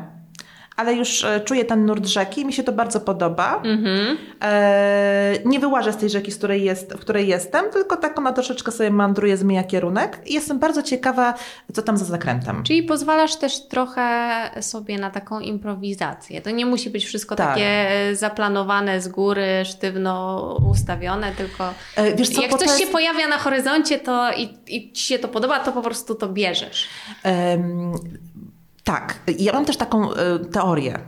Ale 0.76 0.94
już 0.94 1.24
e, 1.24 1.40
czuję 1.40 1.64
ten 1.64 1.86
nurt 1.86 2.06
rzeki, 2.06 2.44
mi 2.46 2.52
się 2.52 2.62
to 2.62 2.72
bardzo 2.72 3.00
podoba. 3.00 3.62
Mhm. 3.64 4.16
E, 4.42 5.32
nie 5.44 5.60
wyłażę 5.60 5.92
z 5.92 5.96
tej 5.96 6.10
rzeki, 6.10 6.32
z 6.32 6.38
której 6.38 6.64
jest, 6.64 6.92
w 6.94 6.98
której 7.00 7.28
jestem, 7.28 7.70
tylko 7.72 7.96
tak 7.96 8.18
ona 8.18 8.32
troszeczkę 8.32 8.72
sobie 8.72 8.90
mandruje, 8.90 9.36
zmienia 9.36 9.64
kierunek 9.64 10.18
i 10.26 10.34
jestem 10.34 10.58
bardzo 10.58 10.82
ciekawa, 10.82 11.34
co 11.72 11.82
tam 11.82 11.96
za 11.96 12.04
zakrętem. 12.04 12.62
Czyli 12.62 12.82
pozwalasz 12.82 13.36
też 13.36 13.68
trochę 13.68 14.50
sobie 14.60 14.98
na 14.98 15.10
taką 15.10 15.40
improwizację. 15.40 16.40
To 16.42 16.50
nie 16.50 16.66
musi 16.66 16.90
być 16.90 17.04
wszystko 17.04 17.36
Tak. 17.36 17.48
takie 17.48 17.88
zaplanowane 18.12 19.00
z 19.00 19.08
góry, 19.08 19.46
sztywno 19.64 20.36
ustawione, 20.70 21.32
tylko 21.32 21.74
E, 21.96 22.14
wiesz 22.14 22.28
co, 22.30 22.42
jak 22.42 22.50
coś 22.50 22.62
jest- 22.68 22.80
się 22.80 22.86
pojawia 22.86 23.28
na 23.28 23.38
horyzoncie 23.38 23.98
to 23.98 24.32
i, 24.32 24.58
i 24.66 24.92
ci 24.92 25.02
się 25.06 25.18
to 25.18 25.28
podoba, 25.28 25.60
to 25.60 25.72
po 25.72 25.82
prostu 25.82 26.14
to 26.14 26.28
bierzesz. 26.28 26.88
Tak, 28.86 29.18
ja 29.38 29.52
mam 29.52 29.64
też 29.64 29.76
taką 29.76 30.12
e, 30.12 30.38
teorię, 30.38 30.98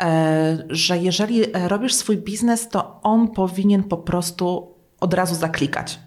e, 0.00 0.58
że 0.68 0.98
jeżeli 0.98 1.42
robisz 1.52 1.94
swój 1.94 2.16
biznes, 2.16 2.68
to 2.68 3.00
on 3.02 3.28
powinien 3.28 3.82
po 3.82 3.96
prostu 3.96 4.74
od 5.00 5.14
razu 5.14 5.34
zaklikać. 5.34 5.98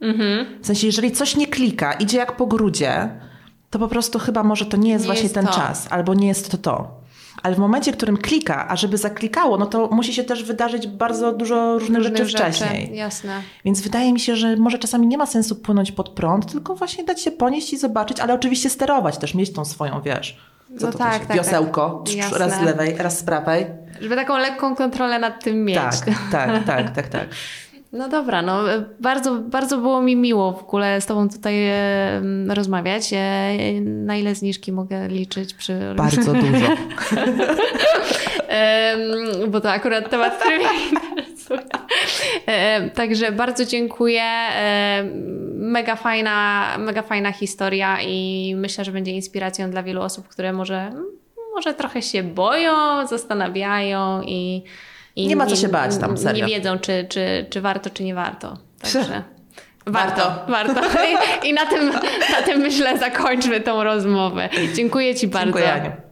Mhm. 0.00 0.46
W 0.62 0.66
sensie, 0.66 0.86
jeżeli 0.86 1.12
coś 1.12 1.36
nie 1.36 1.46
klika, 1.46 1.92
idzie 1.92 2.18
jak 2.18 2.36
po 2.36 2.46
grudzie, 2.46 3.20
to 3.70 3.78
po 3.78 3.88
prostu 3.88 4.18
chyba 4.18 4.42
może 4.42 4.66
to 4.66 4.76
nie 4.76 4.90
jest 4.90 5.04
Nie 5.04 5.06
właśnie 5.06 5.22
jest 5.22 5.34
ten 5.34 5.46
to. 5.46 5.52
czas, 5.52 5.86
albo 5.90 6.14
nie 6.14 6.28
jest 6.28 6.50
to 6.50 6.58
to. 6.58 7.00
Ale 7.42 7.54
w 7.54 7.58
momencie, 7.58 7.92
w 7.92 7.96
którym 7.96 8.16
klika, 8.16 8.68
a 8.68 8.76
żeby 8.76 8.98
zaklikało, 8.98 9.56
no 9.58 9.66
to 9.66 9.88
musi 9.92 10.14
się 10.14 10.24
też 10.24 10.44
wydarzyć 10.44 10.86
bardzo 10.86 11.32
dużo 11.32 11.78
różnych 11.78 12.02
rzeczy 12.02 12.24
wcześniej. 12.24 12.96
Jasne. 12.96 13.42
Więc 13.64 13.80
wydaje 13.80 14.12
mi 14.12 14.20
się, 14.20 14.36
że 14.36 14.56
może 14.56 14.78
czasami 14.78 15.06
nie 15.06 15.18
ma 15.18 15.26
sensu 15.26 15.56
płynąć 15.56 15.92
pod 15.92 16.08
prąd, 16.08 16.52
tylko 16.52 16.74
właśnie 16.74 17.04
dać 17.04 17.20
się 17.20 17.30
ponieść 17.30 17.72
i 17.72 17.78
zobaczyć, 17.78 18.20
ale 18.20 18.34
oczywiście 18.34 18.70
sterować 18.70 19.18
też, 19.18 19.34
mieć 19.34 19.52
tą 19.52 19.64
swoją, 19.64 20.00
wiesz, 20.00 20.49
co 20.78 20.86
No 20.86 20.92
to 20.92 20.98
tak, 20.98 21.18
też, 21.18 21.28
tak, 21.28 21.36
wiosełko, 21.36 22.04
tak. 22.30 22.38
Raz 22.38 22.58
z 22.58 22.62
lewej, 22.62 22.96
raz 22.98 23.18
z 23.18 23.22
prawej. 23.22 23.66
Żeby 24.00 24.16
taką 24.16 24.38
lekką 24.38 24.76
kontrolę 24.76 25.18
nad 25.18 25.44
tym 25.44 25.64
mieć. 25.64 25.76
Tak, 25.76 25.94
tak, 26.32 26.64
tak, 26.64 26.90
tak, 26.90 27.08
tak. 27.08 27.28
No 27.92 28.08
dobra, 28.08 28.42
no 28.42 28.72
e, 28.72 28.84
bardzo, 29.00 29.34
bardzo 29.34 29.78
było 29.78 30.02
mi 30.02 30.16
miło 30.16 30.52
w 30.52 30.62
ogóle 30.62 31.00
z 31.00 31.06
Tobą 31.06 31.28
tutaj 31.28 31.68
e, 31.68 32.22
rozmawiać. 32.48 33.12
E, 33.12 33.80
na 33.80 34.16
ile 34.16 34.34
zniżki 34.34 34.72
mogę 34.72 35.08
liczyć 35.08 35.54
przy... 35.54 35.94
Bardzo 35.96 36.32
dużo. 36.32 36.66
Em, 38.48 39.00
bo 39.50 39.60
to 39.60 39.70
akurat 39.70 40.10
temat, 40.10 40.38
który 40.38 40.58
Także 42.94 43.32
bardzo 43.32 43.64
dziękuję. 43.64 44.22
Em, 44.22 45.40
Mega 45.60 45.96
fajna, 45.96 46.66
mega 46.78 47.02
fajna 47.02 47.32
historia 47.32 47.98
i 48.02 48.54
myślę, 48.56 48.84
że 48.84 48.92
będzie 48.92 49.10
inspiracją 49.12 49.70
dla 49.70 49.82
wielu 49.82 50.02
osób, 50.02 50.28
które 50.28 50.52
może, 50.52 50.92
może 51.54 51.74
trochę 51.74 52.02
się 52.02 52.22
boją, 52.22 53.06
zastanawiają 53.06 54.22
i, 54.22 54.62
i 55.16 55.26
Nie 55.26 55.36
ma 55.36 55.46
co 55.46 55.56
się 55.56 55.68
bać 55.68 55.96
tam, 55.98 56.18
serio. 56.18 56.46
Nie 56.46 56.54
wiedzą, 56.54 56.78
czy, 56.78 57.06
czy, 57.08 57.46
czy 57.50 57.60
warto, 57.60 57.90
czy 57.90 58.04
nie 58.04 58.14
warto. 58.14 58.58
Także 58.82 59.22
Warto. 59.86 60.22
warto, 60.48 60.74
warto. 60.74 60.98
I, 61.04 61.48
I 61.48 61.52
na 61.52 61.66
tym, 61.66 61.88
na 62.30 62.42
tym 62.44 62.60
myślę 62.60 62.98
zakończmy 62.98 63.60
tą 63.60 63.84
rozmowę. 63.84 64.48
Dziękuję 64.74 65.14
Ci 65.14 65.28
bardzo. 65.28 65.58
Dziękuję. 65.58 66.09